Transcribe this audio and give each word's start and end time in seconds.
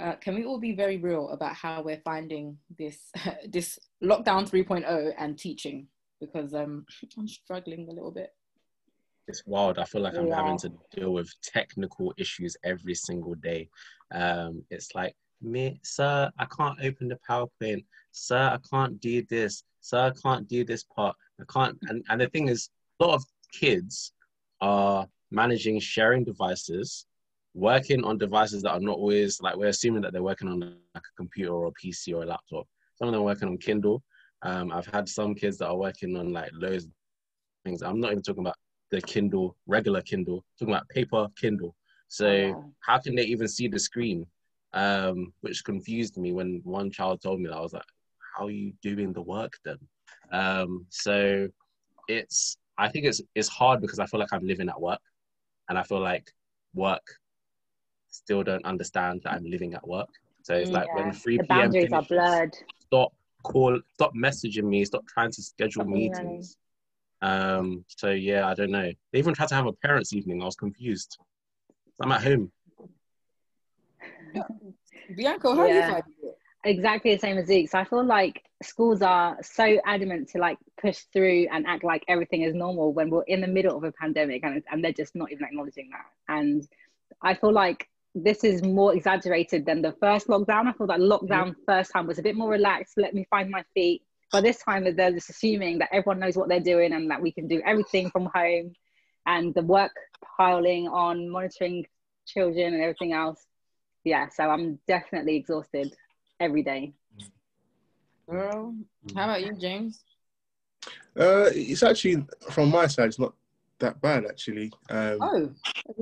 uh, 0.00 0.16
can 0.16 0.34
we 0.34 0.44
all 0.44 0.58
be 0.58 0.72
very 0.72 0.96
real 0.96 1.28
about 1.30 1.54
how 1.54 1.82
we're 1.82 2.00
finding 2.04 2.56
this 2.78 3.10
this 3.48 3.78
lockdown 4.02 4.48
3.0 4.48 5.12
and 5.18 5.38
teaching? 5.38 5.86
Because 6.20 6.54
um, 6.54 6.84
I'm 7.18 7.28
struggling 7.28 7.88
a 7.88 7.92
little 7.92 8.10
bit. 8.10 8.30
It's 9.28 9.46
wild. 9.46 9.78
I 9.78 9.84
feel 9.84 10.00
like 10.00 10.16
I'm 10.16 10.26
yeah. 10.26 10.36
having 10.36 10.58
to 10.58 10.72
deal 10.92 11.12
with 11.12 11.32
technical 11.42 12.12
issues 12.16 12.56
every 12.64 12.94
single 12.94 13.34
day. 13.34 13.68
Um, 14.12 14.64
it's 14.70 14.94
like, 14.94 15.14
me, 15.40 15.78
sir, 15.84 16.30
I 16.38 16.46
can't 16.46 16.78
open 16.82 17.08
the 17.08 17.18
PowerPoint. 17.28 17.84
Sir, 18.10 18.36
I 18.36 18.58
can't 18.68 19.00
do 19.00 19.24
this. 19.30 19.62
Sir, 19.80 20.06
I 20.06 20.20
can't 20.20 20.48
do 20.48 20.64
this 20.64 20.84
part. 20.84 21.16
I 21.40 21.44
can't. 21.50 21.78
And, 21.82 22.04
and 22.08 22.20
the 22.20 22.28
thing 22.28 22.48
is, 22.48 22.70
a 22.98 23.04
lot 23.04 23.14
of 23.14 23.24
kids 23.52 24.12
are 24.60 25.06
managing 25.30 25.78
sharing 25.78 26.24
devices 26.24 27.06
working 27.54 28.04
on 28.04 28.18
devices 28.18 28.62
that 28.62 28.72
are 28.72 28.80
not 28.80 28.96
always 28.96 29.40
like 29.40 29.56
we're 29.56 29.68
assuming 29.68 30.02
that 30.02 30.12
they're 30.12 30.22
working 30.22 30.48
on 30.48 30.60
like 30.60 30.76
a 30.94 31.16
computer 31.16 31.52
or 31.52 31.68
a 31.68 31.72
PC 31.72 32.14
or 32.14 32.22
a 32.22 32.26
laptop. 32.26 32.66
Some 32.96 33.08
of 33.08 33.12
them 33.12 33.22
are 33.22 33.24
working 33.24 33.48
on 33.48 33.58
Kindle. 33.58 34.02
Um, 34.42 34.72
I've 34.72 34.86
had 34.86 35.08
some 35.08 35.34
kids 35.34 35.58
that 35.58 35.68
are 35.68 35.76
working 35.76 36.16
on 36.16 36.32
like 36.32 36.50
loads 36.54 36.84
of 36.84 36.90
things. 37.64 37.82
I'm 37.82 38.00
not 38.00 38.12
even 38.12 38.22
talking 38.22 38.42
about 38.42 38.56
the 38.90 39.00
Kindle, 39.00 39.56
regular 39.66 40.02
Kindle, 40.02 40.36
I'm 40.38 40.42
talking 40.58 40.74
about 40.74 40.88
paper 40.88 41.28
Kindle. 41.36 41.74
So 42.08 42.26
oh, 42.26 42.72
how 42.80 42.98
can 42.98 43.14
they 43.14 43.22
even 43.24 43.48
see 43.48 43.68
the 43.68 43.78
screen? 43.78 44.26
Um, 44.72 45.32
which 45.40 45.64
confused 45.64 46.16
me 46.16 46.32
when 46.32 46.60
one 46.64 46.90
child 46.90 47.20
told 47.20 47.40
me 47.40 47.48
that 47.48 47.56
I 47.56 47.60
was 47.60 47.72
like, 47.72 47.82
how 48.36 48.46
are 48.46 48.50
you 48.50 48.72
doing 48.82 49.12
the 49.12 49.22
work 49.22 49.52
then? 49.64 49.78
Um, 50.32 50.86
so 50.90 51.48
it's 52.08 52.56
I 52.78 52.88
think 52.88 53.04
it's 53.04 53.20
it's 53.34 53.48
hard 53.48 53.80
because 53.80 53.98
I 53.98 54.06
feel 54.06 54.20
like 54.20 54.32
I'm 54.32 54.46
living 54.46 54.68
at 54.68 54.80
work 54.80 55.00
and 55.68 55.78
I 55.78 55.82
feel 55.82 56.00
like 56.00 56.30
work 56.74 57.02
still 58.10 58.42
don't 58.42 58.64
understand 58.64 59.22
that 59.24 59.32
I'm 59.32 59.44
living 59.44 59.74
at 59.74 59.86
work. 59.86 60.08
So 60.42 60.54
it's 60.54 60.70
like 60.70 60.92
when 60.94 61.12
3 61.12 61.36
the 61.36 61.44
p.m. 61.44 61.46
boundaries 61.46 61.88
finishes, 61.90 61.92
are 61.92 62.02
blurred. 62.02 62.56
Stop 62.86 63.12
call, 63.42 63.78
stop 63.94 64.12
messaging 64.14 64.64
me, 64.64 64.84
stop 64.84 65.06
trying 65.06 65.30
to 65.32 65.42
schedule 65.42 65.84
meetings. 65.84 66.56
Um, 67.22 67.84
so 67.88 68.10
yeah, 68.10 68.46
I 68.46 68.54
don't 68.54 68.70
know. 68.70 68.90
They 69.12 69.18
even 69.18 69.34
tried 69.34 69.48
to 69.48 69.54
have 69.54 69.66
a 69.66 69.72
parents' 69.72 70.12
evening. 70.12 70.42
I 70.42 70.46
was 70.46 70.56
confused. 70.56 71.18
I'm 72.02 72.12
at 72.12 72.22
home. 72.22 72.50
Bianca, 75.16 75.54
how 75.54 75.66
yeah. 75.66 75.90
you 75.90 75.96
it? 75.96 76.04
Exactly 76.64 77.14
the 77.14 77.20
same 77.20 77.38
as 77.38 77.46
Zeek. 77.46 77.70
So 77.70 77.78
I 77.78 77.84
feel 77.84 78.04
like 78.04 78.42
schools 78.62 79.00
are 79.02 79.38
so 79.42 79.80
adamant 79.86 80.28
to 80.30 80.38
like 80.38 80.58
push 80.80 80.98
through 81.12 81.48
and 81.50 81.66
act 81.66 81.84
like 81.84 82.04
everything 82.06 82.42
is 82.42 82.54
normal 82.54 82.92
when 82.92 83.10
we're 83.10 83.22
in 83.22 83.40
the 83.40 83.46
middle 83.46 83.76
of 83.76 83.84
a 83.84 83.92
pandemic 83.92 84.44
and, 84.44 84.62
and 84.70 84.84
they're 84.84 84.92
just 84.92 85.16
not 85.16 85.32
even 85.32 85.44
acknowledging 85.44 85.90
that. 85.90 86.06
And 86.28 86.66
I 87.22 87.34
feel 87.34 87.52
like 87.52 87.88
this 88.14 88.44
is 88.44 88.62
more 88.62 88.94
exaggerated 88.94 89.64
than 89.66 89.82
the 89.82 89.92
first 89.92 90.26
lockdown. 90.26 90.66
I 90.66 90.72
feel 90.72 90.86
that 90.88 91.00
lockdown 91.00 91.50
mm-hmm. 91.50 91.64
first 91.66 91.92
time 91.92 92.06
was 92.06 92.18
a 92.18 92.22
bit 92.22 92.36
more 92.36 92.50
relaxed. 92.50 92.94
Let 92.96 93.14
me 93.14 93.26
find 93.30 93.50
my 93.50 93.64
feet. 93.74 94.02
But 94.32 94.42
this 94.42 94.58
time 94.58 94.84
they're 94.84 95.12
just 95.12 95.30
assuming 95.30 95.78
that 95.78 95.88
everyone 95.92 96.20
knows 96.20 96.36
what 96.36 96.48
they're 96.48 96.60
doing 96.60 96.92
and 96.92 97.10
that 97.10 97.20
we 97.20 97.32
can 97.32 97.48
do 97.48 97.60
everything 97.64 98.10
from 98.10 98.28
home, 98.34 98.72
and 99.26 99.54
the 99.54 99.62
work 99.62 99.92
piling 100.36 100.88
on 100.88 101.28
monitoring 101.28 101.86
children 102.26 102.74
and 102.74 102.82
everything 102.82 103.12
else. 103.12 103.44
Yeah, 104.04 104.28
so 104.28 104.44
I'm 104.44 104.78
definitely 104.86 105.36
exhausted 105.36 105.94
every 106.38 106.62
day. 106.62 106.92
Girl, 108.28 108.74
how 109.14 109.24
about 109.24 109.44
you, 109.44 109.54
James? 109.58 110.04
Uh, 111.18 111.50
it's 111.52 111.82
actually 111.82 112.24
from 112.50 112.70
my 112.70 112.86
side. 112.86 113.08
It's 113.08 113.18
not 113.18 113.34
that 113.80 114.00
bad 114.00 114.24
actually. 114.26 114.72
Um, 114.88 115.18
oh, 115.20 115.50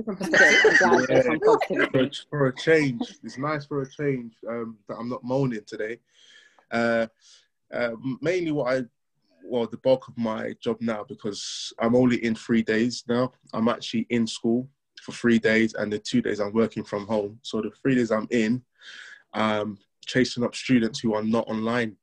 yeah, 1.09 1.21
for, 1.91 1.99
a, 1.99 2.11
for, 2.29 2.47
a 2.47 2.55
change, 2.55 3.01
it's 3.23 3.37
nice 3.37 3.65
for 3.65 3.81
a 3.81 3.89
change 3.89 4.33
um, 4.47 4.77
that 4.87 4.95
I'm 4.95 5.09
not 5.09 5.23
moaning 5.23 5.63
today. 5.65 5.99
Uh, 6.71 7.07
uh, 7.73 7.91
mainly 8.21 8.51
what 8.51 8.73
I, 8.73 8.81
well, 9.43 9.67
the 9.67 9.77
bulk 9.77 10.07
of 10.07 10.17
my 10.17 10.53
job 10.61 10.77
now 10.79 11.03
because 11.07 11.73
I'm 11.79 11.95
only 11.95 12.23
in 12.23 12.35
three 12.35 12.61
days 12.61 13.03
now. 13.07 13.31
I'm 13.53 13.67
actually 13.67 14.05
in 14.09 14.27
school 14.27 14.69
for 15.01 15.11
three 15.11 15.39
days, 15.39 15.73
and 15.73 15.91
the 15.91 15.99
two 15.99 16.21
days 16.21 16.39
I'm 16.39 16.53
working 16.53 16.83
from 16.83 17.07
home. 17.07 17.39
So 17.41 17.61
the 17.61 17.71
three 17.81 17.95
days 17.95 18.11
I'm 18.11 18.27
in, 18.31 18.61
um, 19.33 19.77
chasing 20.05 20.43
up 20.43 20.55
students 20.55 20.99
who 20.99 21.15
are 21.15 21.23
not 21.23 21.47
online, 21.47 21.95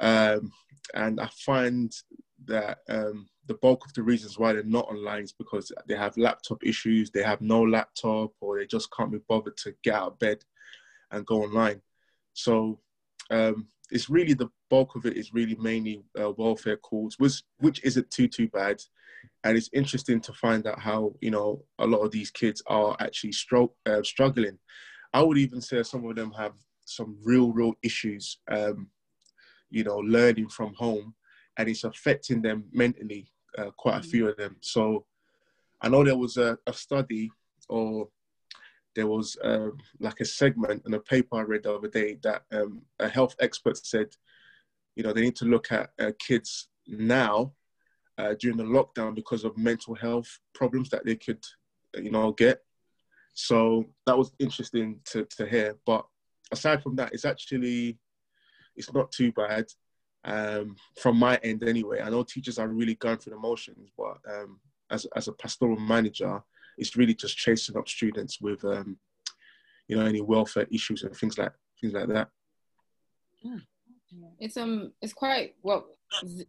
um, 0.00 0.52
and 0.94 1.20
I 1.20 1.28
find 1.44 1.92
that 2.46 2.78
um, 2.88 3.28
the 3.48 3.54
bulk 3.54 3.84
of 3.86 3.94
the 3.94 4.02
reasons 4.02 4.38
why 4.38 4.52
they're 4.52 4.62
not 4.62 4.88
online 4.88 5.24
is 5.24 5.32
because 5.32 5.72
they 5.86 5.96
have 5.96 6.16
laptop 6.16 6.62
issues, 6.62 7.10
they 7.10 7.22
have 7.22 7.40
no 7.40 7.62
laptop, 7.62 8.32
or 8.40 8.58
they 8.58 8.66
just 8.66 8.94
can't 8.94 9.10
be 9.10 9.18
bothered 9.26 9.56
to 9.56 9.74
get 9.82 9.94
out 9.94 10.12
of 10.12 10.18
bed 10.18 10.44
and 11.10 11.26
go 11.26 11.42
online. 11.42 11.80
So 12.34 12.78
um, 13.30 13.66
it's 13.90 14.10
really 14.10 14.34
the 14.34 14.50
bulk 14.68 14.94
of 14.94 15.06
it 15.06 15.16
is 15.16 15.32
really 15.32 15.56
mainly 15.56 16.02
uh, 16.20 16.30
welfare 16.32 16.76
calls, 16.76 17.18
which 17.18 17.42
which 17.58 17.82
isn't 17.82 18.10
too 18.10 18.28
too 18.28 18.48
bad, 18.48 18.82
and 19.44 19.56
it's 19.56 19.70
interesting 19.72 20.20
to 20.20 20.32
find 20.34 20.66
out 20.66 20.78
how 20.78 21.14
you 21.20 21.30
know 21.30 21.64
a 21.78 21.86
lot 21.86 22.00
of 22.00 22.12
these 22.12 22.30
kids 22.30 22.62
are 22.66 22.96
actually 23.00 23.32
stro- 23.32 23.72
uh, 23.86 24.02
struggling. 24.02 24.58
I 25.14 25.22
would 25.22 25.38
even 25.38 25.62
say 25.62 25.82
some 25.82 26.04
of 26.04 26.16
them 26.16 26.32
have 26.32 26.52
some 26.84 27.16
real 27.24 27.50
real 27.50 27.74
issues, 27.82 28.38
um, 28.50 28.88
you 29.70 29.84
know, 29.84 29.98
learning 29.98 30.50
from 30.50 30.74
home, 30.74 31.14
and 31.56 31.68
it's 31.68 31.84
affecting 31.84 32.42
them 32.42 32.64
mentally 32.72 33.30
uh, 33.58 33.70
quite 33.76 33.96
a 33.96 34.00
mm. 34.00 34.10
few 34.10 34.28
of 34.28 34.36
them. 34.36 34.56
So 34.60 35.04
I 35.82 35.88
know 35.88 36.04
there 36.04 36.16
was 36.16 36.36
a, 36.36 36.58
a 36.66 36.72
study 36.72 37.30
or 37.68 38.08
there 38.94 39.06
was 39.06 39.36
uh, 39.44 39.68
like 40.00 40.20
a 40.20 40.24
segment 40.24 40.82
in 40.86 40.94
a 40.94 41.00
paper 41.00 41.36
I 41.36 41.42
read 41.42 41.64
the 41.64 41.74
other 41.74 41.88
day 41.88 42.18
that 42.22 42.42
um, 42.52 42.82
a 42.98 43.08
health 43.08 43.36
expert 43.40 43.76
said, 43.84 44.08
you 44.96 45.02
know, 45.02 45.12
they 45.12 45.20
need 45.20 45.36
to 45.36 45.44
look 45.44 45.70
at 45.70 45.90
uh, 46.00 46.12
kids 46.18 46.68
now 46.86 47.52
uh, 48.16 48.34
during 48.40 48.56
the 48.56 48.64
lockdown 48.64 49.14
because 49.14 49.44
of 49.44 49.56
mental 49.56 49.94
health 49.94 50.40
problems 50.54 50.90
that 50.90 51.04
they 51.04 51.14
could, 51.14 51.44
you 51.96 52.10
know, 52.10 52.32
get. 52.32 52.62
So 53.34 53.84
that 54.06 54.18
was 54.18 54.32
interesting 54.40 54.98
to, 55.12 55.24
to 55.36 55.46
hear. 55.46 55.76
But 55.86 56.04
aside 56.50 56.82
from 56.82 56.96
that, 56.96 57.12
it's 57.12 57.24
actually, 57.24 57.98
it's 58.74 58.92
not 58.92 59.12
too 59.12 59.30
bad 59.32 59.66
um, 60.24 60.76
from 61.00 61.16
my 61.18 61.36
end 61.42 61.62
anyway. 61.64 62.00
I 62.00 62.10
know 62.10 62.22
teachers 62.22 62.58
are 62.58 62.68
really 62.68 62.94
going 62.94 63.18
through 63.18 63.34
the 63.34 63.38
motions, 63.38 63.90
but 63.96 64.18
um, 64.28 64.60
as, 64.90 65.06
as 65.16 65.28
a 65.28 65.32
pastoral 65.32 65.78
manager, 65.78 66.42
it's 66.76 66.96
really 66.96 67.14
just 67.14 67.36
chasing 67.36 67.76
up 67.76 67.88
students 67.88 68.40
with, 68.40 68.64
um, 68.64 68.98
you 69.88 69.96
know, 69.96 70.06
any 70.06 70.20
welfare 70.20 70.66
issues 70.70 71.02
and 71.02 71.16
things 71.16 71.38
like 71.38 71.52
things 71.80 71.92
like 71.92 72.08
that. 72.08 72.28
Yeah. 73.42 73.58
It's 74.38 74.56
um, 74.56 74.92
it's 75.02 75.12
quite 75.12 75.54
well. 75.62 75.86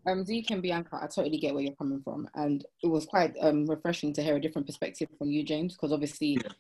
Um, 0.07 0.23
Zeek 0.25 0.51
and 0.51 0.61
Bianca, 0.61 0.99
I 1.01 1.07
totally 1.07 1.37
get 1.37 1.53
where 1.53 1.61
you're 1.61 1.75
coming 1.75 2.01
from, 2.01 2.29
and 2.35 2.63
it 2.81 2.87
was 2.87 3.05
quite 3.05 3.35
um 3.41 3.65
refreshing 3.65 4.13
to 4.13 4.23
hear 4.23 4.37
a 4.37 4.41
different 4.41 4.65
perspective 4.65 5.09
from 5.17 5.29
you, 5.29 5.43
James, 5.43 5.73
because 5.73 5.91
obviously 5.91 6.39
yeah. 6.41 6.51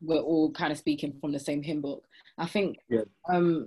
we're 0.00 0.20
all 0.20 0.52
kind 0.52 0.70
of 0.70 0.78
speaking 0.78 1.16
from 1.20 1.32
the 1.32 1.40
same 1.40 1.62
hymn 1.62 1.80
book. 1.80 2.04
I 2.38 2.46
think 2.46 2.78
yeah. 2.88 3.02
um 3.28 3.66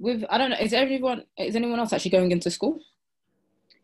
with 0.00 0.24
I 0.30 0.38
don't 0.38 0.50
know, 0.50 0.56
is 0.56 0.72
everyone 0.72 1.24
is 1.38 1.54
anyone 1.54 1.78
else 1.78 1.92
actually 1.92 2.10
going 2.10 2.32
into 2.32 2.50
school? 2.50 2.80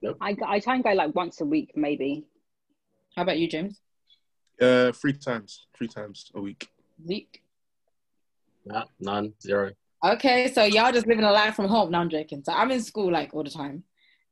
Nope. 0.02 0.16
I 0.20 0.34
I 0.44 0.58
try 0.58 0.74
and 0.74 0.82
go 0.82 0.92
like 0.92 1.14
once 1.14 1.40
a 1.40 1.44
week, 1.44 1.72
maybe. 1.76 2.24
How 3.14 3.22
about 3.22 3.38
you, 3.38 3.48
James? 3.48 3.80
Uh, 4.60 4.90
three 4.92 5.12
times, 5.12 5.66
three 5.76 5.88
times 5.88 6.32
a 6.34 6.40
week. 6.40 6.68
Week. 7.04 7.42
Nah, 8.64 8.84
none, 8.98 9.34
zero. 9.42 9.72
Okay, 10.04 10.50
so 10.52 10.64
y'all 10.64 10.92
just 10.92 11.06
living 11.06 11.24
a 11.24 11.30
life 11.30 11.54
from 11.54 11.68
home. 11.68 11.90
Now 11.90 12.00
I'm 12.00 12.10
joking. 12.10 12.42
So 12.44 12.52
I'm 12.52 12.70
in 12.70 12.82
school 12.82 13.12
like 13.12 13.34
all 13.34 13.44
the 13.44 13.50
time, 13.50 13.84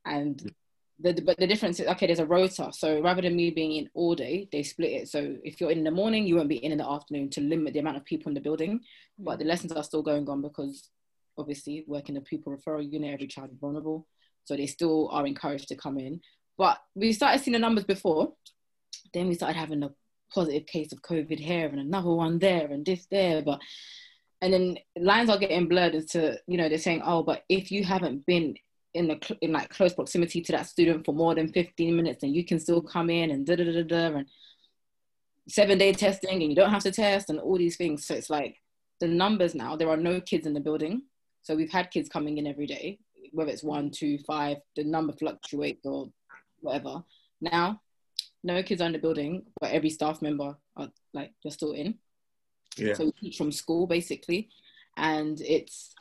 and 0.05 0.51
the 0.99 1.13
but 1.21 1.37
the 1.37 1.47
difference 1.47 1.79
is 1.79 1.87
okay. 1.87 2.07
There's 2.07 2.19
a 2.19 2.25
rota, 2.25 2.71
so 2.73 2.99
rather 3.01 3.21
than 3.21 3.35
me 3.35 3.51
being 3.51 3.73
in 3.73 3.89
all 3.93 4.15
day, 4.15 4.49
they 4.51 4.63
split 4.63 4.91
it. 4.91 5.09
So 5.09 5.35
if 5.43 5.61
you're 5.61 5.71
in 5.71 5.83
the 5.83 5.91
morning, 5.91 6.25
you 6.25 6.35
won't 6.35 6.49
be 6.49 6.63
in 6.63 6.71
in 6.71 6.79
the 6.79 6.89
afternoon 6.89 7.29
to 7.31 7.41
limit 7.41 7.73
the 7.73 7.79
amount 7.79 7.97
of 7.97 8.05
people 8.05 8.29
in 8.29 8.33
the 8.33 8.41
building. 8.41 8.79
But 9.19 9.37
the 9.37 9.45
lessons 9.45 9.71
are 9.71 9.83
still 9.83 10.01
going 10.01 10.27
on 10.29 10.41
because 10.41 10.89
obviously 11.37 11.83
working 11.87 12.15
the 12.15 12.21
pupil 12.21 12.55
referral 12.55 12.91
unit, 12.91 13.13
every 13.13 13.27
child 13.27 13.51
is 13.51 13.59
vulnerable. 13.59 14.07
So 14.45 14.55
they 14.55 14.67
still 14.67 15.09
are 15.11 15.25
encouraged 15.25 15.67
to 15.69 15.75
come 15.75 15.97
in. 15.97 16.21
But 16.57 16.77
we 16.93 17.13
started 17.13 17.43
seeing 17.43 17.53
the 17.53 17.59
numbers 17.59 17.83
before. 17.83 18.33
Then 19.13 19.27
we 19.27 19.35
started 19.35 19.57
having 19.57 19.83
a 19.83 19.91
positive 20.33 20.65
case 20.65 20.91
of 20.91 21.01
COVID 21.01 21.39
here 21.39 21.67
and 21.67 21.79
another 21.79 22.11
one 22.11 22.39
there 22.39 22.67
and 22.67 22.85
this 22.85 23.07
there. 23.11 23.41
But 23.41 23.59
and 24.41 24.53
then 24.53 24.77
lines 24.97 25.29
are 25.29 25.39
getting 25.39 25.67
blurred 25.67 25.95
as 25.95 26.05
to, 26.07 26.37
you 26.47 26.57
know, 26.57 26.69
they're 26.69 26.77
saying, 26.77 27.01
oh, 27.05 27.23
but 27.23 27.43
if 27.49 27.71
you 27.71 27.83
haven't 27.83 28.25
been 28.25 28.55
in 28.93 29.07
the 29.07 29.37
in 29.41 29.51
like 29.51 29.69
close 29.69 29.93
proximity 29.93 30.41
to 30.41 30.51
that 30.53 30.67
student 30.67 31.05
for 31.05 31.13
more 31.13 31.35
than 31.35 31.51
15 31.51 31.95
minutes, 31.95 32.21
then 32.21 32.33
you 32.33 32.45
can 32.45 32.59
still 32.59 32.81
come 32.81 33.09
in 33.09 33.31
and 33.31 33.45
da 33.45 33.55
da 33.55 33.63
da 33.63 33.83
da 33.83 34.17
and 34.17 34.27
seven 35.47 35.77
day 35.77 35.93
testing 35.93 36.41
and 36.41 36.49
you 36.49 36.55
don't 36.55 36.71
have 36.71 36.83
to 36.83 36.91
test 36.91 37.29
and 37.29 37.39
all 37.39 37.57
these 37.57 37.77
things. 37.77 38.05
So 38.05 38.15
it's 38.15 38.29
like 38.29 38.57
the 38.99 39.07
numbers 39.07 39.55
now, 39.55 39.75
there 39.75 39.89
are 39.89 39.97
no 39.97 40.21
kids 40.21 40.47
in 40.47 40.53
the 40.53 40.59
building. 40.59 41.03
So 41.45 41.55
we've 41.55 41.71
had 41.71 41.91
kids 41.91 42.09
coming 42.09 42.39
in 42.39 42.47
every 42.47 42.65
day, 42.65 42.97
whether 43.31 43.51
it's 43.51 43.63
one, 43.63 43.91
two, 43.91 44.17
five, 44.19 44.57
the 44.75 44.83
number 44.83 45.13
fluctuates 45.13 45.85
or 45.85 46.09
whatever. 46.59 47.03
Now, 47.39 47.81
no 48.43 48.63
kids 48.63 48.81
are 48.81 48.87
in 48.87 48.93
the 48.93 48.99
building, 48.99 49.43
but 49.61 49.71
every 49.71 49.91
staff 49.91 50.23
member 50.23 50.57
are 50.75 50.89
like 51.13 51.33
they're 51.43 51.51
still 51.51 51.73
in. 51.73 51.99
Yeah. 52.77 52.95
So 52.95 53.05
we 53.05 53.11
teach 53.11 53.37
from 53.37 53.51
school 53.51 53.85
basically. 53.87 54.49
and 54.97 55.39
it's 55.41 55.93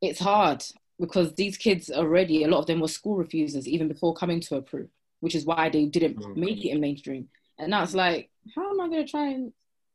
it's 0.00 0.18
hard 0.18 0.64
because 0.98 1.34
these 1.34 1.56
kids 1.56 1.90
already 1.90 2.44
a 2.44 2.48
lot 2.48 2.60
of 2.60 2.66
them 2.66 2.80
were 2.80 2.88
school 2.88 3.16
refusers 3.16 3.68
even 3.68 3.88
before 3.88 4.14
coming 4.14 4.40
to 4.40 4.56
a 4.56 4.62
PRU 4.62 4.88
which 5.20 5.34
is 5.34 5.44
why 5.44 5.68
they 5.68 5.86
didn't 5.86 6.18
mm. 6.18 6.36
make 6.36 6.64
it 6.64 6.70
in 6.70 6.80
mainstream 6.80 7.28
and 7.58 7.70
now 7.70 7.82
it's 7.82 7.94
like 7.94 8.30
how 8.54 8.70
am 8.70 8.80
i 8.80 8.88
going 8.88 9.04
to 9.04 9.10
try 9.10 9.28
and 9.28 9.52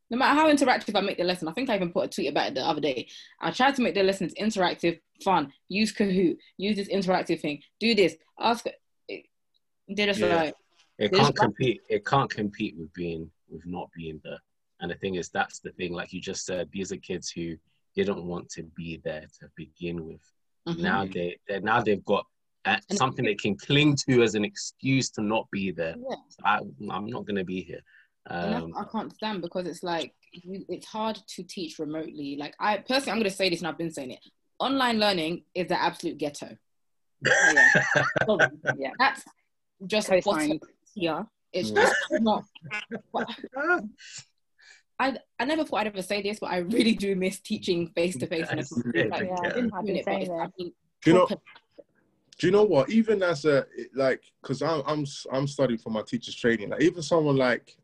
no 0.10 0.18
matter 0.18 0.40
how 0.40 0.50
interactive 0.50 0.96
I 0.96 1.02
make 1.02 1.18
the 1.18 1.24
lesson, 1.24 1.48
I 1.48 1.54
think 1.54 1.70
I 1.70 1.76
even 1.76 1.92
put 1.92 2.06
a 2.06 2.08
tweet 2.08 2.30
about 2.30 2.48
it 2.48 2.56
the 2.56 2.62
other 2.62 2.82
day. 2.82 3.08
I 3.42 3.52
try 3.52 3.72
to 3.72 3.82
make 3.82 3.94
the 3.94 4.04
lessons 4.04 4.34
interactive, 4.40 5.00
fun. 5.24 5.52
Use 5.68 5.94
Kahoot, 5.94 6.38
use 6.58 6.78
this 6.78 6.90
interactive 6.90 7.42
thing, 7.42 7.62
do 7.80 7.94
this, 7.94 8.16
ask. 8.40 8.66
They're 9.90 10.08
just 10.08 10.20
yeah. 10.20 10.36
like 10.36 10.56
it 10.98 11.14
can't 11.14 11.36
compete. 11.36 11.82
It 11.90 12.06
can't 12.06 12.30
compete 12.30 12.76
with 12.78 12.92
being 12.94 13.30
with 13.50 13.66
not 13.66 13.90
being 13.96 14.20
there. 14.24 14.40
And 14.80 14.92
the 14.92 14.96
thing 14.96 15.16
is, 15.16 15.30
that's 15.30 15.60
the 15.60 15.72
thing. 15.72 15.94
Like 15.94 16.14
you 16.14 16.22
just 16.22 16.46
said, 16.46 16.70
these 16.72 16.92
are 16.92 16.98
kids 16.98 17.30
who 17.30 17.56
didn't 17.96 18.24
want 18.24 18.50
to 18.50 18.64
be 18.64 19.02
there 19.04 19.26
to 19.40 19.50
begin 19.56 20.06
with. 20.06 20.22
Mm-hmm. 20.68 20.82
Now 20.82 21.06
they 21.06 21.38
they 21.48 21.60
now 21.60 21.82
they've 21.82 22.04
got 22.06 22.26
uh, 22.66 22.78
something 22.92 23.24
they 23.24 23.36
can 23.36 23.56
cling 23.56 23.96
to 24.08 24.22
as 24.24 24.36
an 24.36 24.44
excuse 24.44 25.10
to 25.12 25.22
not 25.22 25.50
be 25.52 25.72
there. 25.72 25.96
Yeah. 25.98 26.16
So 26.30 26.40
I, 26.46 26.60
I'm 26.92 27.08
not 27.08 27.26
going 27.26 27.38
to 27.38 27.46
be 27.46 27.62
here. 27.62 27.82
Um, 28.30 28.74
I 28.78 28.84
can't 28.92 29.14
stand 29.14 29.42
because 29.42 29.68
it's 29.68 29.84
like 29.84 30.14
you, 30.32 30.66
it's 30.68 30.86
hard 30.86 31.16
to 31.36 31.44
teach 31.44 31.80
remotely. 31.80 32.36
Like 32.38 32.56
I 32.60 32.78
personally, 32.78 33.12
I'm 33.12 33.18
going 33.18 33.30
to 33.30 33.36
say 33.36 33.50
this, 33.50 33.60
and 33.60 33.68
I've 33.68 33.78
been 33.78 33.92
saying 33.92 34.12
it. 34.12 34.20
Online 34.60 35.00
learning 35.00 35.44
is 35.54 35.68
the 35.68 35.82
absolute 35.82 36.18
ghetto. 36.18 36.58
Oh, 37.26 38.38
yeah. 38.40 38.72
yeah. 38.78 38.92
That's 39.00 39.24
just 39.86 40.10
what's 40.24 40.48
here. 40.94 41.26
It's 41.54 41.72
just 41.72 41.96
not. 42.12 42.44
I, 45.00 45.16
I 45.40 45.46
never 45.46 45.64
thought 45.64 45.82
I'd 45.82 45.88
ever 45.88 46.02
say 46.02 46.22
this, 46.24 46.40
but 46.40 46.48
I 46.48 46.58
really 46.58 46.96
do 46.96 47.16
miss 47.16 47.40
teaching 47.40 47.88
face 47.90 48.18
to 48.18 48.26
face. 48.28 48.48
Do 48.50 48.54
you 51.06 51.14
know? 51.14 51.28
Do 52.40 52.46
you 52.46 52.52
know 52.52 52.64
what? 52.64 52.90
Even 52.90 53.24
as 53.24 53.46
a 53.46 53.66
like, 53.96 54.22
because 54.42 54.62
I'm 54.62 54.84
I'm 54.86 55.06
I'm 55.32 55.48
studying 55.48 55.80
for 55.80 55.90
my 55.90 56.02
teacher's 56.02 56.36
training. 56.36 56.70
Like 56.70 56.82
even 56.82 57.02
someone 57.02 57.36
like 57.36 57.78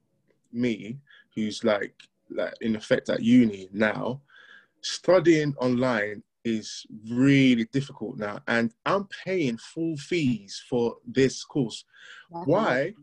me, 0.53 0.97
who's 1.35 1.63
like 1.63 1.93
like 2.29 2.53
in 2.61 2.75
effect 2.75 3.09
at 3.09 3.21
uni 3.21 3.69
now, 3.71 4.21
studying 4.81 5.53
online 5.59 6.23
is 6.43 6.85
really 7.09 7.65
difficult 7.71 8.17
now, 8.17 8.39
and 8.47 8.73
I'm 8.85 9.07
paying 9.25 9.57
full 9.57 9.95
fees 9.97 10.63
for 10.69 10.97
this 11.05 11.43
course. 11.43 11.85
Why? 12.29 12.93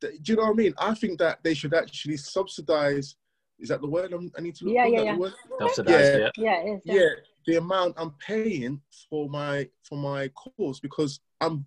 Do 0.00 0.08
you 0.24 0.36
know 0.36 0.44
what 0.44 0.52
I 0.52 0.54
mean? 0.54 0.74
I 0.78 0.94
think 0.94 1.18
that 1.18 1.40
they 1.42 1.54
should 1.54 1.74
actually 1.74 2.16
subsidize. 2.16 3.16
Is 3.58 3.68
that 3.68 3.82
the 3.82 3.88
word 3.88 4.14
I'm, 4.14 4.32
i 4.38 4.40
need 4.40 4.54
to 4.56 4.64
look 4.64 4.74
yeah, 4.74 4.86
yeah, 4.86 5.02
yeah. 5.02 5.28
Subsidize, 5.58 6.16
yeah, 6.16 6.30
yeah, 6.38 6.64
yeah, 6.64 6.94
yeah. 6.94 7.08
The 7.46 7.56
amount 7.56 7.94
I'm 7.98 8.12
paying 8.12 8.80
for 9.10 9.28
my 9.28 9.68
for 9.82 9.98
my 9.98 10.28
course 10.28 10.80
because 10.80 11.20
I'm 11.42 11.66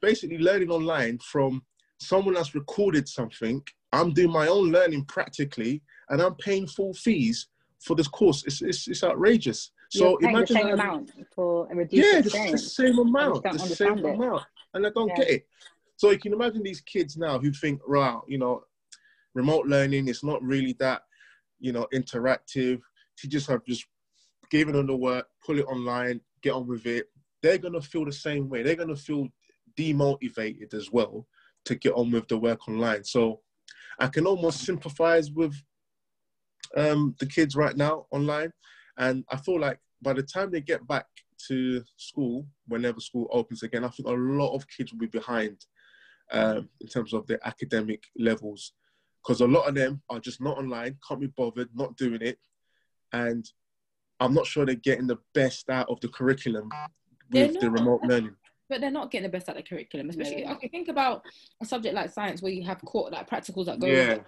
basically 0.00 0.38
learning 0.38 0.70
online 0.70 1.18
from 1.18 1.62
someone 2.00 2.34
has 2.34 2.54
recorded 2.54 3.08
something 3.08 3.62
I'm 3.92 4.12
doing 4.12 4.30
my 4.30 4.46
own 4.46 4.70
learning 4.70 5.04
practically, 5.06 5.82
and 6.08 6.20
I'm 6.20 6.34
paying 6.36 6.66
full 6.66 6.94
fees 6.94 7.48
for 7.80 7.96
this 7.96 8.08
course. 8.08 8.44
It's 8.46 8.62
it's, 8.62 8.88
it's 8.88 9.04
outrageous. 9.04 9.72
So 9.90 10.18
You're 10.20 10.30
imagine 10.30 10.56
the 10.56 10.62
same 10.62 10.72
amount 10.74 11.12
for 11.34 11.70
a 11.70 11.74
reduced 11.74 12.12
yeah, 12.12 12.18
experience. 12.20 12.62
the 12.62 12.68
same 12.68 12.98
amount, 12.98 13.42
the 13.42 13.58
same 13.58 13.98
it. 13.98 14.14
amount, 14.14 14.42
and 14.74 14.86
I 14.86 14.90
don't 14.90 15.08
yeah. 15.08 15.16
get 15.16 15.30
it. 15.30 15.46
So 15.96 16.10
you 16.10 16.18
can 16.18 16.32
imagine 16.32 16.62
these 16.62 16.80
kids 16.80 17.16
now 17.16 17.38
who 17.38 17.52
think, 17.52 17.86
wow, 17.86 18.22
you 18.26 18.38
know, 18.38 18.62
remote 19.34 19.66
learning 19.66 20.08
is 20.08 20.22
not 20.22 20.42
really 20.42 20.74
that, 20.78 21.02
you 21.58 21.72
know, 21.72 21.86
interactive. 21.92 22.80
Teachers 23.18 23.46
have 23.48 23.64
just 23.66 23.84
given 24.50 24.74
them 24.74 24.86
the 24.86 24.96
work, 24.96 25.26
pull 25.44 25.58
it 25.58 25.66
online, 25.66 26.20
get 26.42 26.52
on 26.52 26.66
with 26.66 26.86
it. 26.86 27.06
They're 27.42 27.58
gonna 27.58 27.80
feel 27.80 28.04
the 28.04 28.12
same 28.12 28.48
way. 28.48 28.62
They're 28.62 28.76
gonna 28.76 28.96
feel 28.96 29.28
demotivated 29.76 30.72
as 30.74 30.92
well 30.92 31.26
to 31.64 31.74
get 31.74 31.92
on 31.94 32.10
with 32.10 32.28
the 32.28 32.38
work 32.38 32.68
online. 32.68 33.04
So 33.04 33.40
I 33.98 34.08
can 34.08 34.26
almost 34.26 34.64
sympathize 34.64 35.30
with 35.30 35.54
um, 36.76 37.14
the 37.18 37.26
kids 37.26 37.56
right 37.56 37.76
now 37.76 38.06
online. 38.10 38.52
And 38.96 39.24
I 39.30 39.36
feel 39.36 39.60
like 39.60 39.78
by 40.02 40.12
the 40.12 40.22
time 40.22 40.50
they 40.50 40.60
get 40.60 40.86
back 40.86 41.06
to 41.48 41.82
school, 41.96 42.46
whenever 42.66 43.00
school 43.00 43.28
opens 43.30 43.62
again, 43.62 43.84
I 43.84 43.88
think 43.88 44.08
a 44.08 44.12
lot 44.12 44.54
of 44.54 44.66
kids 44.68 44.92
will 44.92 45.00
be 45.00 45.06
behind 45.06 45.64
um, 46.32 46.68
in 46.80 46.86
terms 46.86 47.12
of 47.12 47.26
their 47.26 47.46
academic 47.46 48.04
levels. 48.18 48.72
Because 49.22 49.42
a 49.42 49.46
lot 49.46 49.68
of 49.68 49.74
them 49.74 50.00
are 50.08 50.20
just 50.20 50.40
not 50.40 50.56
online, 50.56 50.96
can't 51.06 51.20
be 51.20 51.26
bothered, 51.36 51.68
not 51.74 51.96
doing 51.96 52.22
it. 52.22 52.38
And 53.12 53.44
I'm 54.18 54.32
not 54.32 54.46
sure 54.46 54.64
they're 54.64 54.76
getting 54.76 55.06
the 55.06 55.18
best 55.34 55.68
out 55.68 55.88
of 55.90 56.00
the 56.00 56.08
curriculum 56.08 56.70
with 57.30 57.60
the 57.60 57.70
remote 57.70 58.02
learning 58.04 58.36
but 58.70 58.80
they're 58.80 58.90
not 58.90 59.10
getting 59.10 59.24
the 59.24 59.36
best 59.36 59.50
at 59.50 59.56
the 59.56 59.62
curriculum, 59.62 60.08
especially 60.08 60.46
okay. 60.46 60.68
Think 60.68 60.88
about 60.88 61.22
a 61.60 61.66
subject 61.66 61.94
like 61.94 62.10
science 62.10 62.40
where 62.40 62.52
you 62.52 62.64
have 62.64 62.80
court 62.82 63.12
like 63.12 63.28
practicals 63.28 63.66
that 63.66 63.78
go. 63.80 63.86
Yeah. 63.86 64.18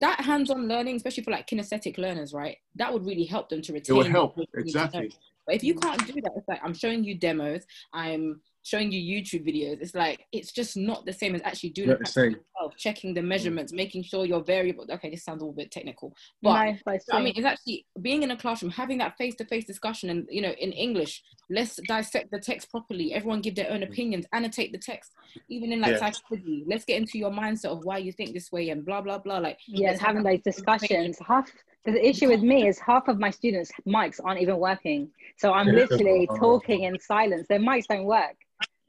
That 0.00 0.20
hands-on 0.20 0.66
learning, 0.66 0.96
especially 0.96 1.22
for 1.22 1.30
like 1.30 1.46
kinesthetic 1.46 1.98
learners, 1.98 2.32
right? 2.32 2.56
That 2.76 2.92
would 2.92 3.04
really 3.04 3.24
help 3.24 3.50
them 3.50 3.60
to 3.62 3.72
retain. 3.74 3.94
It 3.94 3.98
would 3.98 4.06
help 4.06 4.38
exactly. 4.54 5.12
But 5.46 5.56
if 5.56 5.62
you 5.62 5.74
can't 5.74 6.04
do 6.06 6.14
that, 6.22 6.32
it's 6.36 6.48
like 6.48 6.60
I'm 6.64 6.74
showing 6.74 7.04
you 7.04 7.14
demos. 7.14 7.64
I'm 7.92 8.40
showing 8.68 8.92
you 8.92 9.00
YouTube 9.00 9.46
videos. 9.46 9.80
It's 9.80 9.94
like 9.94 10.26
it's 10.30 10.52
just 10.52 10.76
not 10.76 11.06
the 11.06 11.12
same 11.12 11.34
as 11.34 11.40
actually 11.42 11.70
doing 11.70 11.90
it 11.90 12.00
yourself, 12.00 12.34
oh, 12.60 12.70
checking 12.76 13.14
the 13.14 13.22
measurements, 13.22 13.72
making 13.72 14.02
sure 14.02 14.26
your 14.26 14.42
variable. 14.42 14.86
Okay, 14.90 15.10
this 15.10 15.24
sounds 15.24 15.40
a 15.40 15.44
little 15.44 15.56
bit 15.56 15.70
technical, 15.70 16.14
but 16.42 16.52
nice, 16.86 17.04
I 17.10 17.22
mean, 17.22 17.32
it's 17.36 17.46
actually 17.46 17.86
being 18.02 18.22
in 18.22 18.30
a 18.30 18.36
classroom, 18.36 18.70
having 18.70 18.98
that 18.98 19.16
face-to-face 19.16 19.64
discussion, 19.64 20.10
and 20.10 20.26
you 20.30 20.42
know, 20.42 20.50
in 20.50 20.72
English, 20.72 21.22
let's 21.48 21.78
dissect 21.88 22.30
the 22.30 22.38
text 22.38 22.70
properly. 22.70 23.14
Everyone 23.14 23.40
give 23.40 23.54
their 23.54 23.70
own 23.70 23.82
opinions, 23.82 24.26
annotate 24.32 24.72
the 24.72 24.78
text. 24.78 25.12
Even 25.48 25.72
in 25.72 25.80
like 25.80 25.92
yeah. 25.92 26.10
psychology, 26.10 26.64
let's 26.66 26.84
get 26.84 26.98
into 26.98 27.18
your 27.18 27.30
mindset 27.30 27.70
of 27.70 27.84
why 27.84 27.98
you 27.98 28.12
think 28.12 28.34
this 28.34 28.52
way 28.52 28.68
and 28.68 28.84
blah 28.84 29.00
blah 29.00 29.18
blah. 29.18 29.38
Like 29.38 29.58
yes, 29.66 29.98
having 29.98 30.22
those 30.22 30.42
discussions. 30.42 31.18
Half 31.26 31.50
the 31.84 32.06
issue 32.06 32.28
with 32.28 32.42
me 32.42 32.68
is 32.68 32.78
half 32.78 33.08
of 33.08 33.18
my 33.18 33.30
students' 33.30 33.70
mics 33.86 34.20
aren't 34.22 34.42
even 34.42 34.58
working. 34.58 35.10
So 35.38 35.52
I'm 35.52 35.66
literally 35.80 36.28
talking 36.38 36.82
in 36.82 36.98
silence. 36.98 37.46
Their 37.48 37.60
mics 37.60 37.86
don't 37.86 38.04
work. 38.04 38.36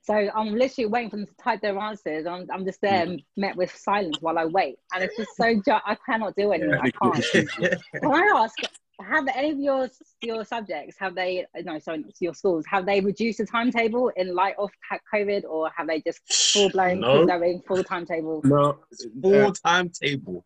So 0.09 0.15
I'm 0.33 0.56
literally 0.56 0.88
waiting 0.88 1.11
for 1.11 1.17
them 1.17 1.27
to 1.27 1.35
type 1.35 1.61
their 1.61 1.77
answers. 1.77 2.25
I'm, 2.25 2.47
I'm 2.51 2.65
just 2.65 2.81
there 2.81 3.06
mm. 3.06 3.23
met 3.38 3.56
with 3.56 3.75
silence 3.75 4.17
while 4.21 4.39
I 4.39 4.45
wait. 4.45 4.77
And 4.91 5.03
it's 5.03 5.15
just 5.15 5.38
so, 5.38 5.53
ju- 5.65 5.85
I 5.85 5.95
cannot 6.03 6.35
do 6.35 6.51
it 6.51 6.61
anymore. 6.61 6.79
I 6.81 6.89
can't. 6.89 7.51
Can 7.94 8.11
I 8.11 8.31
ask, 8.35 8.56
have 9.01 9.27
any 9.35 9.51
of 9.51 9.59
your 9.59 9.88
your 10.21 10.44
subjects, 10.44 10.97
have 10.99 11.13
they, 11.13 11.45
no, 11.63 11.78
sorry, 11.78 12.04
your 12.19 12.33
schools, 12.33 12.66
have 12.68 12.87
they 12.87 13.01
reduced 13.01 13.37
the 13.37 13.45
timetable 13.45 14.11
in 14.16 14.33
light 14.33 14.56
of 14.57 14.71
COVID 15.13 15.44
or 15.45 15.69
have 15.78 15.87
they 15.87 16.01
just 16.01 16.21
full 16.54 16.69
blown 16.71 17.01
no. 17.01 17.28
going 17.28 17.61
full 17.68 17.83
timetable? 17.83 18.42
No, 18.44 18.80
full 19.21 19.54
timetable. 19.54 20.44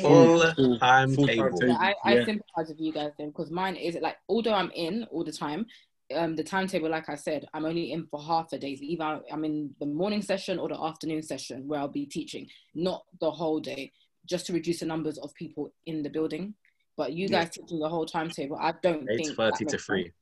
Full 0.00 0.78
timetable. 0.80 1.58
Yeah, 1.60 1.76
I, 1.78 1.94
I 2.02 2.14
yeah. 2.14 2.24
sympathize 2.24 2.68
with 2.68 2.80
you 2.80 2.92
guys 2.92 3.12
then 3.18 3.28
because 3.28 3.50
mine 3.50 3.76
is 3.76 3.98
like, 4.00 4.16
although 4.26 4.54
I'm 4.54 4.70
in 4.74 5.04
all 5.10 5.22
the 5.22 5.32
time, 5.32 5.66
um, 6.14 6.36
the 6.36 6.44
timetable, 6.44 6.90
like 6.90 7.08
I 7.08 7.14
said, 7.14 7.46
I'm 7.54 7.64
only 7.64 7.92
in 7.92 8.06
for 8.06 8.20
half 8.20 8.50
the 8.50 8.58
days. 8.58 8.82
Either 8.82 9.20
I'm 9.30 9.44
in 9.44 9.74
the 9.80 9.86
morning 9.86 10.22
session 10.22 10.58
or 10.58 10.68
the 10.68 10.80
afternoon 10.80 11.22
session 11.22 11.66
where 11.66 11.80
I'll 11.80 11.88
be 11.88 12.06
teaching, 12.06 12.46
not 12.74 13.04
the 13.20 13.30
whole 13.30 13.60
day, 13.60 13.92
just 14.26 14.46
to 14.46 14.52
reduce 14.52 14.80
the 14.80 14.86
numbers 14.86 15.18
of 15.18 15.34
people 15.34 15.72
in 15.86 16.02
the 16.02 16.10
building. 16.10 16.54
But 16.96 17.12
you 17.12 17.28
guys 17.28 17.50
yeah. 17.56 17.62
teaching 17.62 17.80
the 17.80 17.88
whole 17.88 18.06
timetable, 18.06 18.56
I 18.60 18.74
don't 18.82 19.08
8 19.10 19.16
think. 19.16 19.36
30 19.36 19.64
to 19.66 19.78
3. 19.78 20.12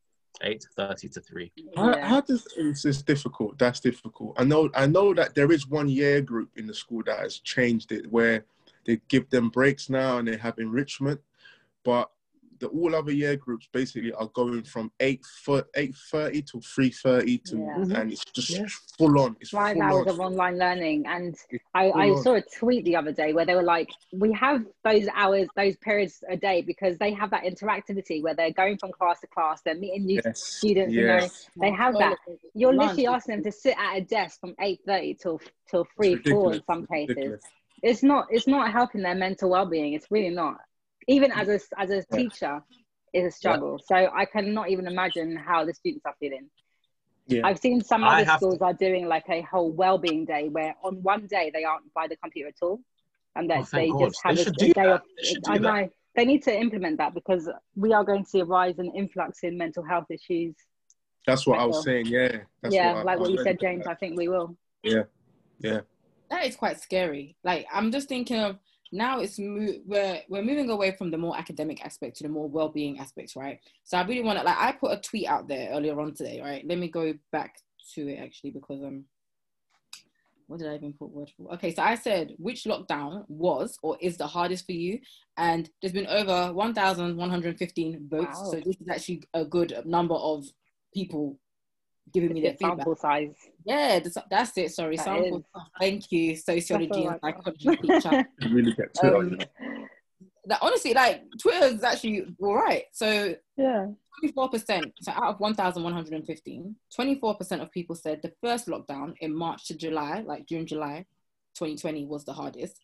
8 0.43 0.67
30 0.77 1.09
to 1.09 1.21
3. 1.21 1.53
How, 1.77 1.91
yeah. 1.91 2.07
how 2.07 2.21
does 2.21 2.47
this 2.83 3.03
difficult? 3.03 3.59
That's 3.59 3.81
difficult. 3.81 4.35
I 4.39 4.45
know 4.45 4.71
I 4.75 4.87
know 4.87 5.13
that 5.15 5.35
there 5.35 5.51
is 5.53 5.69
one 5.69 5.89
year 5.89 6.21
group 6.21 6.51
in 6.57 6.67
the 6.67 6.75
school 6.75 7.03
that 7.07 7.19
has 7.19 7.39
changed 7.39 7.93
it 7.93 8.11
where 8.11 8.45
they 8.87 9.01
give 9.09 9.29
them 9.31 9.51
breaks 9.51 9.91
now 9.91 10.19
and 10.19 10.29
they 10.29 10.37
have 10.37 10.59
enrichment. 10.59 11.21
But 11.85 12.11
the 12.61 12.69
all 12.69 12.95
other 12.95 13.11
year 13.11 13.37
groups 13.37 13.69
basically 13.73 14.13
are 14.13 14.29
going 14.35 14.63
from 14.63 14.93
eight 15.01 15.25
eight 15.77 15.95
thirty 16.11 16.43
to 16.43 16.61
three 16.61 16.91
thirty 16.91 17.39
to, 17.39 17.57
yeah. 17.57 18.01
and 18.01 18.13
it's 18.13 18.25
just 18.27 18.51
yeah. 18.51 18.67
full 18.99 19.19
on. 19.19 19.37
It's 19.41 19.51
five 19.51 19.77
hours 19.79 20.07
on. 20.07 20.15
of 20.15 20.21
online 20.21 20.59
learning, 20.59 21.07
and 21.07 21.35
I, 21.75 21.91
I 21.91 22.15
saw 22.23 22.35
a 22.35 22.43
tweet 22.43 22.85
the 22.85 22.97
other 22.97 23.13
day 23.13 23.33
where 23.33 23.47
they 23.47 23.55
were 23.55 23.63
like, 23.63 23.89
"We 24.13 24.33
have 24.35 24.65
those 24.85 25.09
hours, 25.15 25.49
those 25.57 25.77
periods 25.77 26.23
a 26.29 26.37
day 26.37 26.63
because 26.63 26.99
they 26.99 27.13
have 27.13 27.31
that 27.31 27.45
interactivity 27.45 28.23
where 28.23 28.35
they're 28.35 28.53
going 28.53 28.79
from 28.79 28.93
class 28.93 29.21
to 29.21 29.27
class, 29.27 29.63
they're 29.63 29.75
meeting 29.75 30.05
new 30.05 30.21
yes. 30.25 30.43
students. 30.43 30.95
Yes. 30.95 31.49
You 31.57 31.63
know, 31.63 31.71
they 31.71 31.77
have 31.77 31.95
that. 31.95 32.17
You're 32.55 32.75
literally 32.75 33.07
asking 33.07 33.37
them 33.37 33.45
to 33.45 33.53
sit 33.53 33.77
at 33.79 33.97
a 33.97 34.01
desk 34.03 34.39
from 34.41 34.55
eight 34.61 34.81
thirty 34.87 35.15
till 35.15 35.41
till 35.69 35.87
three, 35.97 36.17
four 36.17 36.55
in 36.55 36.63
some 36.67 36.87
cases." 36.87 37.41
It's 37.83 38.03
not. 38.03 38.27
It's 38.31 38.47
not 38.47 38.71
helping 38.71 39.01
their 39.01 39.15
mental 39.15 39.49
well 39.49 39.65
being. 39.65 39.95
It's 39.95 40.11
really 40.11 40.29
not 40.29 40.59
even 41.09 41.33
as 41.33 41.49
a 41.49 41.61
as 41.81 41.91
a 41.91 42.03
teacher 42.05 42.63
is 43.13 43.27
a 43.27 43.37
struggle. 43.37 43.79
Yeah. 43.91 44.07
So 44.07 44.13
I 44.15 44.25
cannot 44.25 44.71
even 44.71 44.87
imagine 44.87 45.37
how 45.37 45.65
the 45.65 45.75
students 45.75 46.07
are 46.07 46.15
feeling. 46.21 46.49
Yeah. 47.27 47.43
I've 47.45 47.59
seen 47.59 47.81
some 47.81 48.03
other 48.03 48.25
schools 48.37 48.59
to... 48.59 48.65
are 48.65 48.73
doing 48.73 49.07
like 49.07 49.25
a 49.29 49.43
whole 49.43 49.71
well-being 49.71 50.25
day 50.25 50.49
where 50.49 50.75
on 50.83 51.03
one 51.03 51.27
day 51.27 51.51
they 51.53 51.65
aren't 51.65 51.93
by 51.95 52.09
the 52.09 52.17
computer 52.17 52.49
at 52.49 52.55
all, 52.63 52.81
and 53.37 53.49
that 53.51 53.61
oh, 53.61 53.69
they 53.73 53.89
God. 53.89 54.09
just 54.09 54.21
have 54.25 54.37
they 54.37 54.45
a, 54.45 54.49
a 54.49 54.73
day 54.73 54.87
off. 54.87 55.03
I 55.47 55.59
know. 55.59 55.89
they 56.17 56.25
need 56.25 56.43
to 56.45 56.57
implement 56.57 56.99
that 56.99 57.15
because 57.15 57.49
we 57.77 57.93
are 57.93 58.05
going 58.05 58.25
to 58.25 58.29
see 58.29 58.41
a 58.41 58.45
rise 58.45 58.79
in 58.79 58.93
influx 58.95 59.41
in 59.43 59.57
mental 59.57 59.85
health 59.85 60.07
issues. 60.11 60.55
That's 61.27 61.47
what 61.47 61.59
I, 61.59 61.63
I 61.63 61.67
was 61.67 61.85
saying. 61.85 62.07
Yeah. 62.07 62.39
That's 62.63 62.75
yeah, 62.75 62.95
what 62.95 63.07
like 63.07 63.19
I, 63.19 63.21
what 63.21 63.31
you 63.31 63.43
said, 63.45 63.61
James. 63.61 63.85
That. 63.85 63.93
I 63.93 63.95
think 63.95 64.19
we 64.19 64.29
will. 64.29 64.57
Yeah. 64.83 65.03
Yeah. 65.61 65.81
That 66.31 66.47
is 66.47 66.57
quite 66.57 66.81
scary. 66.81 67.37
Like 67.45 67.67
I'm 67.73 67.93
just 67.93 68.09
thinking 68.09 68.39
of 68.39 68.59
now 68.93 69.21
it's 69.21 69.39
mo- 69.39 69.81
we're 69.87 70.21
we're 70.29 70.43
moving 70.43 70.71
away 70.71 70.93
from 70.93 71.11
the 71.11 71.19
more 71.19 71.37
academic 71.37 71.85
aspect 71.85 72.17
to 72.17 72.25
the 72.25 72.29
more 72.29 72.49
well-being 72.49 72.99
aspects, 72.99 73.37
right? 73.37 73.61
So 73.85 73.97
I 73.97 74.03
really 74.03 74.23
want 74.23 74.39
to 74.39 74.45
like 74.45 74.59
I 74.59 74.73
put 74.73 74.93
a 74.93 75.01
tweet 75.01 75.27
out 75.27 75.49
there 75.49 75.71
earlier 75.71 75.99
on 76.01 76.15
today, 76.15 76.41
right? 76.41 76.67
Let 76.67 76.79
me 76.79 76.89
go 76.89 77.15
back 77.33 77.57
to 77.95 78.09
it 78.09 78.17
actually 78.17 78.51
because 78.51 78.83
um 78.83 79.05
what 80.51 80.59
did 80.59 80.69
I 80.69 80.75
even 80.75 80.93
put 80.93 81.11
word 81.11 81.31
for? 81.37 81.55
Okay, 81.55 81.73
so 81.73 81.83
I 81.83 81.95
said 81.95 82.35
which 82.39 82.65
lockdown 82.65 83.25
was 83.29 83.79
or 83.85 83.97
is 84.01 84.17
the 84.17 84.27
hardest 84.27 84.67
for 84.67 84.73
you, 84.73 84.99
and 85.37 85.71
there's 85.81 85.93
been 85.93 86.09
over 86.09 86.53
1,115 86.53 88.09
votes. 88.11 88.27
Wow. 88.27 88.51
So 88.51 88.57
this 88.57 88.77
is 88.81 88.89
actually 88.91 89.23
a 89.33 89.45
good 89.45 89.81
number 89.85 90.17
of 90.17 90.45
people 90.93 91.39
giving 92.13 92.33
me 92.33 92.41
the 92.41 92.51
feedback. 92.51 92.79
Sample 92.79 92.97
size. 92.97 93.35
Yeah, 93.65 93.99
that's, 94.01 94.17
that's 94.31 94.59
it. 94.59 94.73
Sorry, 94.73 94.97
that 94.97 95.05
sample. 95.05 95.45
Thank 95.79 96.11
you, 96.11 96.37
sociology 96.37 97.05
and 97.05 97.19
psychology 97.21 97.77
teacher. 97.77 98.27
really 98.51 98.73
get 98.75 98.95
to 98.95 99.17
um, 99.17 99.39
that 100.47 100.59
honestly, 100.63 100.95
like 100.95 101.23
Twitter 101.41 101.67
is 101.67 101.85
actually 101.85 102.25
all 102.41 102.55
right. 102.55 102.85
So 102.93 103.35
yeah, 103.57 103.87
24%, 104.25 104.93
so 105.01 105.13
out 105.13 105.35
of 105.35 105.41
1,115, 105.41 106.77
24% 106.99 107.63
of 107.63 107.71
people 107.71 107.95
said 107.95 108.21
the 108.23 108.33
first 108.43 108.67
lockdown 108.67 109.15
in 109.21 109.35
March 109.35 109.67
to 109.67 109.77
July, 109.77 110.23
like 110.27 110.47
June, 110.47 110.67
July 110.67 111.07
2020 111.55 112.07
was 112.07 112.25
the 112.25 112.33
hardest. 112.33 112.79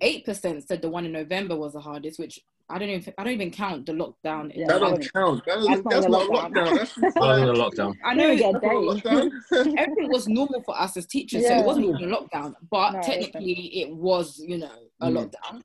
8% 0.00 0.66
said 0.66 0.82
the 0.82 0.90
one 0.90 1.06
in 1.06 1.12
November 1.12 1.56
was 1.56 1.72
the 1.74 1.80
hardest, 1.80 2.18
which 2.18 2.40
I 2.68 2.78
don't 2.78 2.88
even 2.88 3.14
I 3.18 3.24
don't 3.24 3.32
even 3.32 3.50
count 3.50 3.86
the 3.86 3.92
lockdown. 3.92 4.52
In 4.52 4.66
that 4.66 4.80
don't 4.80 5.12
count. 5.12 5.44
That 5.46 5.58
is, 5.58 5.66
that's, 5.66 5.82
that's 5.88 6.06
not 6.06 6.22
a 6.22 6.28
lockdown. 6.28 6.78
That's 7.00 7.16
not 7.16 7.38
a 7.38 7.52
lockdown. 7.52 7.94
I 8.04 8.14
know 8.14 8.28
everything 9.76 10.08
was 10.08 10.28
normal 10.28 10.62
for 10.62 10.78
us 10.80 10.96
as 10.96 11.06
teachers, 11.06 11.42
yeah. 11.42 11.48
so 11.48 11.60
it 11.60 11.66
wasn't 11.66 11.86
even 11.86 12.12
a 12.12 12.16
lockdown. 12.16 12.54
But 12.70 12.92
no, 12.92 13.02
technically, 13.02 13.80
it 13.80 13.94
was, 13.94 14.38
you 14.38 14.58
know, 14.58 14.70
a 15.00 15.08
mm. 15.08 15.30
lockdown. 15.30 15.62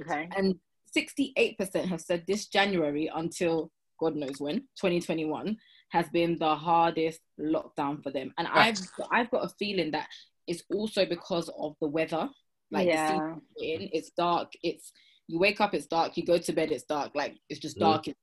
Okay. 0.00 0.28
And 0.36 0.58
68% 0.96 1.86
have 1.86 2.00
said 2.00 2.24
this 2.26 2.46
January 2.46 3.10
until 3.12 3.70
God 3.98 4.14
knows 4.16 4.40
when, 4.40 4.60
2021, 4.76 5.56
has 5.90 6.08
been 6.10 6.38
the 6.38 6.54
hardest 6.54 7.20
lockdown 7.40 8.02
for 8.02 8.10
them. 8.10 8.32
And 8.38 8.48
I've 8.48 8.78
I've 9.10 9.30
got 9.30 9.44
a 9.44 9.48
feeling 9.58 9.90
that 9.92 10.08
it's 10.46 10.62
also 10.72 11.06
because 11.06 11.50
of 11.58 11.76
the 11.80 11.88
weather. 11.88 12.28
Like 12.70 12.88
yeah. 12.88 13.34
in, 13.56 13.88
it's 13.92 14.10
dark, 14.10 14.52
it's 14.62 14.92
you 15.28 15.38
wake 15.38 15.60
up, 15.60 15.74
it's 15.74 15.86
dark, 15.86 16.16
you 16.16 16.24
go 16.24 16.38
to 16.38 16.52
bed, 16.52 16.72
it's 16.72 16.84
dark, 16.84 17.12
like 17.14 17.36
it's 17.48 17.60
just 17.60 17.78
dark, 17.78 18.04
mm. 18.04 18.08
it's 18.08 18.20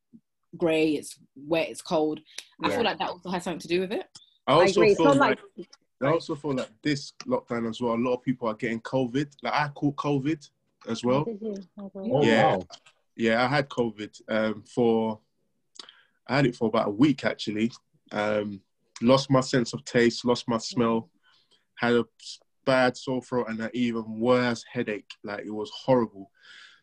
grey, 0.57 0.91
it's 0.91 1.17
wet, 1.35 1.69
it's 1.69 1.81
cold. 1.81 2.19
Yeah. 2.61 2.67
I 2.67 2.71
feel 2.71 2.83
like 2.83 2.99
that 2.99 3.09
also 3.09 3.29
has 3.29 3.43
something 3.43 3.59
to 3.59 3.67
do 3.67 3.81
with 3.81 3.91
it. 3.91 4.07
I 4.47 4.53
also 4.53 4.81
I 4.81 4.93
feel 4.95 5.15
like, 5.15 5.39
like 5.57 5.67
I 6.01 6.07
also 6.07 6.35
feel 6.35 6.53
like 6.53 6.69
this 6.83 7.13
lockdown 7.25 7.69
as 7.69 7.79
well, 7.79 7.93
a 7.93 7.95
lot 7.95 8.15
of 8.15 8.23
people 8.23 8.47
are 8.47 8.55
getting 8.55 8.81
COVID. 8.81 9.31
Like 9.43 9.53
I 9.53 9.67
caught 9.69 9.95
COVID 9.95 10.49
as 10.89 11.03
well. 11.03 11.25
Oh, 11.79 12.23
yeah. 12.23 12.55
Wow. 12.55 12.67
Yeah, 13.15 13.43
I 13.43 13.47
had 13.47 13.69
COVID 13.69 14.21
um, 14.29 14.63
for 14.63 15.19
I 16.27 16.37
had 16.37 16.45
it 16.45 16.55
for 16.55 16.67
about 16.67 16.87
a 16.87 16.91
week 16.91 17.25
actually. 17.25 17.71
Um, 18.11 18.61
lost 19.01 19.29
my 19.29 19.41
sense 19.41 19.73
of 19.73 19.83
taste, 19.85 20.25
lost 20.25 20.47
my 20.47 20.57
smell, 20.57 21.09
had 21.75 21.93
a 21.93 22.05
bad 22.65 22.95
sore 22.97 23.21
throat 23.21 23.49
and 23.49 23.59
an 23.59 23.69
even 23.73 24.03
worse 24.19 24.63
headache. 24.71 25.11
Like 25.23 25.45
it 25.45 25.51
was 25.51 25.71
horrible. 25.73 26.31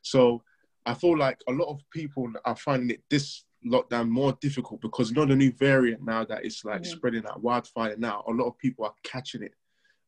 So 0.03 0.43
I 0.87 0.95
feel 0.95 1.17
like 1.17 1.41
a 1.49 1.53
lot 1.53 1.69
of 1.69 1.81
people 1.91 2.31
are 2.45 2.57
finding 2.57 2.91
it 2.91 3.03
this 3.11 3.45
lockdown 3.67 4.09
more 4.09 4.33
difficult 4.41 4.81
because 4.81 5.11
you 5.11 5.17
know 5.17 5.27
the 5.27 5.35
new 5.35 5.53
variant 5.53 6.05
now 6.05 6.25
that 6.25 6.45
is 6.45 6.63
like 6.65 6.83
mm-hmm. 6.83 6.91
spreading 6.93 7.23
like 7.23 7.43
wildfire 7.43 7.97
now. 7.99 8.25
A 8.29 8.33
lot 8.33 8.47
of 8.47 8.59
people 8.59 8.85
are 8.85 8.95
catching 9.03 9.43
it. 9.43 9.55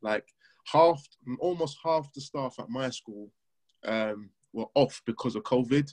Like 0.03 0.27
half, 0.65 1.03
almost 1.39 1.79
half 1.83 2.13
the 2.13 2.21
staff 2.21 2.57
at 2.59 2.69
my 2.69 2.91
school 2.91 3.31
um, 3.85 4.31
were 4.53 4.69
off 4.75 5.03
because 5.07 5.37
of 5.37 5.43
COVID. 5.43 5.93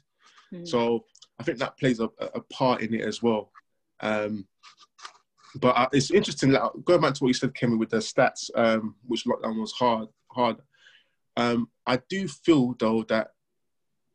Mm-hmm. 0.54 0.66
So 0.66 1.06
I 1.40 1.44
think 1.44 1.58
that 1.60 1.78
plays 1.78 2.00
a, 2.00 2.10
a 2.20 2.42
part 2.42 2.82
in 2.82 2.94
it 2.94 3.02
as 3.02 3.22
well. 3.22 3.52
Um, 4.00 4.48
but 5.56 5.76
uh, 5.76 5.90
it's 5.92 6.12
interesting. 6.12 6.52
Like, 6.52 6.72
going 6.84 7.02
back 7.02 7.14
to 7.16 7.24
what 7.24 7.30
you 7.30 7.34
said, 7.34 7.54
Kemi, 7.54 7.78
with 7.78 7.90
the 7.90 7.98
stats, 7.98 8.50
um, 8.56 8.96
which 9.06 9.26
lockdown 9.26 9.60
was 9.60 9.72
hard. 9.72 10.08
Hard. 10.32 10.58
Um, 11.36 11.70
I 11.86 12.00
do 12.10 12.28
feel 12.28 12.76
though 12.80 13.04
that 13.04 13.32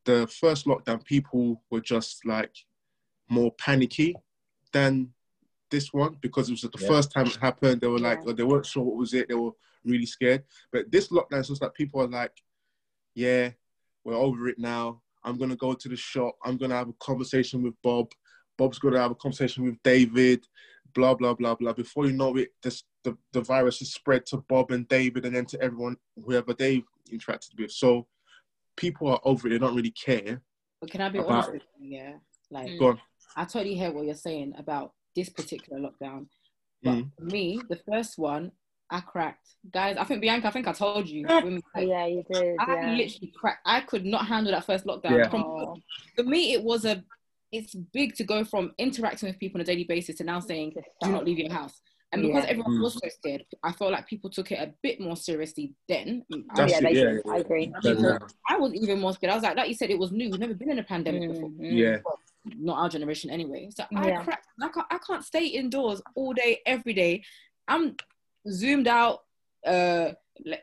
the 0.04 0.26
first 0.26 0.66
lockdown, 0.66 1.04
people 1.04 1.62
were 1.70 1.80
just 1.80 2.24
like 2.26 2.54
more 3.28 3.52
panicky 3.52 4.14
than 4.72 5.10
this 5.70 5.92
one 5.92 6.16
because 6.20 6.48
it 6.48 6.52
was 6.52 6.62
the 6.62 6.70
yeah. 6.78 6.88
first 6.88 7.12
time 7.12 7.26
it 7.26 7.36
happened. 7.36 7.80
They 7.80 7.86
were 7.86 7.98
like, 7.98 8.20
yeah. 8.26 8.32
they 8.32 8.42
weren't 8.42 8.66
sure 8.66 8.82
what 8.82 8.96
was 8.96 9.14
it. 9.14 9.28
They 9.28 9.34
were 9.34 9.52
really 9.84 10.06
scared. 10.06 10.44
But 10.70 10.90
this 10.90 11.08
lockdown, 11.08 11.40
it's 11.40 11.48
just 11.48 11.62
like 11.62 11.74
people 11.74 12.00
are 12.02 12.08
like, 12.08 12.32
yeah, 13.14 13.50
we're 14.04 14.14
over 14.14 14.48
it 14.48 14.58
now. 14.58 15.00
I'm 15.24 15.38
gonna 15.38 15.56
go 15.56 15.72
to 15.74 15.88
the 15.88 15.96
shop. 15.96 16.34
I'm 16.44 16.56
gonna 16.56 16.76
have 16.76 16.88
a 16.88 16.94
conversation 17.00 17.62
with 17.62 17.74
Bob. 17.82 18.10
Bob's 18.58 18.78
gonna 18.78 19.00
have 19.00 19.12
a 19.12 19.16
conversation 19.16 19.64
with 19.64 19.82
David. 19.82 20.44
Blah 20.94 21.14
blah 21.14 21.34
blah 21.34 21.54
blah. 21.54 21.72
Before 21.72 22.06
you 22.06 22.12
know 22.12 22.36
it, 22.36 22.50
this, 22.62 22.84
the 23.04 23.16
the 23.32 23.40
virus 23.40 23.82
is 23.82 23.92
spread 23.92 24.26
to 24.26 24.38
Bob 24.38 24.70
and 24.70 24.86
David, 24.88 25.24
and 25.24 25.34
then 25.34 25.46
to 25.46 25.60
everyone 25.60 25.96
whoever 26.24 26.54
they 26.54 26.82
interacted 27.10 27.58
with. 27.58 27.72
So 27.72 28.06
people 28.76 29.08
are 29.08 29.20
over 29.24 29.46
it. 29.46 29.50
They 29.50 29.58
don't 29.58 29.76
really 29.76 29.92
care. 29.92 30.42
But 30.80 30.90
can 30.90 31.00
I 31.00 31.08
be 31.08 31.18
about, 31.18 31.30
honest 31.30 31.52
with 31.52 31.62
you? 31.78 31.98
Yeah, 31.98 32.12
like 32.50 32.78
go 32.78 32.88
on. 32.88 33.00
I 33.36 33.44
totally 33.44 33.74
hear 33.74 33.90
what 33.90 34.04
you're 34.04 34.14
saying 34.14 34.54
about 34.58 34.92
this 35.14 35.28
particular 35.28 35.80
lockdown. 35.80 36.26
But 36.82 36.94
mm. 36.94 37.10
for 37.16 37.24
me, 37.24 37.60
the 37.68 37.80
first 37.88 38.18
one, 38.18 38.52
I 38.90 39.00
cracked. 39.00 39.48
Guys, 39.72 39.96
I 39.96 40.04
think 40.04 40.20
Bianca, 40.20 40.48
I 40.48 40.50
think 40.50 40.68
I 40.68 40.72
told 40.72 41.08
you. 41.08 41.26
When, 41.28 41.62
like, 41.74 41.88
yeah, 41.88 42.06
you 42.06 42.24
did. 42.30 42.56
I 42.58 42.74
yeah. 42.74 42.94
literally 42.94 43.32
cracked. 43.34 43.62
I 43.64 43.80
could 43.80 44.04
not 44.04 44.26
handle 44.26 44.52
that 44.52 44.66
first 44.66 44.84
lockdown. 44.84 45.18
Yeah. 45.18 45.28
From, 45.30 45.82
for 46.16 46.24
me, 46.24 46.52
it 46.52 46.62
was 46.62 46.84
a 46.84 47.02
it's 47.52 47.74
big 47.74 48.14
to 48.16 48.24
go 48.24 48.44
from 48.44 48.72
interacting 48.78 49.28
with 49.28 49.38
people 49.38 49.58
on 49.60 49.62
a 49.62 49.64
daily 49.64 49.84
basis 49.84 50.16
to 50.16 50.24
now 50.24 50.40
saying, 50.40 50.74
do 51.02 51.10
not 51.10 51.24
leave 51.24 51.38
your 51.38 51.52
house. 51.52 51.80
And 52.12 52.22
because 52.22 52.44
yeah. 52.44 52.50
everyone 52.50 52.72
mm. 52.72 52.82
was 52.82 52.94
so 52.94 53.08
scared, 53.08 53.44
I 53.62 53.72
felt 53.72 53.92
like 53.92 54.06
people 54.06 54.28
took 54.28 54.52
it 54.52 54.58
a 54.58 54.72
bit 54.82 55.00
more 55.00 55.16
seriously 55.16 55.74
then. 55.88 56.24
That's 56.54 56.72
yeah, 56.72 56.88
it, 56.88 57.24
yeah, 57.24 57.32
I 57.32 57.38
agree. 57.38 57.72
I 58.48 58.58
was 58.58 58.74
even 58.74 59.00
more 59.00 59.14
scared. 59.14 59.32
I 59.32 59.34
was 59.34 59.42
like, 59.42 59.56
like 59.56 59.68
you 59.68 59.74
said, 59.74 59.90
it 59.90 59.98
was 59.98 60.12
new. 60.12 60.30
We've 60.30 60.40
never 60.40 60.52
been 60.52 60.70
in 60.70 60.78
a 60.78 60.82
pandemic 60.82 61.22
mm-hmm. 61.22 61.32
before. 61.32 61.50
Yeah. 61.58 61.98
Well, 62.04 62.18
not 62.44 62.78
our 62.78 62.88
generation 62.90 63.30
anyway. 63.30 63.70
So 63.74 63.84
I 63.96 64.10
cracked. 64.22 64.46
I 64.60 64.68
can't, 64.68 64.86
I 64.90 64.98
can't 64.98 65.24
stay 65.24 65.46
indoors 65.46 66.02
all 66.14 66.34
day, 66.34 66.60
every 66.66 66.92
day. 66.92 67.22
I'm 67.66 67.96
zoomed 68.46 68.88
out 68.88 69.20
uh, 69.66 70.10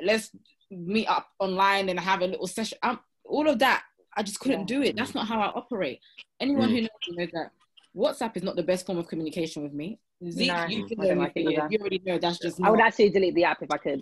let's 0.01 0.31
meet 0.72 1.08
up 1.08 1.27
online 1.39 1.89
and 1.89 2.00
have 2.00 2.22
a 2.22 2.27
little 2.27 2.48
session. 2.48 2.77
Um, 2.84 3.00
all 3.25 3.48
of 3.48 3.60
that, 3.60 3.84
I 4.20 4.24
just 4.24 4.42
couldn't 4.42 4.62
yeah. 4.62 4.66
do 4.66 4.82
it. 4.82 4.98
That's 4.98 5.16
not 5.16 5.28
how 5.28 5.40
I 5.40 5.48
operate. 5.48 6.02
Anyone 6.42 6.68
mm. 6.68 6.72
who 6.72 6.82
knows 6.82 6.90
knows 7.12 7.30
that 7.32 7.52
WhatsApp 7.96 8.36
is 8.36 8.44
not 8.44 8.58
the 8.58 8.64
best 8.64 8.86
form 8.86 8.98
of 8.98 9.08
communication 9.08 9.64
with 9.64 9.72
me. 9.72 9.98
Zeek, 10.30 10.50
no, 10.50 10.66
you, 10.66 10.86
like 11.16 11.32
you 11.36 11.80
already 11.80 12.02
know 12.06 12.18
that's 12.18 12.38
just. 12.40 12.60
Not, 12.60 12.68
I 12.68 12.72
would 12.72 12.82
actually 12.82 13.12
delete 13.12 13.34
the 13.36 13.46
app 13.46 13.64
if 13.64 13.72
I 13.72 13.78
could. 13.78 14.02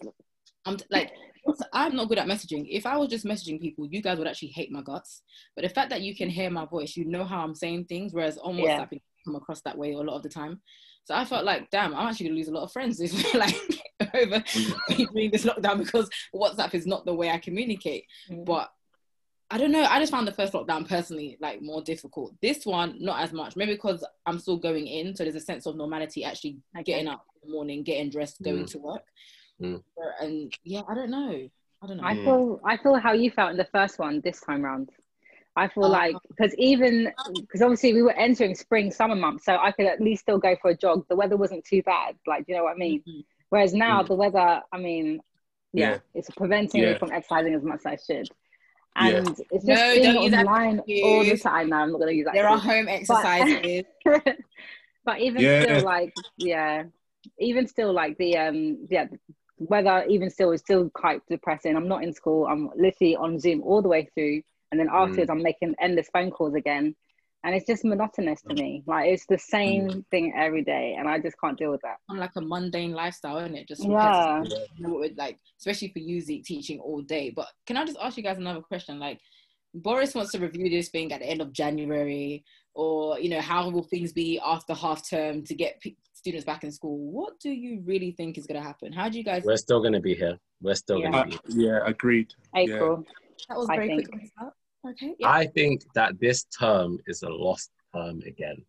I'm 0.66 0.78
like, 0.90 1.12
I'm 1.74 1.96
not 1.96 2.10
good 2.10 2.18
at 2.18 2.26
messaging. 2.26 2.66
If 2.68 2.88
I 2.88 2.98
was 2.98 3.10
just 3.10 3.26
messaging 3.26 3.62
people, 3.62 3.86
you 3.86 4.02
guys 4.02 4.18
would 4.18 4.28
actually 4.28 4.50
hate 4.50 4.72
my 4.72 4.82
guts. 4.82 5.22
But 5.56 5.62
the 5.62 5.70
fact 5.70 5.92
that 5.92 6.02
you 6.02 6.16
can 6.16 6.30
hear 6.30 6.50
my 6.50 6.66
voice, 6.66 6.98
you 6.98 7.06
know 7.06 7.24
how 7.24 7.44
I'm 7.44 7.54
saying 7.54 7.86
things, 7.86 8.12
whereas 8.12 8.40
on 8.40 8.56
WhatsApp, 8.56 8.88
yeah. 8.92 8.98
it 8.98 9.02
come 9.24 9.36
across 9.36 9.62
that 9.62 9.78
way 9.78 9.94
a 9.94 9.98
lot 9.98 10.16
of 10.16 10.24
the 10.24 10.30
time. 10.30 10.62
So 11.04 11.16
I 11.16 11.24
felt 11.24 11.46
like, 11.46 11.70
damn, 11.70 11.94
I'm 11.96 12.08
actually 12.08 12.28
gonna 12.28 12.38
lose 12.38 12.50
a 12.50 12.54
lot 12.54 12.64
of 12.64 12.72
friends 12.72 13.00
if 13.00 13.34
like 13.36 13.56
over 14.16 14.44
during 14.90 15.32
this 15.32 15.46
lockdown 15.46 15.78
because 15.78 16.10
WhatsApp 16.36 16.74
is 16.74 16.88
not 16.88 17.06
the 17.06 17.14
way 17.14 17.30
I 17.30 17.38
communicate. 17.38 18.06
Mm. 18.30 18.46
But 18.46 18.72
I 19.50 19.58
don't 19.58 19.72
know. 19.72 19.84
I 19.84 20.00
just 20.00 20.12
found 20.12 20.28
the 20.28 20.34
first 20.34 20.54
lockdown 20.54 20.88
personally 20.88 21.38
like 21.40 21.62
more 21.62 21.82
difficult. 21.82 22.34
This 22.42 22.66
one, 22.66 22.98
not 23.00 23.22
as 23.22 23.32
much. 23.32 23.56
Maybe 23.56 23.74
because 23.74 24.06
I'm 24.26 24.40
still 24.40 24.58
going 24.58 24.88
in, 24.88 25.16
so 25.16 25.24
there's 25.24 25.36
a 25.36 25.42
sense 25.42 25.66
of 25.66 25.78
normality. 25.78 26.26
Actually, 26.26 26.58
okay. 26.76 26.84
getting 26.84 27.08
up 27.08 27.26
in 27.42 27.50
the 27.50 27.54
morning, 27.54 27.84
getting 27.84 28.10
dressed, 28.10 28.42
going 28.42 28.66
mm. 28.66 28.72
to 28.72 28.78
work, 28.80 29.04
mm. 29.62 29.82
and 30.20 30.52
yeah, 30.64 30.82
I 30.90 30.96
don't 30.96 31.12
know. 31.12 31.50
I 31.82 31.88
don't 31.88 31.98
know. 31.98 32.04
I 32.04 32.16
feel 32.16 32.60
I 32.66 32.78
feel 32.78 32.96
how 32.96 33.14
you 33.14 33.32
felt 33.32 33.52
in 33.52 33.58
the 33.58 33.68
first 33.72 34.00
one 34.00 34.22
this 34.22 34.42
time 34.42 34.64
round. 34.64 34.90
I 35.56 35.70
feel 35.70 35.86
uh, 35.86 35.90
like 35.90 36.16
because 36.28 36.54
even 36.58 37.12
because 37.34 37.62
obviously 37.62 37.94
we 37.94 38.02
were 38.02 38.14
entering 38.14 38.54
spring 38.54 38.92
summer 38.92 39.16
months, 39.16 39.46
so 39.46 39.56
I 39.56 39.72
could 39.72 39.86
at 39.86 40.02
least 40.02 40.24
still 40.24 40.40
go 40.40 40.58
for 40.62 40.72
a 40.72 40.78
jog. 40.78 41.06
The 41.08 41.16
weather 41.16 41.38
wasn't 41.38 41.66
too 41.66 41.82
bad, 41.84 42.16
like 42.28 42.46
you 42.48 42.56
know 42.56 42.64
what 42.64 42.74
I 42.74 42.78
mean. 42.78 43.00
Mm-hmm. 43.00 43.20
Whereas 43.50 43.74
now 43.74 44.00
mm-hmm. 44.00 44.08
the 44.08 44.16
weather, 44.16 44.62
I 44.74 44.78
mean, 44.78 45.22
yeah, 45.72 45.92
yeah. 45.92 45.98
it's 46.14 46.30
preventing 46.32 46.84
yeah. 46.84 46.94
me 46.94 47.00
from 47.00 47.12
exercising 47.12 47.56
as 47.56 47.64
much 47.64 47.80
as 47.80 47.86
I 47.86 47.96
should. 47.96 48.30
And 48.98 49.28
yeah. 49.28 49.46
it's 49.52 49.66
just 49.66 49.68
no, 49.68 49.94
being 49.94 50.36
online 50.36 50.80
all 50.80 51.24
the 51.24 51.38
time 51.38 51.70
now. 51.70 51.84
I'm 51.84 51.92
not 51.92 52.00
gonna 52.00 52.12
use 52.12 52.26
that. 52.26 52.34
There 52.34 52.50
are 52.50 52.58
home 52.58 52.88
exercises. 52.88 53.84
But, 54.04 54.38
but 55.06 55.20
even 55.20 55.40
still, 55.40 55.84
like 55.84 56.14
yeah, 56.38 56.84
even 57.40 57.68
still, 57.68 57.94
like 57.94 58.18
the 58.18 58.38
um 58.38 58.88
yeah 58.90 59.06
weather 59.60 60.06
even 60.10 60.30
still 60.30 60.52
is 60.52 60.62
still 60.62 60.90
quite 60.90 61.22
depressing. 61.30 61.76
I'm 61.76 61.88
not 61.88 62.04
in 62.04 62.14
school. 62.14 62.48
I'm 62.48 62.70
literally 62.76 63.16
on 63.16 63.40
Zoom 63.40 63.62
all 63.64 63.82
the 63.82 63.90
way 63.90 64.10
through 64.14 64.42
and 64.72 64.80
then 64.80 64.90
afterwards 64.92 65.30
mm. 65.30 65.34
I'm 65.34 65.44
making 65.44 65.76
endless 65.80 66.10
phone 66.12 66.32
calls 66.32 66.56
again, 66.56 66.96
and 67.44 67.56
it's 67.56 67.66
just 67.66 67.86
monotonous 67.86 68.42
to 68.42 68.54
me. 68.54 68.84
Like 68.88 69.10
it's 69.10 69.26
the 69.28 69.38
same 69.38 69.88
mm. 69.88 70.06
thing 70.10 70.34
every 70.38 70.64
day, 70.64 70.96
and 70.98 71.08
I 71.08 71.20
just 71.20 71.40
can't 71.40 71.58
deal 71.58 71.72
with 71.72 71.82
that. 71.82 71.98
I'm 72.10 72.18
like 72.18 72.32
a 72.36 72.42
mundane 72.42 72.94
lifestyle, 72.94 73.38
isn't 73.38 73.56
it? 73.56 73.68
Just 73.68 73.88
yeah, 73.88 74.44
like 75.16 75.40
especially 75.60 75.90
for 75.90 76.00
you, 76.00 76.20
Zeek, 76.22 76.46
teaching 76.46 76.80
all 76.80 77.02
day. 77.02 77.32
But 77.36 77.48
can 77.66 77.78
I 77.78 77.86
just 77.86 77.98
ask 78.02 78.18
you 78.18 78.24
guys 78.24 78.38
another 78.38 78.62
question? 78.62 79.00
Like, 79.00 79.20
Boris 79.74 80.16
wants 80.16 80.32
to 80.32 80.40
review 80.40 80.70
this 80.70 80.90
thing 80.90 81.14
at 81.14 81.22
the 81.22 81.28
end 81.28 81.42
of 81.42 81.54
January, 81.54 82.44
or 82.74 83.20
you 83.20 83.30
know, 83.30 83.42
how 83.42 83.70
will 83.70 83.84
things 83.84 84.14
be 84.14 84.40
after 84.44 84.74
half 84.74 85.08
term 85.08 85.44
to 85.44 85.56
get 85.56 85.80
p- 85.80 85.98
students 86.14 86.46
back 86.46 86.64
in 86.64 86.72
school? 86.72 86.98
What 86.98 87.40
do 87.40 87.52
you 87.52 87.82
really 87.86 88.12
think 88.12 88.38
is 88.38 88.48
going 88.48 88.60
to 88.60 88.68
happen? 88.68 88.92
How 88.92 89.10
do 89.10 89.18
you 89.18 89.24
guys? 89.24 89.44
We're 89.46 89.58
still 89.58 89.80
going 89.80 89.94
to 89.94 90.00
be 90.00 90.16
here. 90.16 90.38
We're 90.62 90.76
still 90.76 91.00
yeah. 91.00 91.12
going 91.12 91.32
to 91.32 91.40
be. 91.48 91.54
Here. 91.64 91.76
Uh, 91.78 91.84
yeah, 91.86 91.90
agreed. 91.90 92.34
April. 92.56 93.04
Yeah. 93.06 93.14
That 93.50 93.58
was 93.58 93.68
very 93.68 94.04
quick. 94.04 94.32
Okay. 94.90 95.16
Yeah. 95.20 95.30
I 95.30 95.48
think 95.48 95.84
that 95.96 96.20
this 96.20 96.46
term 96.46 97.00
is 97.08 97.24
a 97.24 97.30
lost 97.30 97.72
term 97.94 98.22
again. 98.26 98.64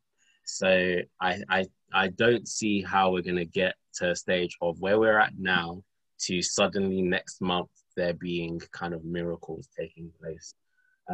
So 0.44 0.96
I 1.20 1.42
I 1.48 1.66
I 1.92 2.08
don't 2.08 2.46
see 2.48 2.82
how 2.82 3.12
we're 3.12 3.22
going 3.22 3.36
to 3.36 3.44
get 3.44 3.74
to 3.96 4.10
a 4.10 4.16
stage 4.16 4.56
of 4.60 4.80
where 4.80 4.98
we're 4.98 5.18
at 5.18 5.32
now 5.38 5.82
to 6.20 6.42
suddenly 6.42 7.02
next 7.02 7.40
month 7.40 7.70
there 7.96 8.14
being 8.14 8.60
kind 8.72 8.94
of 8.94 9.04
miracles 9.04 9.68
taking 9.76 10.10
place 10.20 10.54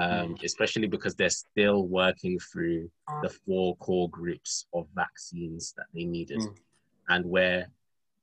um, 0.00 0.34
mm. 0.34 0.42
especially 0.44 0.86
because 0.86 1.14
they're 1.14 1.30
still 1.30 1.86
working 1.86 2.38
through 2.38 2.90
the 3.22 3.30
four 3.46 3.76
core 3.76 4.10
groups 4.10 4.66
of 4.74 4.86
vaccines 4.94 5.72
that 5.76 5.86
they 5.94 6.04
needed. 6.04 6.40
Mm. 6.40 6.54
And 7.08 7.24
we're 7.24 7.66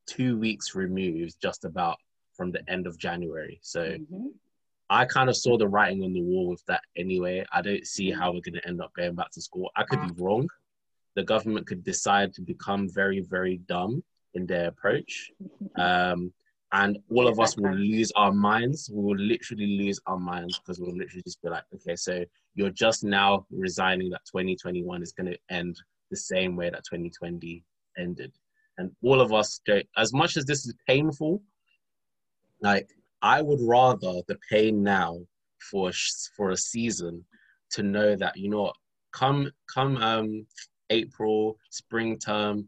two 0.05 0.38
weeks 0.38 0.75
removed 0.75 1.35
just 1.41 1.63
about 1.63 1.97
from 2.35 2.51
the 2.51 2.61
end 2.69 2.88
of 2.88 2.97
January. 2.97 3.59
So 3.61 3.83
mm-hmm. 3.83 4.27
I 4.91 5.05
kind 5.05 5.29
of 5.29 5.38
saw 5.38 5.57
the 5.57 5.69
writing 5.69 6.03
on 6.03 6.12
the 6.12 6.21
wall 6.21 6.50
with 6.50 6.63
that 6.67 6.81
anyway. 6.98 7.45
I 7.53 7.62
don't 7.62 7.88
see 7.88 8.12
how 8.12 8.33
we're 8.33 8.41
going 8.41 8.55
to 8.55 8.67
end 8.67 8.81
up 8.81 8.93
going 8.93 9.15
back 9.15 9.31
to 9.31 9.41
school. 9.41 9.71
I 9.77 9.83
could 9.83 10.01
be 10.01 10.21
wrong. 10.21 10.50
The 11.15 11.24
government 11.24 11.65
could 11.65 11.81
decide 11.81 12.33
to 12.33 12.41
become 12.41 12.89
very, 12.89 13.21
very 13.21 13.62
dumb 13.69 14.03
in 14.33 14.45
their 14.45 14.67
approach. 14.67 15.31
Um, 15.77 16.33
and 16.74 17.00
all 17.10 17.29
of 17.29 17.39
us 17.39 17.55
will 17.55 17.74
lose 17.74 18.12
our 18.17 18.33
minds. 18.33 18.89
We 18.93 19.01
will 19.01 19.17
literally 19.17 19.77
lose 19.77 19.98
our 20.07 20.19
minds 20.19 20.60
because 20.60 20.81
we'll 20.81 20.95
literally 20.95 21.24
just 21.24 21.41
be 21.41 21.48
like, 21.48 21.63
okay, 21.74 21.95
so 21.95 22.25
you're 22.55 22.69
just 22.69 23.05
now 23.05 23.45
resigning 23.50 24.10
that 24.10 24.25
2021 24.25 25.01
is 25.01 25.13
going 25.13 25.31
to 25.31 25.39
end 25.50 25.77
the 26.10 26.17
same 26.17 26.57
way 26.57 26.69
that 26.69 26.83
2020 26.83 27.63
ended. 27.98 28.33
And 28.77 28.91
all 29.01 29.21
of 29.21 29.31
us, 29.31 29.62
as 29.95 30.12
much 30.12 30.36
as 30.36 30.43
this 30.43 30.65
is 30.65 30.74
painful, 30.86 31.41
like 32.62 32.89
I 33.21 33.41
would 33.41 33.59
rather 33.61 34.21
the 34.27 34.37
pain 34.49 34.83
now 34.83 35.19
for 35.59 35.91
for 36.35 36.51
a 36.51 36.57
season 36.57 37.25
to 37.71 37.83
know 37.83 38.15
that 38.15 38.37
you 38.37 38.49
know 38.49 38.63
what, 38.63 38.75
come 39.11 39.51
come 39.73 39.97
um 39.97 40.45
April 40.89 41.57
spring 41.69 42.17
term 42.17 42.67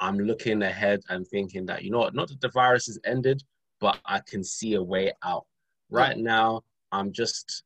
I'm 0.00 0.18
looking 0.18 0.62
ahead 0.62 1.00
and 1.08 1.26
thinking 1.26 1.66
that, 1.66 1.82
you 1.82 1.90
know 1.90 1.98
what, 1.98 2.14
not 2.14 2.28
that 2.28 2.40
the 2.40 2.50
virus 2.50 2.86
has 2.86 2.98
ended, 3.04 3.42
but 3.80 3.98
I 4.04 4.20
can 4.20 4.42
see 4.42 4.74
a 4.74 4.82
way 4.82 5.12
out. 5.22 5.46
Right 5.90 6.18
now, 6.18 6.62
I'm 6.90 7.12
just, 7.12 7.62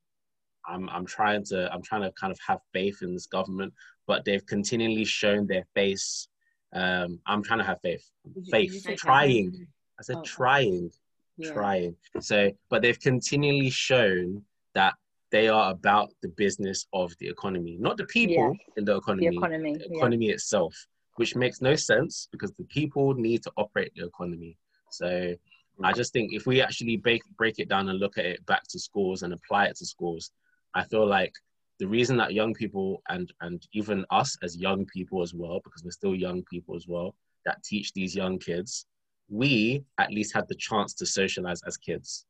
I'm, 0.66 0.88
I'm 0.90 1.06
trying 1.06 1.44
to, 1.46 1.72
I'm 1.72 1.82
trying 1.82 2.02
to 2.02 2.12
kind 2.12 2.30
of 2.30 2.38
have 2.46 2.60
faith 2.72 2.98
in 3.02 3.14
this 3.14 3.26
government, 3.26 3.72
but 4.06 4.24
they've 4.24 4.44
continually 4.44 5.04
shown 5.04 5.46
their 5.46 5.64
face. 5.74 6.28
Um, 6.74 7.20
I'm 7.26 7.42
trying 7.42 7.60
to 7.60 7.64
have 7.64 7.80
faith, 7.80 8.08
faith, 8.50 8.86
trying. 8.96 9.66
I 9.98 10.02
said 10.02 10.16
oh. 10.18 10.22
trying, 10.22 10.90
yeah. 11.38 11.52
trying. 11.52 11.96
So, 12.20 12.50
but 12.70 12.82
they've 12.82 13.00
continually 13.00 13.70
shown 13.70 14.42
that 14.74 14.94
they 15.30 15.48
are 15.48 15.70
about 15.70 16.10
the 16.22 16.28
business 16.28 16.86
of 16.92 17.12
the 17.18 17.28
economy, 17.28 17.76
not 17.78 17.96
the 17.96 18.06
people 18.06 18.56
yeah. 18.56 18.72
in 18.76 18.84
the 18.84 18.96
economy, 18.96 19.28
the 19.28 19.36
economy, 19.36 19.76
the 19.76 19.96
economy 19.96 20.26
yeah. 20.26 20.34
itself 20.34 20.74
which 21.18 21.34
makes 21.34 21.60
no 21.60 21.74
sense 21.74 22.28
because 22.30 22.52
the 22.52 22.64
people 22.64 23.12
need 23.14 23.42
to 23.42 23.52
operate 23.56 23.90
the 23.96 24.06
economy. 24.06 24.56
So 24.90 25.34
I 25.82 25.92
just 25.92 26.12
think 26.12 26.32
if 26.32 26.46
we 26.46 26.62
actually 26.62 26.96
break 26.96 27.22
break 27.36 27.58
it 27.58 27.68
down 27.68 27.88
and 27.88 27.98
look 27.98 28.18
at 28.18 28.24
it 28.24 28.46
back 28.46 28.62
to 28.68 28.78
schools 28.78 29.22
and 29.22 29.32
apply 29.32 29.66
it 29.66 29.76
to 29.78 29.86
schools, 29.86 30.30
I 30.74 30.84
feel 30.84 31.06
like 31.06 31.32
the 31.80 31.88
reason 31.88 32.16
that 32.18 32.34
young 32.34 32.54
people 32.54 33.02
and 33.08 33.32
and 33.40 33.66
even 33.72 34.06
us 34.10 34.36
as 34.44 34.56
young 34.56 34.86
people 34.86 35.20
as 35.20 35.34
well, 35.34 35.60
because 35.64 35.82
we're 35.84 35.90
still 35.90 36.14
young 36.14 36.44
people 36.44 36.76
as 36.76 36.86
well, 36.86 37.16
that 37.44 37.64
teach 37.64 37.92
these 37.92 38.14
young 38.14 38.38
kids, 38.38 38.86
we 39.28 39.84
at 39.98 40.10
least 40.10 40.34
had 40.34 40.48
the 40.48 40.54
chance 40.54 40.94
to 40.94 41.06
socialize 41.06 41.60
as 41.66 41.76
kids. 41.76 42.26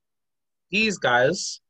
These 0.71 0.99
guys, 0.99 1.61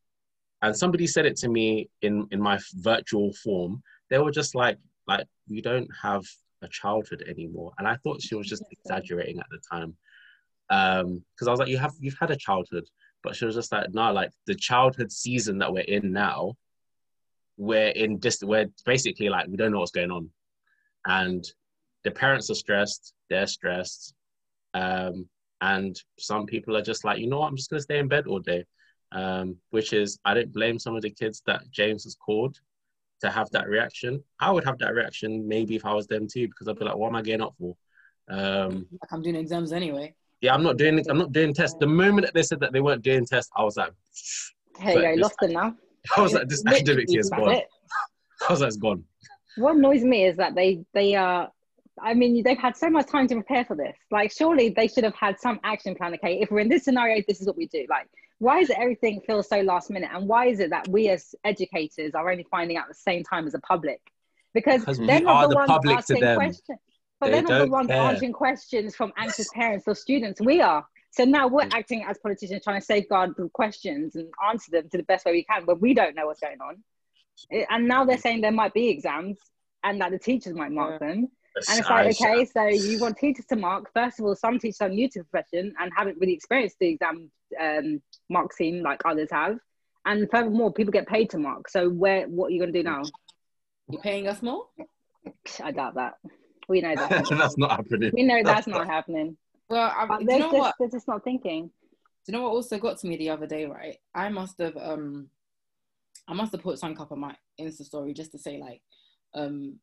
and 0.62 0.76
somebody 0.76 1.06
said 1.06 1.26
it 1.26 1.36
to 1.38 1.48
me 1.48 1.88
in 2.02 2.26
in 2.30 2.40
my 2.40 2.58
virtual 2.74 3.32
form, 3.32 3.82
they 4.10 4.18
were 4.18 4.32
just 4.32 4.54
like 4.54 4.78
like 5.06 5.26
we 5.48 5.60
don't 5.60 5.88
have 6.02 6.24
a 6.62 6.68
childhood 6.68 7.24
anymore. 7.28 7.72
And 7.78 7.86
I 7.86 7.96
thought 7.96 8.22
she 8.22 8.34
was 8.34 8.48
just 8.48 8.64
exaggerating 8.70 9.38
at 9.38 9.46
the 9.50 9.60
time. 9.70 9.96
Um, 10.70 11.24
because 11.34 11.48
I 11.48 11.50
was 11.50 11.60
like, 11.60 11.68
you 11.68 11.78
have 11.78 11.94
you've 12.00 12.18
had 12.20 12.30
a 12.30 12.36
childhood, 12.36 12.84
but 13.22 13.36
she 13.36 13.44
was 13.44 13.54
just 13.54 13.72
like, 13.72 13.92
no, 13.92 14.12
like 14.12 14.30
the 14.46 14.54
childhood 14.54 15.12
season 15.12 15.58
that 15.58 15.72
we're 15.72 15.80
in 15.80 16.12
now, 16.12 16.56
we're 17.56 17.88
in 17.88 18.20
just 18.20 18.42
we're 18.42 18.66
basically 18.84 19.28
like 19.28 19.46
we 19.48 19.56
don't 19.56 19.72
know 19.72 19.78
what's 19.80 19.90
going 19.90 20.10
on. 20.10 20.30
And 21.06 21.44
the 22.04 22.10
parents 22.10 22.50
are 22.50 22.54
stressed, 22.54 23.14
they're 23.30 23.46
stressed. 23.46 24.14
Um, 24.74 25.28
and 25.60 26.00
some 26.18 26.46
people 26.46 26.76
are 26.76 26.82
just 26.82 27.04
like, 27.04 27.18
you 27.18 27.28
know 27.28 27.40
what, 27.40 27.48
I'm 27.48 27.56
just 27.56 27.70
gonna 27.70 27.82
stay 27.82 27.98
in 27.98 28.08
bed 28.08 28.26
all 28.26 28.40
day. 28.40 28.64
Um, 29.10 29.56
which 29.70 29.94
is 29.94 30.18
I 30.24 30.34
don't 30.34 30.52
blame 30.52 30.78
some 30.78 30.94
of 30.94 31.02
the 31.02 31.10
kids 31.10 31.42
that 31.46 31.62
James 31.70 32.04
has 32.04 32.14
called 32.14 32.58
to 33.22 33.30
have 33.30 33.50
that 33.50 33.68
reaction. 33.68 34.22
I 34.38 34.50
would 34.50 34.64
have 34.64 34.78
that 34.78 34.94
reaction 34.94 35.48
maybe 35.48 35.74
if 35.76 35.84
I 35.84 35.94
was 35.94 36.06
them 36.06 36.28
too, 36.28 36.46
because 36.46 36.68
I'd 36.68 36.78
be 36.78 36.84
like, 36.84 36.96
what 36.96 37.08
am 37.08 37.16
I 37.16 37.22
getting 37.22 37.42
up 37.42 37.54
for? 37.58 37.74
Um, 38.30 38.86
I'm 39.10 39.22
doing 39.22 39.36
exams 39.36 39.72
anyway. 39.72 40.14
Yeah, 40.40 40.54
I'm 40.54 40.62
not 40.62 40.76
doing. 40.76 41.02
I'm 41.08 41.18
not 41.18 41.32
doing 41.32 41.52
tests. 41.52 41.76
The 41.80 41.86
moment 41.86 42.26
that 42.26 42.34
they 42.34 42.42
said 42.42 42.60
that 42.60 42.72
they 42.72 42.80
weren't 42.80 43.02
doing 43.02 43.26
tests, 43.26 43.50
I 43.56 43.64
was 43.64 43.76
like, 43.76 43.92
"Hey, 44.78 45.14
you 45.14 45.20
lost 45.20 45.36
them 45.40 45.52
now." 45.52 45.74
I 46.16 46.20
was 46.20 46.32
like, 46.32 46.48
"This 46.48 46.64
academic 46.64 47.06
year 47.08 47.20
is 47.20 47.30
gone." 47.30 47.48
I 48.48 48.52
was 48.52 48.60
like, 48.60 48.68
"It's 48.68 48.76
gone." 48.76 49.04
What 49.56 49.76
annoys 49.76 50.04
me 50.04 50.26
is 50.26 50.36
that 50.36 50.54
they 50.54 50.84
they 50.94 51.14
are. 51.16 51.50
I 52.02 52.14
mean, 52.14 52.42
they've 52.42 52.58
had 52.58 52.76
so 52.76 52.90
much 52.90 53.06
time 53.06 53.26
to 53.28 53.34
prepare 53.34 53.64
for 53.64 53.76
this. 53.76 53.96
Like, 54.10 54.32
surely 54.32 54.70
they 54.70 54.88
should 54.88 55.04
have 55.04 55.14
had 55.14 55.38
some 55.38 55.60
action 55.64 55.94
plan. 55.94 56.14
Okay, 56.14 56.40
if 56.40 56.50
we're 56.50 56.60
in 56.60 56.68
this 56.68 56.84
scenario, 56.84 57.22
this 57.26 57.40
is 57.40 57.46
what 57.46 57.56
we 57.56 57.66
do. 57.66 57.86
Like, 57.88 58.08
why 58.38 58.60
does 58.60 58.70
everything 58.70 59.20
feel 59.26 59.42
so 59.42 59.60
last 59.60 59.90
minute 59.90 60.10
and 60.12 60.28
why 60.28 60.46
is 60.46 60.60
it 60.60 60.70
that 60.70 60.86
we 60.88 61.08
as 61.08 61.34
educators 61.44 62.14
are 62.14 62.30
only 62.30 62.46
finding 62.50 62.76
out 62.76 62.84
at 62.84 62.88
the 62.88 62.94
same 62.94 63.22
time 63.22 63.46
as 63.46 63.52
the 63.52 63.60
public 63.60 64.00
because 64.54 64.84
they're 64.84 65.20
not 65.20 65.42
the, 65.42 65.48
the 65.48 65.54
ones 65.56 65.86
asking 65.86 66.34
questions 66.36 66.78
but 67.20 67.26
they 67.26 67.32
they're 67.32 67.42
not 67.42 67.58
the 67.58 67.70
ones 67.70 67.88
care. 67.88 68.02
answering 68.02 68.32
questions 68.32 68.94
from 68.94 69.12
anxious 69.18 69.48
parents 69.54 69.84
or 69.86 69.94
students 69.94 70.40
we 70.40 70.60
are 70.60 70.86
so 71.10 71.24
now 71.24 71.48
we're 71.48 71.68
acting 71.72 72.04
as 72.04 72.18
politicians 72.18 72.62
trying 72.62 72.80
to 72.80 72.84
safeguard 72.84 73.32
the 73.36 73.48
questions 73.50 74.14
and 74.14 74.28
answer 74.48 74.70
them 74.70 74.88
to 74.90 74.96
the 74.96 75.02
best 75.04 75.24
way 75.24 75.32
we 75.32 75.44
can 75.44 75.64
but 75.64 75.80
we 75.80 75.92
don't 75.92 76.14
know 76.14 76.26
what's 76.26 76.40
going 76.40 76.60
on 76.60 76.76
eh, 77.52 77.64
and 77.70 77.88
now 77.88 78.04
they're 78.04 78.18
saying 78.18 78.40
there 78.40 78.52
might 78.52 78.72
be 78.72 78.88
exams 78.88 79.38
and 79.84 80.00
that 80.00 80.10
the 80.10 80.18
teachers 80.18 80.54
might 80.54 80.70
mark 80.70 81.00
yeah. 81.00 81.08
them 81.08 81.28
and 81.68 81.78
it's 81.80 81.90
like, 81.90 82.20
okay, 82.20 82.44
so 82.44 82.66
you 82.66 82.98
want 82.98 83.16
teachers 83.16 83.46
to 83.46 83.56
mark. 83.56 83.90
First 83.94 84.20
of 84.20 84.26
all, 84.26 84.34
some 84.36 84.58
teachers 84.58 84.80
are 84.80 84.88
new 84.88 85.08
to 85.10 85.20
the 85.20 85.24
profession 85.24 85.74
and 85.80 85.92
haven't 85.96 86.18
really 86.20 86.34
experienced 86.34 86.76
the 86.80 86.88
exam 86.88 87.30
um, 87.60 88.02
mark 88.28 88.52
scheme 88.52 88.82
like 88.82 89.00
others 89.04 89.28
have. 89.30 89.58
And 90.04 90.30
furthermore, 90.30 90.72
people 90.72 90.92
get 90.92 91.06
paid 91.06 91.30
to 91.30 91.38
mark. 91.38 91.68
So 91.68 91.88
where, 91.88 92.26
what 92.28 92.46
are 92.46 92.50
you 92.50 92.60
going 92.60 92.72
to 92.72 92.78
do 92.78 92.84
now? 92.84 93.02
You're 93.88 94.02
paying 94.02 94.28
us 94.28 94.42
more? 94.42 94.66
I 95.62 95.72
doubt 95.72 95.94
that. 95.96 96.14
We 96.68 96.80
know 96.80 96.94
that. 96.94 97.10
that's 97.30 97.58
not 97.58 97.70
happening. 97.70 98.10
We 98.14 98.22
know 98.22 98.42
that's 98.42 98.66
not 98.66 98.86
happening. 98.86 99.36
Well, 99.68 99.92
I, 99.94 100.06
they're, 100.24 100.36
you 100.36 100.42
know 100.42 100.50
just, 100.50 100.58
what? 100.58 100.74
they're 100.78 100.88
just 100.88 101.08
not 101.08 101.24
thinking. 101.24 101.66
Do 101.66 102.32
you 102.32 102.38
know 102.38 102.44
what 102.44 102.50
also 102.52 102.78
got 102.78 102.98
to 102.98 103.06
me 103.06 103.16
the 103.16 103.30
other 103.30 103.46
day, 103.46 103.64
right? 103.66 103.96
I 104.14 104.28
must 104.28 104.58
have 104.60 104.76
um 104.76 105.28
I 106.26 106.34
must 106.34 106.52
have 106.52 106.62
put 106.62 106.78
something 106.78 107.00
up 107.00 107.12
on 107.12 107.20
my 107.20 107.34
Insta 107.60 107.84
story 107.84 108.12
just 108.12 108.32
to 108.32 108.38
say 108.38 108.58
like 108.58 108.82
um 109.34 109.78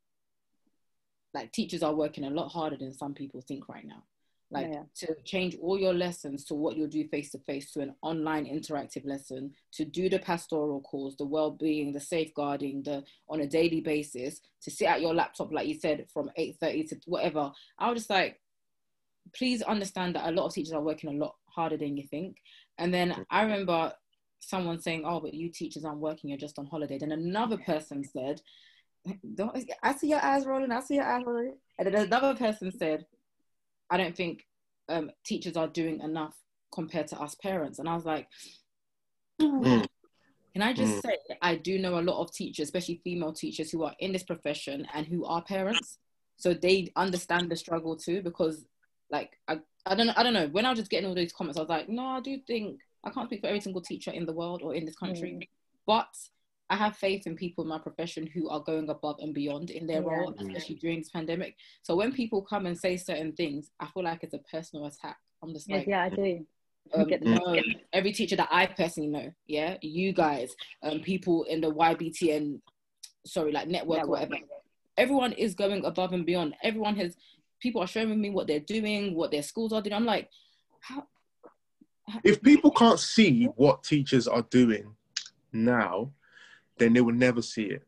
like 1.36 1.52
teachers 1.52 1.84
are 1.84 1.94
working 1.94 2.26
a 2.26 2.30
lot 2.30 2.50
harder 2.50 2.78
than 2.78 2.94
some 2.94 3.14
people 3.14 3.42
think 3.42 3.70
right 3.70 3.86
now. 3.86 4.04
Like 4.52 4.70
yeah. 4.72 4.84
to 5.02 5.16
change 5.24 5.58
all 5.62 5.78
your 5.78 5.94
lessons 5.94 6.46
to 6.46 6.54
what 6.54 6.78
you'll 6.78 6.88
do 6.88 7.08
face 7.08 7.32
to 7.32 7.40
face 7.40 7.72
to 7.74 7.82
an 7.82 7.96
online 8.02 8.46
interactive 8.46 9.06
lesson 9.06 9.52
to 9.74 9.86
do 9.86 10.08
the 10.08 10.20
pastoral 10.20 10.82
calls 10.82 11.18
the 11.18 11.26
well-being 11.26 11.92
the 11.92 12.00
safeguarding 12.00 12.84
the 12.84 13.04
on 13.28 13.42
a 13.42 13.48
daily 13.48 13.82
basis 13.82 14.42
to 14.62 14.70
sit 14.70 14.86
at 14.86 15.02
your 15.02 15.16
laptop 15.16 15.52
like 15.52 15.68
you 15.68 15.74
said 15.74 16.06
from 16.14 16.30
8.30 16.38 16.90
to 16.90 16.98
whatever 17.08 17.52
i 17.80 17.90
was 17.90 18.02
just 18.02 18.10
like 18.12 18.40
please 19.34 19.62
understand 19.62 20.16
that 20.16 20.30
a 20.30 20.32
lot 20.32 20.46
of 20.46 20.54
teachers 20.54 20.74
are 20.74 20.82
working 20.82 21.10
a 21.10 21.26
lot 21.26 21.36
harder 21.48 21.78
than 21.78 21.98
you 21.98 22.04
think. 22.08 22.38
And 22.78 22.94
then 22.94 23.26
i 23.30 23.42
remember 23.44 23.94
someone 24.40 24.80
saying 24.80 25.04
oh 25.06 25.20
but 25.20 25.34
you 25.34 25.50
teachers 25.50 25.86
aren't 25.86 26.00
working 26.00 26.30
you're 26.30 26.40
just 26.40 26.60
on 26.60 26.66
holiday. 26.66 26.98
Then 26.98 27.12
another 27.12 27.58
person 27.58 28.04
said 28.04 28.42
don't 29.36 29.58
I 29.84 29.96
see 29.96 30.10
your 30.10 30.24
eyes 30.24 30.46
rolling, 30.46 30.72
I 30.72 30.82
see 30.82 30.96
your 30.96 31.06
eyes 31.06 31.24
rolling. 31.26 31.58
And 31.78 31.88
then 31.88 32.06
another 32.06 32.36
person 32.36 32.72
said, 32.72 33.06
I 33.90 33.98
don't 33.98 34.16
think 34.16 34.46
um, 34.90 35.12
teachers 35.26 35.58
are 35.58 35.68
doing 35.68 36.00
enough 36.02 36.36
compared 36.74 37.08
to 37.08 37.20
us 37.20 37.36
parents. 37.36 37.80
And 37.80 37.88
I 37.88 37.96
was 37.96 38.06
like, 38.06 38.28
mm. 39.42 39.86
Can 40.56 40.62
I 40.62 40.72
just 40.72 40.96
mm. 40.96 41.02
say, 41.02 41.18
I 41.42 41.56
do 41.56 41.78
know 41.80 42.00
a 42.00 42.02
lot 42.02 42.22
of 42.22 42.32
teachers, 42.34 42.64
especially 42.64 43.02
female 43.04 43.34
teachers, 43.34 43.70
who 43.70 43.84
are 43.84 43.94
in 44.00 44.14
this 44.14 44.24
profession 44.24 44.88
and 44.94 45.06
who 45.06 45.26
are 45.26 45.42
parents, 45.42 45.98
so 46.38 46.54
they 46.54 46.94
understand 46.96 47.52
the 47.52 47.58
struggle 47.58 47.98
too. 47.98 48.22
Because, 48.22 48.64
like, 49.12 49.38
I, 49.50 49.60
I 49.86 49.96
don't 49.96 50.08
know, 50.08 50.14
I 50.16 50.24
don't 50.24 50.34
know. 50.34 50.48
When 50.48 50.66
I 50.66 50.70
was 50.70 50.80
just 50.80 50.90
getting 50.90 51.10
all 51.10 51.14
these 51.14 51.34
comments, 51.34 51.58
I 51.58 51.62
was 51.62 51.70
like, 51.70 51.90
no, 51.90 52.06
I 52.06 52.22
do 52.22 52.38
think 52.48 52.80
I 53.04 53.10
can't 53.10 53.28
speak 53.28 53.42
for 53.42 53.48
every 53.48 53.60
single 53.60 53.82
teacher 53.82 54.12
in 54.12 54.26
the 54.26 54.32
world 54.32 54.62
or 54.64 54.74
in 54.74 54.86
this 54.86 54.96
country, 54.96 55.32
mm. 55.34 55.48
but 55.86 56.08
I 56.70 56.76
have 56.76 56.98
faith 56.98 57.28
in 57.28 57.36
people 57.36 57.64
in 57.64 57.70
my 57.70 57.78
profession 57.78 58.26
who 58.26 58.50
are 58.50 58.60
going 58.60 58.90
above 58.90 59.18
and 59.20 59.34
beyond 59.34 59.70
in 59.70 59.86
their 59.86 60.02
yeah. 60.02 60.10
role, 60.10 60.36
especially 60.40 60.76
during 60.76 61.00
this 61.00 61.10
pandemic. 61.10 61.56
So 61.84 61.96
when 61.96 62.12
people 62.12 62.42
come 62.42 62.66
and 62.66 62.78
say 62.78 62.98
certain 62.98 63.34
things, 63.34 63.72
I 63.80 63.88
feel 63.88 64.04
like 64.04 64.24
it's 64.24 64.34
a 64.34 64.40
personal 64.40 64.88
attack. 64.88 65.18
I'm 65.44 65.54
just 65.54 65.70
like, 65.70 65.86
yeah, 65.86 66.04
I 66.04 66.10
do. 66.10 66.46
Um, 66.94 67.08
um, 67.26 67.60
every 67.94 68.12
teacher 68.12 68.36
that 68.36 68.50
I 68.52 68.68
personally 68.68 69.10
know, 69.10 69.32
yeah, 69.48 69.78
you 69.82 70.14
guys, 70.14 70.56
um, 70.84 71.00
people 71.00 71.44
in 71.44 71.62
the 71.62 71.72
YBTN, 71.72 72.60
sorry, 73.26 73.52
like 73.52 73.68
network, 73.68 74.00
network, 74.00 74.30
whatever, 74.30 74.36
everyone 74.98 75.34
is 75.34 75.56
going 75.56 75.84
above 75.86 76.14
and 76.14 76.26
beyond. 76.26 76.56
Everyone 76.64 76.96
has, 76.98 77.16
people 77.60 77.82
are 77.82 77.88
showing 77.88 78.20
me 78.20 78.30
what 78.30 78.48
they're 78.48 78.60
doing, 78.60 79.16
what 79.16 79.32
their 79.32 79.44
schools 79.44 79.74
are 79.74 79.82
doing. 79.82 79.94
I'm 79.94 80.06
like, 80.06 80.30
how? 80.80 81.04
how 82.08 82.20
if 82.24 82.42
people 82.42 82.72
can't 82.72 83.00
see 83.00 83.46
what 83.56 83.84
teachers 83.84 84.28
are 84.28 84.44
doing 84.44 84.96
now, 85.52 86.12
then 86.78 86.94
they 86.94 87.02
will 87.02 87.14
never 87.14 87.42
see 87.42 87.64
it. 87.64 87.84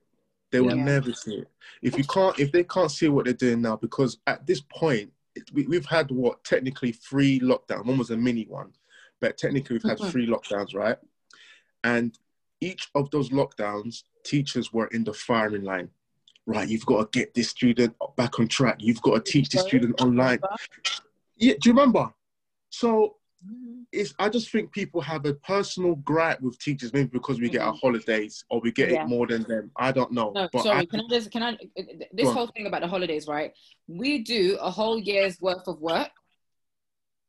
They 0.52 0.62
will 0.62 0.78
yeah. 0.78 0.84
never 0.84 1.13
see 1.13 1.36
it. 1.36 1.50
If 1.82 1.97
you 1.97 2.04
can't, 2.06 2.39
if 2.39 2.52
they 2.52 2.63
can't 2.63 2.91
see 2.91 3.10
what 3.10 3.26
they're 3.26 3.34
doing 3.34 3.62
now, 3.62 3.76
because 3.76 4.17
at 4.28 4.45
this 4.47 4.62
point, 4.62 5.12
we, 5.54 5.67
we've 5.67 5.86
had 5.86 6.10
what 6.10 6.43
technically 6.43 6.93
three 6.93 7.39
lockdowns. 7.39 7.86
One 7.86 7.97
was 7.97 8.12
a 8.12 8.17
mini 8.17 8.45
one, 8.45 8.71
but 9.19 9.38
technically 9.38 9.76
we've 9.76 9.84
had 9.84 9.97
mm-hmm. 9.97 10.10
three 10.10 10.28
lockdowns, 10.28 10.73
right? 10.73 10.97
And 11.84 12.17
each 12.62 12.89
of 12.95 13.12
those 13.12 13.30
lockdowns, 13.30 14.04
teachers 14.23 14.73
were 14.73 14.88
in 14.88 15.04
the 15.04 15.13
firing 15.13 15.63
line. 15.63 15.89
Right, 16.50 16.69
you've 16.69 16.86
got 16.86 17.12
to 17.12 17.19
get 17.19 17.34
this 17.34 17.50
student 17.50 17.93
back 18.15 18.39
on 18.39 18.47
track. 18.47 18.78
You've 18.80 19.02
got 19.02 19.26
to 19.26 19.32
teach 19.32 19.50
this 19.50 19.63
student 19.63 20.00
online. 20.02 20.39
Yeah, 21.36 21.56
do 21.60 21.69
you 21.69 21.73
remember? 21.73 22.13
So 22.69 23.17
it's 23.92 24.14
I 24.20 24.30
just 24.30 24.52
think 24.52 24.72
people 24.72 25.02
have 25.02 25.26
a 25.26 25.34
personal 25.34 25.96
gripe 25.96 26.42
with 26.42 26.60
teachers, 26.60 26.94
maybe 26.94 27.10
because 27.12 27.40
we 27.40 27.50
get 27.50 27.62
our 27.62 27.72
mm-hmm. 27.72 27.88
holidays 27.88 28.44
or 28.50 28.60
we 28.60 28.72
get 28.72 28.92
yeah. 28.92 29.04
it 29.04 29.08
more 29.08 29.28
than 29.28 29.44
them. 29.44 29.72
I 29.78 29.92
don't 29.92 30.12
know. 30.12 30.32
No, 30.32 30.50
but 30.52 30.64
sorry, 30.64 30.80
I, 30.80 30.86
can 30.86 31.00
I 31.02 31.04
just 31.10 31.32
can 31.32 31.44
I 31.44 31.58
this 32.12 32.32
whole 32.32 32.48
thing 32.48 32.68
about 32.68 32.82
the 32.82 32.88
holidays, 32.88 33.28
right? 33.28 33.54
We 33.88 34.20
do 34.24 34.58
a 34.62 34.70
whole 34.70 35.00
year's 35.00 35.40
worth 35.42 35.68
of 35.68 35.80
work, 35.80 36.12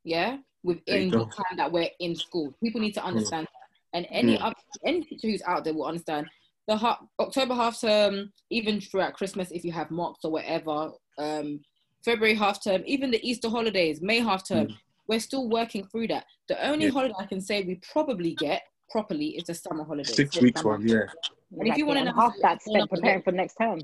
yeah, 0.05 0.39
within 0.63 1.11
the 1.11 1.25
time 1.27 1.57
that 1.57 1.71
we're 1.71 1.91
in 2.01 2.15
school. 2.17 2.55
People 2.63 2.81
need 2.81 2.95
to 2.95 3.01
mm. 3.01 3.07
understand 3.07 3.47
mm. 3.47 3.51
that. 3.51 3.99
And 3.99 4.07
any 4.11 4.37
mm. 4.37 4.43
other, 4.43 4.57
any 4.85 5.05
teacher 5.05 5.29
who's 5.29 5.43
out 5.47 5.65
there 5.65 5.75
will 5.75 5.87
understand 5.87 6.27
the 6.67 6.77
ha- 6.77 7.01
October 7.21 7.55
half 7.55 7.81
term, 7.81 8.33
even 8.51 8.81
throughout 8.81 9.15
Christmas, 9.15 9.51
if 9.51 9.65
you 9.65 9.73
have 9.73 9.91
mocks 9.91 10.25
or 10.25 10.33
whatever, 10.33 10.91
um, 11.19 11.61
February 12.05 12.35
half 12.35 12.63
term, 12.63 12.83
even 12.85 13.11
the 13.11 13.27
Easter 13.27 13.49
holidays, 13.49 14.03
May 14.03 14.19
half 14.19 14.47
term. 14.47 14.67
Mm 14.67 14.77
we're 15.09 15.21
still 15.21 15.49
working 15.49 15.87
through 15.87 16.09
that. 16.09 16.27
The 16.49 16.69
only 16.69 16.87
yeah. 16.87 16.93
holiday 16.93 17.15
I 17.19 17.27
can 17.27 17.41
say 17.41 17.63
we 17.63 17.81
probably 17.93 18.35
get 18.35 18.63
properly 18.91 19.29
is 19.29 19.45
the 19.45 19.55
summer 19.55 19.85
holiday. 19.85 20.11
Six 20.11 20.41
weeks 20.41 20.63
one, 20.63 20.87
yeah. 20.87 21.05
And 21.59 21.69
if 21.69 21.77
you 21.79 21.87
want 21.87 21.99
to 21.99 22.05
know 22.05 22.13
half 22.15 22.35
that 22.43 22.63
spent 22.63 22.91
preparing 22.91 23.23
for 23.23 23.33
next 23.33 23.55
term. 23.55 23.81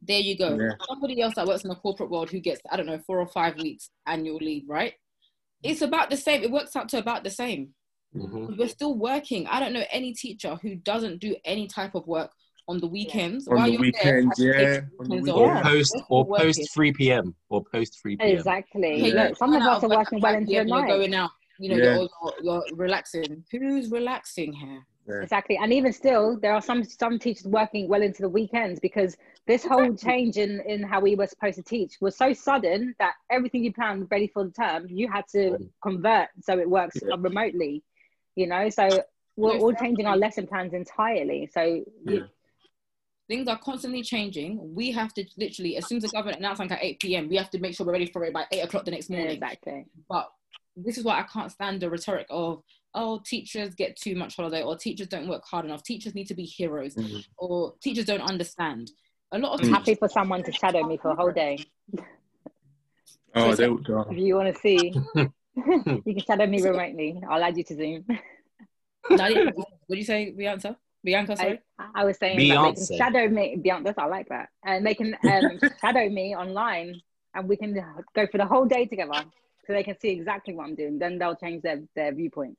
There 0.00 0.20
you 0.20 0.38
go. 0.38 0.58
Yeah. 0.58 0.72
Somebody 0.88 1.20
else 1.20 1.34
that 1.34 1.46
works 1.46 1.64
in 1.64 1.68
the 1.68 1.74
corporate 1.74 2.10
world 2.10 2.30
who 2.30 2.40
gets, 2.40 2.60
I 2.70 2.76
don't 2.76 2.86
know, 2.86 3.00
four 3.06 3.20
or 3.20 3.26
five 3.26 3.56
weeks 3.56 3.90
annual 4.06 4.36
leave, 4.36 4.64
right? 4.66 4.94
It's 5.62 5.82
about 5.82 6.10
the 6.10 6.16
same. 6.16 6.42
It 6.42 6.50
works 6.50 6.74
out 6.76 6.88
to 6.90 6.98
about 6.98 7.24
the 7.24 7.30
same. 7.30 7.70
Mm-hmm. 8.14 8.56
We're 8.56 8.68
still 8.68 8.96
working. 8.96 9.46
I 9.46 9.60
don't 9.60 9.72
know 9.72 9.84
any 9.90 10.14
teacher 10.14 10.56
who 10.62 10.76
doesn't 10.76 11.20
do 11.20 11.36
any 11.44 11.66
type 11.66 11.94
of 11.94 12.06
work 12.06 12.30
on 12.68 12.80
the 12.80 12.86
weekends. 12.86 13.46
On 13.48 13.62
the 13.64 13.76
weekends, 13.76 14.36
there, 14.38 14.60
yeah. 14.60 14.80
The 14.98 15.32
Or 15.32 15.60
post 15.62 15.96
or 16.08 16.26
post 16.26 16.72
three 16.72 16.92
p.m. 16.92 17.34
or 17.48 17.62
post 17.64 18.00
three 18.00 18.16
p.m. 18.16 18.36
Exactly. 18.36 19.08
Yeah. 19.08 19.28
Look, 19.28 19.36
some 19.36 19.54
of 19.54 19.62
us 19.62 19.82
are 19.82 19.88
working 19.88 20.20
well 20.20 20.34
into 20.34 20.52
the 20.52 20.64
night. 20.64 20.88
You're 20.88 20.98
Going 20.98 21.14
out, 21.14 21.30
you 21.58 21.68
know, 21.70 21.76
yeah. 21.76 22.06
you're, 22.22 22.32
you're, 22.42 22.64
relaxing. 22.72 23.44
Who's 23.50 23.90
relaxing 23.90 24.52
here? 24.52 24.86
Yeah. 25.06 25.20
Exactly, 25.22 25.58
and 25.58 25.70
even 25.70 25.92
still, 25.92 26.38
there 26.40 26.54
are 26.54 26.62
some 26.62 26.82
some 26.82 27.18
teachers 27.18 27.44
working 27.44 27.88
well 27.88 28.00
into 28.00 28.22
the 28.22 28.28
weekends 28.28 28.80
because 28.80 29.18
this 29.46 29.62
whole 29.62 29.94
change 29.94 30.38
in 30.38 30.60
in 30.66 30.82
how 30.82 31.00
we 31.00 31.14
were 31.14 31.26
supposed 31.26 31.56
to 31.56 31.62
teach 31.62 32.00
was 32.00 32.16
so 32.16 32.32
sudden 32.32 32.94
that 32.98 33.12
everything 33.28 33.62
you 33.62 33.72
planned 33.72 34.08
ready 34.10 34.28
for 34.28 34.44
the 34.44 34.50
term, 34.50 34.86
you 34.88 35.06
had 35.12 35.28
to 35.32 35.58
convert 35.82 36.28
so 36.40 36.58
it 36.58 36.68
works 36.68 36.96
uh, 37.02 37.18
remotely. 37.18 37.82
You 38.34 38.46
know, 38.46 38.70
so 38.70 38.88
we're 39.36 39.58
all 39.58 39.74
changing 39.74 40.06
our 40.06 40.16
lesson 40.16 40.46
plans 40.46 40.72
entirely. 40.72 41.50
So 41.52 41.84
you, 42.06 42.26
Things 43.28 43.48
are 43.48 43.58
constantly 43.58 44.02
changing. 44.02 44.74
We 44.74 44.90
have 44.92 45.14
to 45.14 45.24
literally, 45.38 45.76
as 45.76 45.86
soon 45.86 45.96
as 45.96 46.02
the 46.02 46.10
government 46.10 46.38
announces 46.38 46.60
like 46.60 46.72
at 46.72 46.84
8 46.84 47.00
p.m., 47.00 47.28
we 47.28 47.36
have 47.36 47.50
to 47.50 47.58
make 47.58 47.74
sure 47.74 47.86
we're 47.86 47.92
ready 47.92 48.06
for 48.06 48.24
it 48.24 48.34
by 48.34 48.44
8 48.52 48.60
o'clock 48.60 48.84
the 48.84 48.90
next 48.90 49.08
morning. 49.08 49.30
exactly. 49.30 49.86
But 50.08 50.30
this 50.76 50.98
is 50.98 51.04
why 51.04 51.20
I 51.20 51.22
can't 51.22 51.50
stand 51.50 51.80
the 51.80 51.88
rhetoric 51.88 52.26
of, 52.28 52.62
oh, 52.94 53.20
teachers 53.24 53.74
get 53.74 53.96
too 53.96 54.14
much 54.14 54.36
holiday, 54.36 54.62
or 54.62 54.76
teachers 54.76 55.08
don't 55.08 55.28
work 55.28 55.42
hard 55.44 55.64
enough. 55.64 55.82
Teachers 55.82 56.14
need 56.14 56.26
to 56.26 56.34
be 56.34 56.44
heroes, 56.44 56.96
mm-hmm. 56.96 57.20
or 57.38 57.74
teachers 57.82 58.04
don't 58.04 58.20
understand. 58.20 58.90
A 59.32 59.38
lot 59.38 59.58
of 59.58 59.66
I'm 59.66 59.72
happy 59.72 59.94
for 59.94 60.08
someone 60.08 60.42
to 60.44 60.52
shadow 60.52 60.84
me 60.86 60.98
for 60.98 61.10
a 61.10 61.16
whole 61.16 61.32
day. 61.32 61.58
Oh, 63.34 63.54
so, 63.54 63.80
if 64.10 64.16
you 64.16 64.36
want 64.36 64.54
to 64.54 64.60
see, 64.60 64.94
you 65.16 66.14
can 66.14 66.24
shadow 66.24 66.46
me 66.46 66.62
remotely. 66.68 67.20
I'll 67.28 67.42
add 67.42 67.56
you 67.56 67.64
to 67.64 67.74
Zoom. 67.74 68.06
Nadia, 69.10 69.46
what 69.54 69.66
do 69.90 69.96
you 69.96 70.04
say? 70.04 70.32
The 70.36 70.46
answer? 70.46 70.76
Bianca, 71.04 71.36
sorry? 71.36 71.60
I, 71.78 71.88
I 71.96 72.04
was 72.04 72.16
saying 72.16 72.38
Beyonce. 72.38 72.48
that 72.48 72.74
they 72.74 72.86
can 72.86 72.96
shadow 72.96 73.28
me. 73.28 73.56
Bianca, 73.62 73.94
I 73.98 74.06
like 74.06 74.28
that. 74.30 74.48
And 74.64 74.86
they 74.86 74.94
can 74.94 75.14
um, 75.24 75.60
shadow 75.80 76.08
me 76.08 76.34
online 76.34 77.00
and 77.34 77.48
we 77.48 77.56
can 77.56 77.74
go 78.14 78.26
for 78.26 78.38
the 78.38 78.46
whole 78.46 78.64
day 78.64 78.86
together 78.86 79.24
so 79.66 79.72
they 79.72 79.82
can 79.82 79.98
see 79.98 80.10
exactly 80.10 80.54
what 80.54 80.64
I'm 80.64 80.74
doing. 80.74 80.98
Then 80.98 81.18
they'll 81.18 81.36
change 81.36 81.62
their, 81.62 81.82
their 81.94 82.12
viewpoint. 82.12 82.56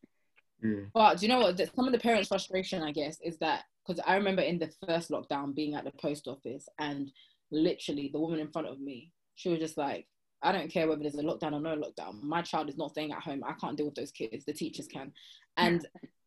Mm. 0.63 0.89
But 0.93 1.19
do 1.19 1.25
you 1.25 1.31
know 1.31 1.39
what? 1.39 1.57
Some 1.75 1.87
of 1.87 1.91
the 1.91 1.99
parents' 1.99 2.27
frustration, 2.27 2.83
I 2.83 2.91
guess, 2.91 3.19
is 3.21 3.37
that 3.39 3.63
because 3.85 4.01
I 4.05 4.15
remember 4.15 4.41
in 4.41 4.59
the 4.59 4.71
first 4.87 5.09
lockdown 5.09 5.55
being 5.55 5.75
at 5.75 5.83
the 5.83 5.91
post 5.91 6.27
office 6.27 6.67
and 6.79 7.11
literally 7.51 8.09
the 8.11 8.19
woman 8.19 8.39
in 8.39 8.51
front 8.51 8.67
of 8.67 8.79
me, 8.79 9.11
she 9.35 9.49
was 9.49 9.59
just 9.59 9.77
like, 9.77 10.07
I 10.41 10.51
don't 10.51 10.71
care 10.71 10.87
whether 10.87 11.01
there's 11.01 11.15
a 11.15 11.23
lockdown 11.23 11.53
or 11.53 11.59
no 11.59 11.75
lockdown. 11.75 12.21
My 12.21 12.41
child 12.41 12.69
is 12.69 12.77
not 12.77 12.91
staying 12.91 13.11
at 13.11 13.21
home. 13.21 13.43
I 13.43 13.53
can't 13.53 13.77
deal 13.77 13.87
with 13.87 13.95
those 13.95 14.11
kids. 14.11 14.45
The 14.45 14.53
teachers 14.53 14.87
can. 14.87 15.11
And 15.57 15.85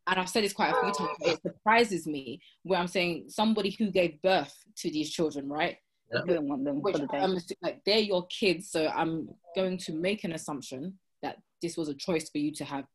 and 0.09 0.19
I've 0.19 0.29
said 0.29 0.43
this 0.43 0.53
quite 0.53 0.73
a 0.73 0.81
few 0.81 0.91
times, 0.91 1.17
it 1.21 1.41
surprises 1.41 2.07
me 2.07 2.41
where 2.63 2.79
I'm 2.79 2.87
saying 2.87 3.25
somebody 3.29 3.69
who 3.69 3.91
gave 3.91 4.21
birth 4.21 4.53
to 4.77 4.89
these 4.89 5.11
children, 5.11 5.47
right? 5.47 5.77
Yeah. 6.11 6.21
Don't 6.25 6.47
want 6.47 6.65
them 6.65 6.81
Which 6.81 6.97
I'm 7.11 7.37
like 7.61 7.81
they're 7.85 7.99
your 7.99 8.25
kids, 8.27 8.71
so 8.71 8.87
I'm 8.87 9.29
going 9.55 9.77
to 9.77 9.93
make 9.93 10.23
an 10.23 10.31
assumption 10.33 10.97
that 11.21 11.37
this 11.61 11.77
was 11.77 11.89
a 11.89 11.93
choice 11.93 12.29
for 12.29 12.39
you 12.39 12.51
to 12.55 12.65
have 12.65 12.85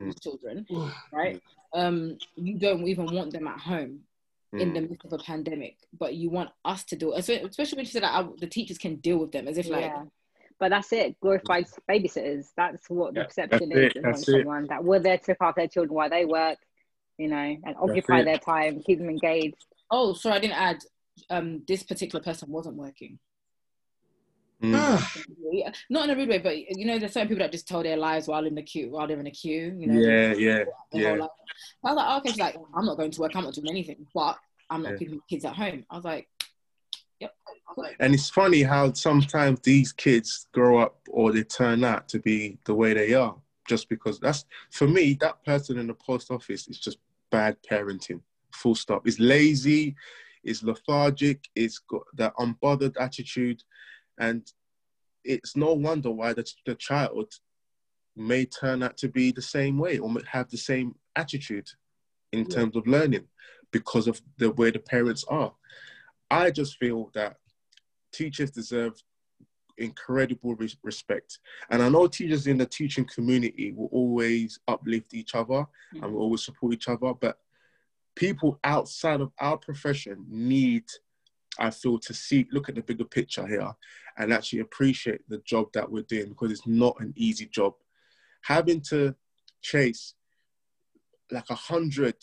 these 0.00 0.18
children, 0.20 0.66
right? 1.12 1.40
Um, 1.72 2.18
you 2.34 2.58
don't 2.58 2.86
even 2.88 3.06
want 3.14 3.32
them 3.32 3.46
at 3.46 3.60
home 3.60 4.00
in 4.52 4.74
the 4.74 4.80
mm. 4.80 4.90
midst 4.90 5.06
of 5.06 5.12
a 5.12 5.18
pandemic, 5.18 5.76
but 5.98 6.14
you 6.14 6.28
want 6.28 6.50
us 6.64 6.84
to 6.84 6.96
do 6.96 7.14
it, 7.14 7.18
especially 7.18 7.76
when 7.76 7.86
you 7.86 7.90
said 7.92 8.02
that 8.02 8.26
the 8.38 8.46
teachers 8.46 8.76
can 8.76 8.96
deal 8.96 9.18
with 9.18 9.32
them, 9.32 9.46
as 9.46 9.56
if 9.56 9.68
like 9.68 9.84
yeah. 9.84 10.02
But 10.62 10.68
that's 10.68 10.92
it, 10.92 11.18
glorified 11.18 11.66
babysitters. 11.90 12.50
That's 12.56 12.88
what 12.88 13.14
the 13.14 13.24
perception 13.24 13.72
is 13.72 13.96
among 13.96 14.14
someone 14.14 14.66
that 14.68 14.84
we're 14.84 15.00
there 15.00 15.18
to 15.18 15.24
look 15.32 15.38
after 15.40 15.62
their 15.62 15.66
children 15.66 15.92
while 15.92 16.08
they 16.08 16.24
work, 16.24 16.56
you 17.18 17.26
know, 17.26 17.36
and 17.36 17.74
occupy 17.80 18.22
their 18.22 18.38
time, 18.38 18.80
keep 18.86 19.00
them 19.00 19.10
engaged. 19.10 19.56
Oh, 19.90 20.14
sorry, 20.14 20.36
I 20.36 20.38
didn't 20.38 20.60
add. 20.60 20.78
Um, 21.30 21.62
this 21.66 21.82
particular 21.82 22.22
person 22.22 22.48
wasn't 22.48 22.76
working. 22.76 23.18
Mm. 24.62 25.02
Not 25.90 26.04
in 26.04 26.10
a 26.10 26.16
rude 26.16 26.28
way, 26.28 26.38
but 26.38 26.56
you 26.56 26.86
know, 26.86 26.96
there's 26.96 27.14
certain 27.14 27.26
people 27.26 27.42
that 27.42 27.50
just 27.50 27.66
tell 27.66 27.82
their 27.82 27.96
lives 27.96 28.28
while 28.28 28.46
in 28.46 28.54
the 28.54 28.62
queue, 28.62 28.92
while 28.92 29.08
they're 29.08 29.18
in 29.18 29.26
a 29.26 29.32
queue. 29.32 29.76
You 29.76 29.86
know, 29.88 30.00
yeah, 30.00 30.32
yeah, 30.34 30.64
yeah. 30.92 31.08
I 31.08 31.12
was 31.12 31.96
like, 31.96 32.06
oh, 32.08 32.18
okay, 32.18 32.28
she's 32.28 32.38
like, 32.38 32.56
I'm 32.72 32.86
not 32.86 32.98
going 32.98 33.10
to 33.10 33.20
work, 33.20 33.32
I'm 33.34 33.42
not 33.42 33.54
doing 33.54 33.68
anything, 33.68 34.06
but 34.14 34.38
I'm 34.70 34.84
not 34.84 34.92
yeah. 34.92 34.98
keeping 34.98 35.20
kids 35.28 35.44
at 35.44 35.56
home. 35.56 35.84
I 35.90 35.96
was 35.96 36.04
like, 36.04 36.28
Yep. 36.38 36.41
And 38.00 38.14
it's 38.14 38.30
funny 38.30 38.62
how 38.62 38.92
sometimes 38.92 39.60
these 39.60 39.92
kids 39.92 40.46
grow 40.52 40.78
up 40.78 40.96
or 41.08 41.32
they 41.32 41.44
turn 41.44 41.84
out 41.84 42.08
to 42.10 42.18
be 42.18 42.58
the 42.64 42.74
way 42.74 42.94
they 42.94 43.14
are 43.14 43.36
just 43.68 43.88
because 43.88 44.18
that's 44.18 44.44
for 44.70 44.88
me 44.88 45.16
that 45.20 45.42
person 45.44 45.78
in 45.78 45.86
the 45.86 45.94
post 45.94 46.30
office 46.30 46.68
is 46.68 46.78
just 46.78 46.98
bad 47.30 47.56
parenting 47.68 48.20
full 48.52 48.74
stop 48.74 49.06
it's 49.06 49.18
lazy 49.18 49.94
it's 50.44 50.62
lethargic 50.62 51.48
it's 51.54 51.78
got 51.78 52.02
that 52.14 52.34
unbothered 52.36 52.94
attitude 53.00 53.62
and 54.18 54.52
it's 55.24 55.56
no 55.56 55.72
wonder 55.72 56.10
why 56.10 56.32
the, 56.32 56.44
the 56.66 56.74
child 56.74 57.32
may 58.16 58.44
turn 58.44 58.82
out 58.82 58.96
to 58.96 59.08
be 59.08 59.30
the 59.30 59.40
same 59.40 59.78
way 59.78 59.98
or 59.98 60.10
have 60.30 60.50
the 60.50 60.58
same 60.58 60.94
attitude 61.16 61.68
in 62.32 62.40
yeah. 62.40 62.56
terms 62.56 62.76
of 62.76 62.86
learning 62.86 63.26
because 63.70 64.06
of 64.06 64.20
the 64.38 64.50
way 64.50 64.70
the 64.70 64.78
parents 64.78 65.24
are 65.28 65.54
I 66.30 66.50
just 66.50 66.78
feel 66.78 67.10
that 67.14 67.36
teachers 68.12 68.50
deserve 68.50 68.94
incredible 69.78 70.56
respect. 70.82 71.38
And 71.70 71.82
I 71.82 71.88
know 71.88 72.06
teachers 72.06 72.46
in 72.46 72.58
the 72.58 72.66
teaching 72.66 73.04
community 73.04 73.72
will 73.72 73.88
always 73.92 74.58
uplift 74.68 75.14
each 75.14 75.34
other 75.34 75.54
mm-hmm. 75.54 76.04
and 76.04 76.12
will 76.12 76.22
always 76.22 76.44
support 76.44 76.74
each 76.74 76.88
other. 76.88 77.12
But 77.14 77.38
people 78.14 78.58
outside 78.64 79.20
of 79.20 79.32
our 79.38 79.56
profession 79.56 80.24
need, 80.28 80.84
I 81.58 81.70
feel, 81.70 81.98
to 82.00 82.14
see, 82.14 82.46
look 82.52 82.68
at 82.68 82.74
the 82.74 82.82
bigger 82.82 83.04
picture 83.04 83.46
here 83.46 83.72
and 84.18 84.32
actually 84.32 84.60
appreciate 84.60 85.28
the 85.28 85.38
job 85.38 85.72
that 85.74 85.90
we're 85.90 86.02
doing 86.02 86.28
because 86.28 86.50
it's 86.50 86.66
not 86.66 86.96
an 87.00 87.12
easy 87.16 87.46
job. 87.46 87.74
Having 88.42 88.82
to 88.88 89.14
chase 89.62 90.14
like 91.30 91.48
a 91.48 91.54
hundred, 91.54 92.14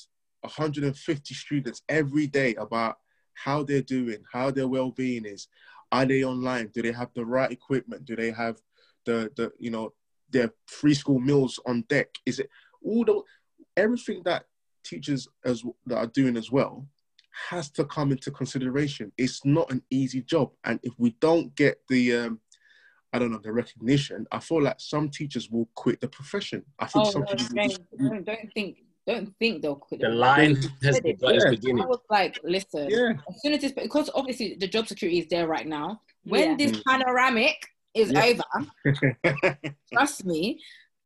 150 0.42 1.34
students 1.34 1.82
every 1.90 2.28
day 2.28 2.56
about 2.56 2.98
how 3.34 3.64
they're 3.64 3.82
doing, 3.82 4.24
how 4.32 4.52
their 4.52 4.68
well-being 4.68 5.26
is. 5.26 5.48
Are 5.92 6.06
they 6.06 6.24
online? 6.24 6.68
Do 6.74 6.82
they 6.82 6.92
have 6.92 7.10
the 7.14 7.26
right 7.26 7.52
equipment? 7.52 8.06
Do 8.06 8.16
they 8.16 8.32
have 8.32 8.58
the 9.06 9.32
the 9.36 9.52
you 9.60 9.72
know 9.72 9.94
their 10.30 10.52
free 10.68 10.94
school 10.94 11.20
meals 11.20 11.60
on 11.66 11.82
deck? 11.90 12.10
Is 12.26 12.40
it 12.40 12.50
all 12.84 13.04
the 13.06 13.22
everything 13.76 14.22
that 14.26 14.46
teachers 14.84 15.28
as 15.46 15.64
that 15.86 15.98
are 15.98 16.08
doing 16.08 16.38
as 16.38 16.52
well 16.52 16.88
has 17.50 17.70
to 17.72 17.86
come 17.86 18.12
into 18.12 18.32
consideration. 18.32 19.12
It's 19.18 19.46
not 19.46 19.72
an 19.72 19.84
easy 19.90 20.22
job, 20.22 20.52
and 20.64 20.80
if 20.84 20.94
we 20.98 21.16
don't 21.22 21.56
get 21.56 21.80
the 21.88 22.16
um, 22.16 22.42
I 23.14 23.20
don't 23.20 23.32
know 23.32 23.40
the 23.42 23.52
recognition, 23.52 24.28
I 24.32 24.40
feel 24.40 24.62
like 24.62 24.80
some 24.80 25.10
teachers 25.10 25.50
will 25.50 25.70
quit 25.76 26.02
the 26.02 26.08
profession. 26.08 26.64
I 26.80 26.86
think 26.86 27.08
oh, 27.08 27.12
some 27.12 27.22
no, 27.22 27.28
teachers 27.28 27.50
don't, 27.50 27.70
just, 27.70 27.82
don't, 27.98 28.26
don't 28.26 28.54
think 28.54 28.78
don't 29.08 29.34
think 29.40 29.62
they'll 29.62 29.76
quit. 29.76 30.02
The 30.02 30.10
line 30.10 30.56
has 30.84 31.00
Quit 31.00 31.06
it. 31.06 31.18
its 31.22 31.46
beginning. 31.50 31.84
I 31.84 31.88
was 31.88 32.00
like, 32.10 32.40
listen, 32.44 32.90
yeah, 32.90 33.14
as 33.28 33.42
soon 33.42 33.54
as 33.54 33.62
this, 33.62 33.72
because 33.72 34.10
obviously 34.14 34.56
the 34.60 34.68
job 34.68 34.88
security 34.88 35.20
is 35.20 35.28
there 35.30 35.48
right 35.48 35.68
now. 35.68 36.02
When 36.24 36.52
Yeah. 36.52 36.56
this 36.58 36.72
Mm. 36.74 36.84
panoramic 36.86 37.56
is 37.94 38.12
Yeah. 38.12 38.26
over, 38.26 38.68
trust 39.94 40.26
me, 40.26 40.62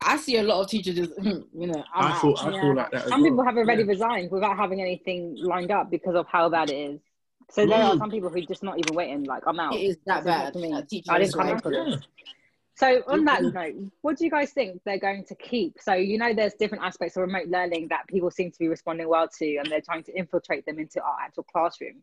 I 0.05 0.17
see 0.17 0.37
a 0.37 0.43
lot 0.43 0.61
of 0.61 0.67
teachers 0.69 0.95
just, 0.95 1.13
you 1.23 1.67
know, 1.67 1.83
I'm 1.93 2.05
I 2.05 2.11
out. 2.11 2.21
feel 2.21 2.35
I 2.37 2.51
Yeah. 2.51 2.61
feel 2.61 2.75
like 2.75 2.91
that. 2.91 3.03
As 3.03 3.09
Some 3.09 3.21
well. 3.21 3.29
people 3.31 3.45
have 3.45 3.57
already 3.57 3.83
Yeah. 3.83 3.89
resigned 3.89 4.31
without 4.31 4.57
having 4.57 4.81
anything 4.81 5.37
lined 5.41 5.71
up 5.71 5.89
because 5.89 6.15
of 6.15 6.27
how 6.27 6.49
bad 6.49 6.69
it 6.69 6.75
is. 6.91 6.99
So 7.51 7.65
there 7.65 7.81
are 7.83 7.95
Mm. 7.95 7.99
some 7.99 8.11
people 8.11 8.29
who 8.29 8.41
just 8.41 8.63
not 8.63 8.79
even 8.79 8.95
waiting. 8.95 9.23
Like 9.23 9.43
I'm 9.47 9.59
out. 9.59 9.75
It 9.75 9.81
is 9.83 9.97
that 10.05 10.15
This 10.15 10.21
is 10.21 10.25
not 10.25 10.43
bad. 10.45 10.53
for 10.53 10.59
me. 10.59 10.73
I 10.73 11.19
didn't 11.19 11.33
come 11.33 11.49
in 11.49 11.59
for 11.59 11.71
this. 11.71 12.01
Yeah. 12.83 12.99
So 13.05 13.13
on 13.13 13.25
that 13.25 13.41
note, 13.43 13.75
what 14.01 14.17
do 14.17 14.25
you 14.25 14.31
guys 14.31 14.51
think 14.51 14.81
they're 14.85 14.99
going 14.99 15.25
to 15.25 15.35
keep? 15.35 15.77
So 15.79 15.93
you 15.93 16.17
know, 16.17 16.33
there's 16.33 16.53
different 16.55 16.83
aspects 16.83 17.15
of 17.17 17.21
remote 17.21 17.47
learning 17.47 17.87
that 17.89 18.07
people 18.07 18.31
seem 18.31 18.51
to 18.51 18.59
be 18.59 18.67
responding 18.67 19.07
well 19.07 19.27
to, 19.39 19.57
and 19.57 19.65
they're 19.69 19.81
trying 19.81 20.03
to 20.03 20.17
infiltrate 20.17 20.65
them 20.65 20.79
into 20.79 21.01
our 21.01 21.15
actual 21.21 21.43
classroom. 21.43 22.01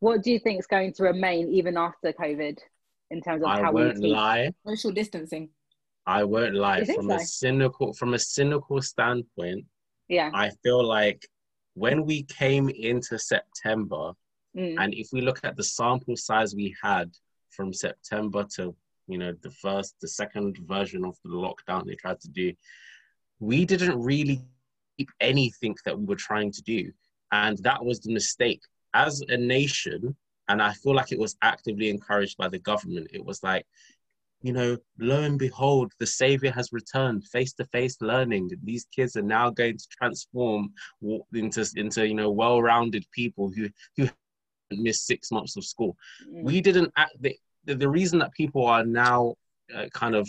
What 0.00 0.22
do 0.22 0.30
you 0.30 0.38
think 0.38 0.58
is 0.60 0.66
going 0.66 0.92
to 0.94 1.02
remain 1.04 1.48
even 1.52 1.76
after 1.76 2.12
COVID 2.12 2.58
in 3.10 3.20
terms 3.22 3.42
of 3.42 3.48
I 3.48 3.60
how 3.62 3.72
we 3.72 3.82
won't 3.84 3.96
teach? 3.96 4.12
lie. 4.12 4.50
social 4.66 4.92
distancing. 4.92 5.50
I 6.06 6.24
won't 6.24 6.54
lie. 6.54 6.78
You 6.80 6.84
think 6.86 6.98
From 7.00 7.10
a 7.10 7.20
cynical 7.20 7.92
from 7.94 8.14
a 8.14 8.18
cynical 8.18 8.82
standpoint, 8.82 9.64
Yeah. 10.08 10.30
I 10.34 10.50
feel 10.62 10.84
like 10.84 11.26
when 11.74 12.04
we 12.04 12.22
came 12.24 12.68
into 12.68 13.18
September, 13.18 14.12
Mm. 14.56 14.76
and 14.78 14.94
if 14.94 15.08
we 15.12 15.20
look 15.20 15.40
at 15.42 15.56
the 15.56 15.64
sample 15.64 16.16
size 16.16 16.54
we 16.54 16.72
had 16.80 17.10
from 17.50 17.72
September 17.72 18.46
to 18.54 18.76
you 19.06 19.18
know 19.18 19.32
the 19.42 19.50
first, 19.50 19.94
the 20.00 20.08
second 20.08 20.58
version 20.66 21.04
of 21.04 21.16
the 21.24 21.30
lockdown 21.30 21.86
they 21.86 21.94
tried 21.94 22.20
to 22.20 22.28
do, 22.28 22.52
we 23.40 23.64
didn't 23.64 24.00
really 24.00 24.42
keep 24.98 25.10
anything 25.20 25.74
that 25.84 25.98
we 25.98 26.04
were 26.04 26.16
trying 26.16 26.52
to 26.52 26.62
do, 26.62 26.90
and 27.32 27.58
that 27.58 27.84
was 27.84 28.00
the 28.00 28.12
mistake. 28.12 28.60
As 28.94 29.22
a 29.28 29.36
nation, 29.36 30.14
and 30.48 30.62
I 30.62 30.72
feel 30.72 30.94
like 30.94 31.12
it 31.12 31.18
was 31.18 31.36
actively 31.42 31.88
encouraged 31.90 32.36
by 32.36 32.48
the 32.48 32.58
government. 32.60 33.08
It 33.12 33.24
was 33.24 33.42
like, 33.42 33.66
you 34.42 34.52
know, 34.52 34.76
lo 34.98 35.22
and 35.22 35.38
behold, 35.38 35.92
the 35.98 36.06
savior 36.06 36.52
has 36.52 36.68
returned. 36.70 37.26
Face-to-face 37.28 37.96
learning. 38.00 38.50
These 38.62 38.86
kids 38.94 39.16
are 39.16 39.22
now 39.22 39.50
going 39.50 39.78
to 39.78 39.86
transform 39.90 40.72
into 41.32 41.66
into 41.76 42.06
you 42.06 42.14
know 42.14 42.30
well-rounded 42.30 43.04
people 43.10 43.50
who 43.50 43.68
who 43.96 44.08
missed 44.70 45.06
six 45.06 45.30
months 45.30 45.56
of 45.56 45.64
school. 45.64 45.96
Mm. 46.28 46.42
We 46.42 46.60
didn't 46.60 46.92
act. 46.96 47.12
The, 47.20 47.36
the, 47.64 47.74
the 47.74 47.88
reason 47.88 48.18
that 48.20 48.32
people 48.32 48.66
are 48.66 48.84
now 48.84 49.34
uh, 49.74 49.86
kind 49.92 50.14
of, 50.14 50.28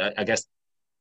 uh, 0.00 0.10
I 0.16 0.24
guess, 0.24 0.46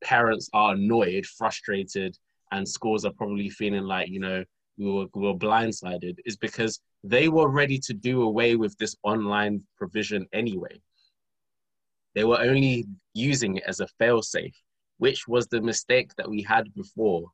parents 0.04 0.50
are 0.54 0.74
annoyed, 0.74 1.26
frustrated, 1.26 2.18
and 2.52 2.68
schools 2.68 3.06
are 3.06 3.14
probably 3.14 3.50
feeling 3.50 3.84
like 3.84 4.10
you 4.10 4.20
know 4.20 4.44
we 4.78 4.92
were, 4.92 5.06
we 5.14 5.22
were 5.22 5.34
blindsided 5.34 6.18
is 6.26 6.38
because 6.38 6.80
they 7.04 7.28
were 7.30 7.50
ready 7.50 7.80
to 7.80 7.94
do 7.94 8.24
away 8.24 8.56
with 8.56 8.78
this 8.78 8.96
online 9.04 9.62
provision 9.78 10.26
anyway. 10.34 10.82
They 12.16 12.24
were 12.24 12.40
only 12.40 12.86
using 13.14 13.58
it 13.58 13.64
as 13.68 13.80
a 13.80 13.88
failsafe, 14.00 14.56
which 14.98 15.28
was 15.28 15.48
the 15.48 15.62
mistake 15.62 16.12
that 16.16 16.30
we 16.30 16.42
had 16.44 16.74
before. 16.76 17.26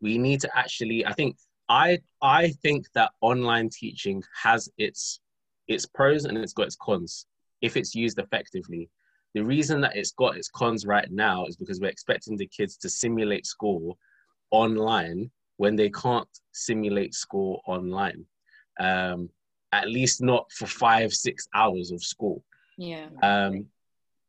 We 0.00 0.18
need 0.18 0.40
to 0.42 0.50
actually, 0.56 1.06
I 1.06 1.12
think, 1.12 1.36
I 1.68 2.00
I 2.20 2.50
think 2.62 2.86
that 2.94 3.12
online 3.20 3.70
teaching 3.70 4.22
has 4.42 4.68
its 4.76 5.20
its 5.68 5.86
pros 5.86 6.24
and 6.24 6.36
it's 6.38 6.52
got 6.52 6.66
its 6.66 6.76
cons 6.76 7.26
if 7.60 7.76
it's 7.76 7.94
used 7.94 8.18
effectively. 8.18 8.88
The 9.34 9.44
reason 9.44 9.80
that 9.80 9.96
it's 9.96 10.12
got 10.12 10.36
its 10.36 10.48
cons 10.48 10.84
right 10.84 11.10
now 11.10 11.46
is 11.46 11.56
because 11.56 11.80
we're 11.80 11.86
expecting 11.86 12.36
the 12.36 12.46
kids 12.46 12.76
to 12.78 12.90
simulate 12.90 13.46
school 13.46 13.98
online 14.50 15.30
when 15.56 15.76
they 15.76 15.90
can't 15.90 16.28
simulate 16.52 17.14
school 17.14 17.62
online. 17.66 18.26
Um, 18.78 19.30
at 19.72 19.88
least 19.88 20.20
not 20.20 20.50
for 20.52 20.66
five, 20.66 21.12
six 21.12 21.48
hours 21.54 21.92
of 21.92 22.02
school. 22.02 22.44
Yeah. 22.76 23.06
Um, 23.22 23.66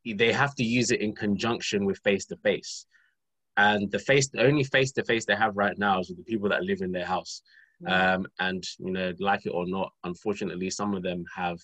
they 0.05 0.31
have 0.31 0.55
to 0.55 0.63
use 0.63 0.91
it 0.91 1.01
in 1.01 1.13
conjunction 1.13 1.85
with 1.85 1.99
face 1.99 2.25
to 2.27 2.37
face. 2.37 2.85
And 3.57 3.91
the 3.91 3.99
face, 3.99 4.29
the 4.29 4.43
only 4.43 4.63
face 4.63 4.91
to 4.93 5.03
face 5.03 5.25
they 5.25 5.35
have 5.35 5.57
right 5.57 5.77
now 5.77 5.99
is 5.99 6.09
with 6.09 6.17
the 6.17 6.23
people 6.23 6.49
that 6.49 6.63
live 6.63 6.81
in 6.81 6.91
their 6.91 7.05
house. 7.05 7.41
Um, 7.87 8.27
and 8.39 8.63
you 8.79 8.91
know, 8.91 9.13
like 9.19 9.45
it 9.45 9.49
or 9.49 9.65
not, 9.67 9.91
unfortunately, 10.03 10.69
some 10.69 10.93
of 10.93 11.03
them 11.03 11.23
have, 11.35 11.59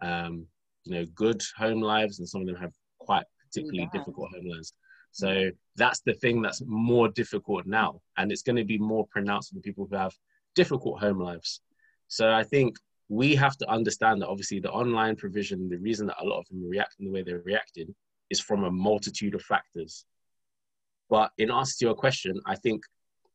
um, 0.00 0.46
you 0.84 0.94
know, 0.94 1.04
good 1.14 1.42
home 1.56 1.80
lives, 1.80 2.18
and 2.18 2.28
some 2.28 2.40
of 2.40 2.46
them 2.46 2.56
have 2.56 2.72
quite 2.98 3.24
particularly 3.44 3.88
bad. 3.92 3.98
difficult 3.98 4.30
home 4.34 4.48
lives. 4.48 4.74
So 5.12 5.50
that's 5.76 6.00
the 6.00 6.14
thing 6.14 6.40
that's 6.40 6.62
more 6.64 7.08
difficult 7.08 7.66
now, 7.66 8.00
and 8.16 8.30
it's 8.30 8.42
going 8.42 8.56
to 8.56 8.64
be 8.64 8.78
more 8.78 9.06
pronounced 9.10 9.50
for 9.50 9.56
the 9.56 9.60
people 9.60 9.86
who 9.90 9.96
have 9.96 10.14
difficult 10.54 11.00
home 11.00 11.18
lives. 11.18 11.60
So 12.08 12.30
I 12.32 12.42
think 12.42 12.76
we 13.08 13.34
have 13.34 13.56
to 13.58 13.68
understand 13.68 14.22
that 14.22 14.28
obviously 14.28 14.60
the 14.60 14.70
online 14.70 15.16
provision, 15.16 15.68
the 15.68 15.78
reason 15.78 16.06
that 16.06 16.20
a 16.20 16.24
lot 16.24 16.38
of 16.38 16.46
them 16.48 16.64
are 16.64 16.68
reacting 16.68 17.06
the 17.06 17.12
way 17.12 17.22
they're 17.22 17.42
reacting 17.44 17.94
is 18.30 18.40
from 18.40 18.64
a 18.64 18.70
multitude 18.70 19.34
of 19.34 19.42
factors. 19.42 20.04
But 21.08 21.32
in 21.38 21.50
answer 21.50 21.74
to 21.80 21.84
your 21.86 21.94
question, 21.94 22.40
I 22.46 22.54
think 22.54 22.82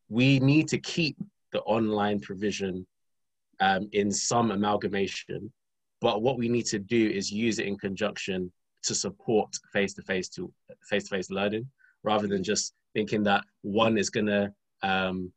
we 0.07 0.39
need 0.39 0.69
to 0.69 0.77
keep 0.77 1.17
the 1.51 1.61
online 1.61 2.19
provision 2.19 2.85
um, 3.59 3.87
in 3.93 4.11
some 4.11 4.51
amalgamation. 4.51 5.51
But 6.01 6.21
what 6.21 6.37
we 6.37 6.49
need 6.49 6.65
to 6.67 6.79
do 6.79 7.09
is 7.09 7.31
use 7.31 7.59
it 7.59 7.67
in 7.67 7.77
conjunction 7.77 8.51
to 8.83 8.93
support 8.93 9.49
face-to-face 9.73 10.29
to 10.29 10.51
face-to-face 10.89 11.31
learning, 11.31 11.67
rather 12.03 12.27
than 12.27 12.43
just 12.43 12.73
thinking 12.93 13.23
that 13.23 13.43
one 13.61 13.97
is 13.97 14.09
going 14.09 14.27
to 14.27 14.53
um, 14.83 15.31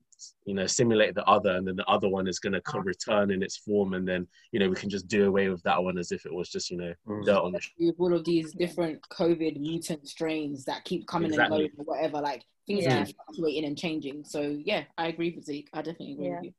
you 0.44 0.52
know 0.52 0.66
simulate 0.66 1.14
the 1.14 1.24
other 1.26 1.52
and 1.52 1.66
then 1.66 1.76
the 1.76 1.86
other 1.86 2.08
one 2.08 2.26
is 2.26 2.40
going 2.40 2.52
to 2.52 2.60
come 2.62 2.82
return 2.82 3.30
in 3.30 3.40
its 3.40 3.56
form 3.56 3.94
and 3.94 4.06
then 4.06 4.26
you 4.50 4.58
know 4.58 4.68
we 4.68 4.74
can 4.74 4.90
just 4.90 5.06
do 5.06 5.26
away 5.28 5.48
with 5.48 5.62
that 5.62 5.80
one 5.80 5.96
as 5.96 6.10
if 6.10 6.26
it 6.26 6.34
was 6.34 6.48
just 6.48 6.70
you 6.72 6.76
know 6.76 6.92
Mm. 7.06 7.24
dirt 7.24 7.36
on 7.38 7.52
the 7.52 7.60
sh- 7.60 7.70
all 7.98 8.12
of 8.12 8.24
these 8.24 8.52
different 8.52 9.00
COVID 9.10 9.60
mutant 9.60 10.08
strains 10.08 10.64
that 10.64 10.84
keep 10.84 11.06
coming 11.06 11.30
Exactly. 11.30 11.66
and 11.66 11.76
going 11.76 11.86
or 11.86 11.94
whatever, 11.94 12.20
like 12.20 12.44
things 12.68 12.84
Yeah. 12.84 13.04
keep 13.04 13.16
fluctuating 13.16 13.64
and 13.64 13.76
changing. 13.76 14.24
So 14.24 14.40
yeah, 14.64 14.84
I 14.96 15.08
agree 15.08 15.32
with 15.34 15.44
Zeek. 15.44 15.68
I 15.72 15.78
definitely 15.82 16.12
agree 16.12 16.26
Yeah. 16.26 16.36
with 16.36 16.44
you. 16.44 16.50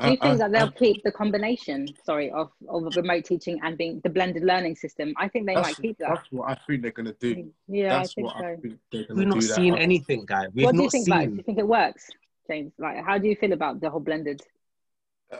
Do 0.00 0.06
you 0.06 0.12
I- 0.12 0.16
think 0.16 0.22
I- 0.24 0.36
that 0.36 0.52
they'll 0.52 0.70
keep 0.70 1.02
the 1.02 1.10
combination, 1.10 1.88
sorry, 2.04 2.30
of, 2.30 2.52
of 2.68 2.94
remote 2.94 3.24
teaching 3.24 3.58
and 3.64 3.76
being 3.76 3.98
the 4.04 4.10
blended 4.10 4.44
learning 4.44 4.76
system? 4.76 5.12
I 5.16 5.26
think 5.26 5.46
they 5.46 5.56
might 5.56 5.76
keep 5.76 5.98
that. 5.98 6.10
that's 6.14 6.30
what 6.30 6.48
I 6.48 6.54
think 6.66 6.82
they're 6.82 6.92
gonna 6.92 7.14
do. 7.18 7.52
Yeah, 7.66 7.88
That's 7.98 8.10
I 8.10 8.14
think 8.14 8.24
what 8.28 8.36
so. 8.38 8.44
I 8.46 8.56
think 8.56 8.78
they're 8.92 9.06
we've 9.16 9.26
not 9.26 9.40
do. 9.40 9.46
that. 9.48 9.78
anything 9.80 10.24
guys 10.24 10.48
we've 10.54 10.66
what 10.66 10.72
do 10.72 10.78
you 10.78 10.82
not 10.84 10.92
think 10.92 11.06
about 11.08 11.22
it? 11.24 11.30
Do 11.30 11.34
you 11.36 11.42
think 11.42 11.58
it 11.58 11.66
works, 11.66 12.10
James? 12.48 12.72
Like, 12.78 13.04
how 13.04 13.18
do 13.18 13.26
you 13.26 13.34
feel 13.34 13.52
about 13.52 13.80
the 13.80 13.90
whole 13.90 13.98
blended? 14.00 14.40
Uh, 15.32 15.36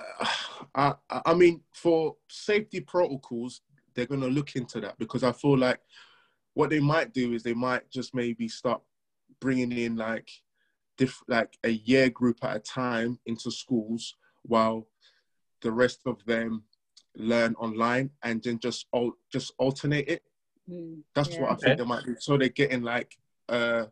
I, 0.74 0.94
I 1.10 1.22
I 1.26 1.34
mean, 1.34 1.62
for 1.72 2.16
safety 2.28 2.80
protocols, 2.80 3.60
they're 3.94 4.06
going 4.06 4.20
to 4.22 4.28
look 4.28 4.56
into 4.56 4.80
that 4.80 4.98
because 4.98 5.22
I 5.22 5.32
feel 5.32 5.56
like 5.56 5.78
what 6.54 6.70
they 6.70 6.80
might 6.80 7.12
do 7.14 7.32
is 7.32 7.42
they 7.44 7.54
might 7.54 7.88
just 7.90 8.12
maybe 8.14 8.48
start 8.48 8.80
bringing 9.40 9.72
in 9.72 9.96
like 9.96 10.30
diff, 10.96 11.22
like 11.28 11.56
a 11.64 11.70
year 11.70 12.10
group 12.10 12.42
at 12.42 12.56
a 12.56 12.60
time 12.60 13.18
into 13.26 13.50
schools 13.50 14.16
while 14.42 14.86
the 15.62 15.70
rest 15.72 16.00
of 16.06 16.24
them 16.24 16.64
learn 17.16 17.54
online 17.54 18.10
and 18.22 18.42
then 18.42 18.58
just 18.58 18.86
just 19.32 19.52
alternate 19.58 20.08
it. 20.08 20.22
Hmm, 20.68 21.00
That's 21.14 21.30
Yeah. 21.30 21.42
what 21.42 21.52
I 21.52 21.54
think 21.56 21.78
they 21.78 21.84
might 21.84 22.04
do. 22.04 22.16
So 22.18 22.36
they're 22.36 22.48
getting 22.48 22.82
like 22.82 23.18
uh, 23.48 23.86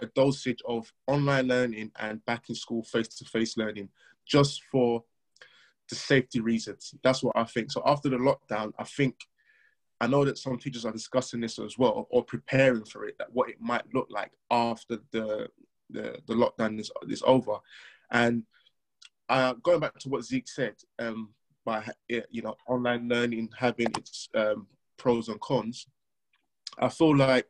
a 0.00 0.06
dosage 0.14 0.62
of 0.66 0.92
online 1.06 1.48
learning 1.48 1.92
and 1.96 2.24
back 2.24 2.48
in 2.48 2.54
school 2.54 2.82
face 2.82 3.08
to 3.08 3.24
face 3.24 3.56
learning 3.56 3.88
just 4.26 4.62
for 4.70 5.04
the 5.88 5.94
safety 5.94 6.40
reasons. 6.40 6.94
That's 7.02 7.22
what 7.22 7.36
I 7.36 7.44
think. 7.44 7.70
So 7.70 7.82
after 7.86 8.08
the 8.08 8.16
lockdown, 8.16 8.72
I 8.78 8.84
think 8.84 9.14
I 10.00 10.06
know 10.06 10.24
that 10.24 10.38
some 10.38 10.58
teachers 10.58 10.84
are 10.84 10.92
discussing 10.92 11.40
this 11.40 11.58
as 11.58 11.78
well 11.78 12.06
or 12.10 12.24
preparing 12.24 12.84
for 12.84 13.06
it, 13.06 13.16
that 13.18 13.32
what 13.32 13.48
it 13.48 13.60
might 13.60 13.82
look 13.94 14.08
like 14.10 14.32
after 14.50 14.98
the 15.12 15.48
the, 15.90 16.18
the 16.26 16.34
lockdown 16.34 16.80
is, 16.80 16.90
is 17.08 17.22
over. 17.24 17.58
And 18.10 18.42
uh, 19.28 19.54
going 19.62 19.80
back 19.80 19.96
to 20.00 20.08
what 20.08 20.24
Zeek 20.24 20.48
said, 20.48 20.74
um, 20.98 21.30
by 21.64 21.84
you 22.08 22.42
know 22.42 22.56
online 22.68 23.08
learning 23.08 23.50
having 23.58 23.88
its 23.96 24.28
um, 24.34 24.66
pros 24.96 25.28
and 25.28 25.40
cons, 25.40 25.86
I 26.78 26.88
feel 26.88 27.16
like 27.16 27.48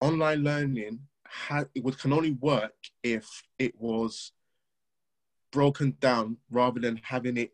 online 0.00 0.42
learning 0.42 1.00
had 1.26 1.68
it 1.74 1.82
would 1.82 1.98
can 1.98 2.12
only 2.12 2.32
work 2.32 2.74
if 3.02 3.26
it 3.58 3.74
was 3.78 4.32
broken 5.50 5.96
down 6.00 6.36
rather 6.50 6.80
than 6.80 7.00
having 7.02 7.36
it 7.36 7.52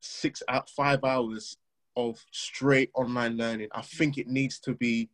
six 0.00 0.42
out 0.48 0.70
five 0.70 1.02
hours 1.04 1.56
of 1.96 2.24
straight 2.30 2.90
online 2.94 3.36
learning. 3.36 3.68
I 3.72 3.82
think 3.82 4.18
it 4.18 4.28
needs 4.28 4.58
to 4.60 4.74
be 4.74 5.10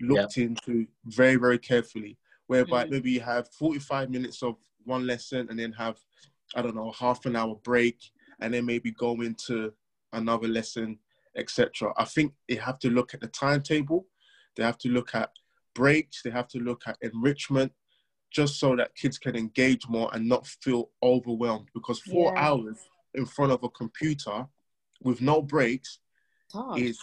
looked 0.00 0.36
yeah. 0.36 0.44
into 0.44 0.86
very 1.04 1.36
very 1.36 1.58
carefully. 1.58 2.16
Whereby 2.46 2.84
mm-hmm. 2.84 2.92
maybe 2.92 3.10
you 3.12 3.20
have 3.20 3.48
forty 3.52 3.78
five 3.78 4.10
minutes 4.10 4.42
of 4.42 4.56
one 4.84 5.06
lesson 5.06 5.46
and 5.50 5.58
then 5.58 5.72
have 5.72 5.98
I 6.54 6.62
don't 6.62 6.74
know 6.74 6.92
half 6.92 7.26
an 7.26 7.36
hour 7.36 7.56
break 7.62 7.98
and 8.40 8.54
then 8.54 8.64
maybe 8.64 8.90
go 8.92 9.20
into 9.20 9.72
another 10.12 10.48
lesson, 10.48 10.98
etc. 11.36 11.92
I 11.96 12.04
think 12.04 12.32
they 12.48 12.56
have 12.56 12.78
to 12.80 12.90
look 12.90 13.14
at 13.14 13.20
the 13.20 13.28
timetable. 13.28 14.06
They 14.56 14.64
have 14.64 14.78
to 14.78 14.88
look 14.88 15.14
at 15.14 15.30
breaks. 15.74 16.22
They 16.22 16.30
have 16.30 16.48
to 16.48 16.58
look 16.58 16.82
at 16.86 16.98
enrichment, 17.02 17.72
just 18.30 18.58
so 18.58 18.74
that 18.76 18.94
kids 18.94 19.18
can 19.18 19.36
engage 19.36 19.86
more 19.88 20.10
and 20.12 20.28
not 20.28 20.46
feel 20.46 20.90
overwhelmed. 21.02 21.68
Because 21.74 22.00
four 22.00 22.32
yeah. 22.34 22.48
hours 22.48 22.78
in 23.14 23.26
front 23.26 23.52
of 23.52 23.62
a 23.62 23.68
computer 23.68 24.46
with 25.02 25.20
no 25.20 25.42
breaks 25.42 25.98
hard. 26.52 26.80
is 26.80 26.98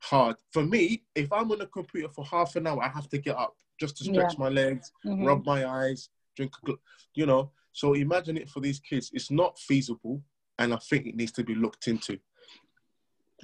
hard. 0.00 0.36
For 0.52 0.64
me, 0.64 1.02
if 1.14 1.32
I'm 1.32 1.50
on 1.50 1.60
a 1.60 1.66
computer 1.66 2.08
for 2.08 2.24
half 2.24 2.56
an 2.56 2.66
hour, 2.66 2.82
I 2.82 2.88
have 2.88 3.08
to 3.10 3.18
get 3.18 3.36
up 3.36 3.56
just 3.80 3.96
to 3.98 4.04
stretch 4.04 4.34
yeah. 4.34 4.38
my 4.38 4.48
legs, 4.48 4.92
mm-hmm. 5.04 5.24
rub 5.24 5.44
my 5.46 5.66
eyes, 5.66 6.08
drink, 6.36 6.52
a, 6.68 6.72
you 7.14 7.26
know. 7.26 7.50
So 7.72 7.94
imagine 7.94 8.36
it 8.36 8.48
for 8.48 8.60
these 8.60 8.80
kids. 8.80 9.10
It's 9.12 9.30
not 9.30 9.58
feasible 9.58 10.22
and 10.58 10.74
I 10.74 10.76
think 10.76 11.06
it 11.06 11.14
needs 11.14 11.32
to 11.32 11.44
be 11.44 11.54
looked 11.54 11.86
into. 11.88 12.18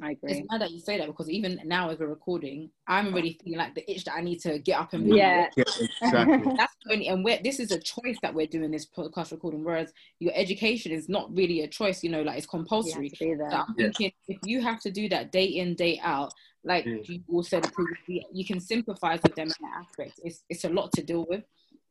I 0.02 0.12
agree. 0.12 0.32
It's 0.32 0.46
mad 0.50 0.60
that 0.60 0.70
you 0.70 0.80
say 0.80 0.98
that 0.98 1.06
because 1.06 1.30
even 1.30 1.60
now 1.64 1.90
as 1.90 1.98
we're 1.98 2.08
recording, 2.08 2.70
I'm 2.86 3.08
already 3.08 3.38
feeling 3.42 3.58
like 3.58 3.74
the 3.74 3.88
itch 3.90 4.04
that 4.04 4.14
I 4.14 4.20
need 4.20 4.40
to 4.40 4.58
get 4.58 4.78
up 4.78 4.92
and 4.92 5.06
move. 5.06 5.16
Yeah, 5.16 5.48
yeah 5.56 5.64
exactly. 6.02 6.52
That's 6.56 6.74
only, 6.90 7.08
and 7.08 7.24
we're, 7.24 7.40
this 7.42 7.60
is 7.60 7.70
a 7.70 7.78
choice 7.78 8.16
that 8.22 8.34
we're 8.34 8.46
doing 8.46 8.70
this 8.70 8.86
podcast 8.86 9.32
recording. 9.32 9.62
Whereas 9.62 9.92
your 10.18 10.32
education 10.34 10.92
is 10.92 11.08
not 11.08 11.34
really 11.34 11.60
a 11.60 11.68
choice. 11.68 12.02
You 12.02 12.10
know, 12.10 12.22
like 12.22 12.38
it's 12.38 12.46
compulsory. 12.46 13.10
So 13.10 13.26
I'm 13.26 13.38
yeah. 13.38 13.64
thinking 13.76 14.12
if 14.26 14.38
you 14.44 14.60
have 14.62 14.80
to 14.80 14.90
do 14.90 15.08
that 15.10 15.30
day 15.30 15.44
in 15.44 15.74
day 15.74 16.00
out, 16.02 16.32
like 16.64 16.84
mm. 16.84 17.08
you 17.08 17.20
all 17.28 17.42
said 17.42 17.70
previously, 17.72 18.26
you 18.32 18.44
can 18.44 18.60
sympathize 18.60 19.20
with 19.22 19.34
them 19.36 19.46
in 19.46 19.54
that 19.60 19.84
aspect. 19.86 20.20
It's 20.24 20.44
it's 20.48 20.64
a 20.64 20.70
lot 20.70 20.92
to 20.92 21.02
deal 21.02 21.26
with, 21.28 21.44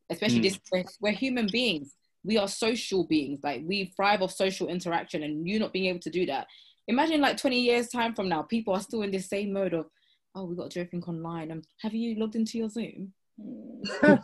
especially 0.10 0.40
mm. 0.40 0.44
this. 0.44 0.60
We're, 0.72 0.84
we're 1.00 1.12
human 1.18 1.48
beings 1.48 1.96
we 2.26 2.38
are 2.38 2.48
social 2.48 3.06
beings 3.06 3.42
like 3.44 3.62
we 3.66 3.92
thrive 3.98 4.22
off 4.22 4.32
social 4.32 4.70
interaction 4.70 5.24
and 5.24 5.46
you 5.46 5.60
not 5.60 5.74
being 5.74 5.88
able 5.88 6.00
to 6.00 6.10
do 6.10 6.26
that 6.26 6.48
imagine 6.88 7.22
like 7.22 7.38
20 7.38 7.60
years 7.60 7.88
time 7.88 8.14
from 8.14 8.30
now 8.30 8.42
people 8.42 8.74
are 8.74 8.82
still 8.82 9.02
in 9.02 9.12
this 9.12 9.30
same 9.30 9.54
mode 9.54 9.74
of 9.74 9.88
oh 10.36 10.46
we 10.46 10.56
got 10.56 10.70
to 10.70 10.76
do 10.76 10.80
everything 10.82 11.04
online 11.04 11.52
um, 11.52 11.62
have 11.82 11.94
you 11.94 12.16
logged 12.20 12.36
into 12.36 12.58
your 12.58 12.70
zoom 12.70 13.14
i'm 13.44 14.20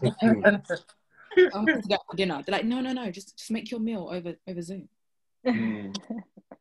going 1.66 1.82
to 1.82 1.88
get 1.88 2.00
for 2.10 2.16
dinner 2.16 2.42
they're 2.46 2.54
like 2.54 2.66
no 2.66 2.82
no 2.82 2.92
no 2.92 3.12
just 3.12 3.38
just 3.38 3.52
make 3.52 3.70
your 3.72 3.80
meal 3.80 4.10
over 4.12 4.36
over 4.48 4.62
zoom 4.62 4.88
mm. 5.46 5.94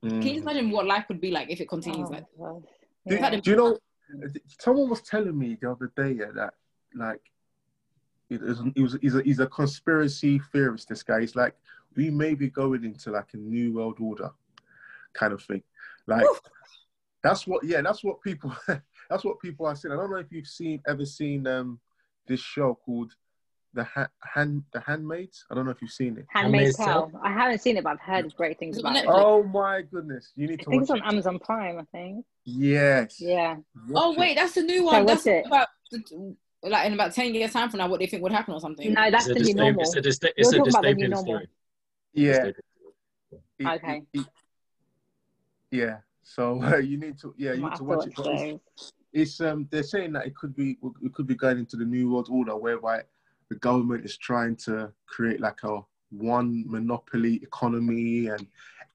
can 0.03 0.23
you 0.23 0.41
imagine 0.41 0.71
what 0.71 0.87
life 0.87 1.05
would 1.09 1.21
be 1.21 1.31
like 1.31 1.51
if 1.51 1.61
it 1.61 1.69
continues 1.69 2.09
oh, 2.11 2.13
like 2.13 2.25
yeah. 3.07 3.31
do, 3.31 3.41
do 3.41 3.51
you 3.51 3.57
know 3.57 3.79
someone 4.61 4.89
was 4.89 5.03
telling 5.03 5.39
me 5.39 5.57
the 5.61 5.71
other 5.71 5.93
day 5.97 6.13
yeah, 6.13 6.31
that 6.35 6.55
like 6.95 7.21
it 8.31 8.43
was, 8.43 8.61
it 8.75 8.83
was 8.83 8.99
he's, 9.01 9.15
a, 9.15 9.23
he's 9.23 9.41
a 9.41 9.47
conspiracy 9.47 10.41
theorist. 10.53 10.89
This 10.89 11.03
guy, 11.03 11.21
he's 11.21 11.37
like, 11.37 11.55
we 11.97 12.11
may 12.11 12.35
be 12.35 12.49
going 12.49 12.85
into 12.85 13.11
like 13.11 13.29
a 13.33 13.39
new 13.39 13.73
world 13.73 13.97
order, 14.01 14.31
kind 15.15 15.33
of 15.33 15.43
thing. 15.43 15.63
Like 16.09 16.25
Oof. 16.25 16.41
that's 17.23 17.47
what, 17.47 17.63
yeah, 17.65 17.83
that's 17.83 18.03
what 18.03 18.21
people, 18.23 18.53
that's 19.11 19.25
what 19.25 19.39
people 19.41 19.67
are 19.67 19.77
saying. 19.77 19.93
I 19.93 19.97
don't 19.97 20.11
know 20.11 20.17
if 20.17 20.33
you've 20.33 20.47
seen 20.47 20.81
ever 20.89 21.05
seen 21.05 21.47
um 21.47 21.79
this 22.27 22.41
show 22.41 22.79
called 22.85 23.13
the 23.75 23.85
ha- 23.85 24.09
hand 24.23 24.65
the 24.73 24.81
handmaids. 24.81 25.45
I 25.51 25.55
don't 25.55 25.67
know 25.67 25.71
if 25.71 25.83
you've 25.83 25.91
seen 25.91 26.17
it. 26.17 26.27
Handmaid's 26.31 26.77
Tale. 26.77 27.13
I 27.23 27.33
haven't 27.33 27.61
seen 27.61 27.77
it, 27.77 27.85
but 27.85 27.91
I've 27.91 28.01
heard 28.01 28.35
great 28.35 28.59
things 28.59 28.79
about 28.79 28.97
it. 28.97 29.05
Oh 29.07 29.43
my 29.43 29.83
goodness, 29.83 30.33
you 30.35 30.49
need 30.49 30.61
to. 30.61 30.67
I 30.67 30.71
think 30.71 30.83
it's 30.83 30.91
on 30.91 30.99
it. 30.99 31.05
Amazon 31.05 31.39
Prime. 31.39 31.79
I 31.79 31.85
think. 31.93 32.25
Yes. 32.45 33.21
Yeah. 33.21 33.57
Watch 33.89 34.03
oh 34.03 34.15
wait, 34.19 34.37
that's 34.37 34.55
the 34.55 34.63
new 34.63 34.85
one. 34.85 35.05
that's 35.05 35.27
it? 35.27 35.47
about 35.47 35.69
like 36.63 36.87
in 36.87 36.93
about 36.93 37.15
10 37.15 37.35
years 37.35 37.53
time 37.53 37.71
from 37.71 37.79
now 37.79 37.89
what 37.89 38.01
they 38.01 38.07
think 38.07 38.23
would 38.23 38.33
happen 38.33 38.53
or 38.53 38.61
something 38.61 38.93
no 38.93 39.11
that's 39.13 39.27
the 39.27 39.35
new 39.35 39.55
normal 39.55 39.83
it's 39.83 39.95
a, 39.95 39.99
it's 40.01 40.25
a, 40.25 40.41
it's 40.41 40.53
a 40.53 40.59
dystopian 40.59 41.17
story 41.17 41.49
yeah 42.13 42.51
okay 43.65 44.03
yeah 45.71 45.99
so 46.23 46.63
uh, 46.65 46.77
you 46.77 46.99
need 46.99 47.19
to 47.19 47.35
yeah 47.37 47.53
you 47.53 47.63
need 47.63 47.77
to 47.77 47.85
watch 47.85 48.07
it 48.07 48.13
it's, 48.17 48.93
it's 49.13 49.41
um 49.41 49.67
they're 49.71 49.83
saying 49.83 50.13
that 50.13 50.27
it 50.27 50.35
could 50.37 50.55
be 50.55 50.79
it 51.03 51.13
could 51.15 51.27
be 51.27 51.35
going 51.35 51.59
into 51.59 51.77
the 51.77 51.85
new 51.85 52.11
world 52.11 52.29
order 52.31 52.57
whereby 52.57 53.03
the 53.49 53.57
government 53.57 54.05
is 54.05 54.17
trying 54.17 54.55
to 54.55 54.93
create 55.07 55.41
like 55.41 55.63
a 55.65 55.81
one 56.11 56.65
monopoly 56.67 57.37
economy 57.43 58.29
and 58.29 58.47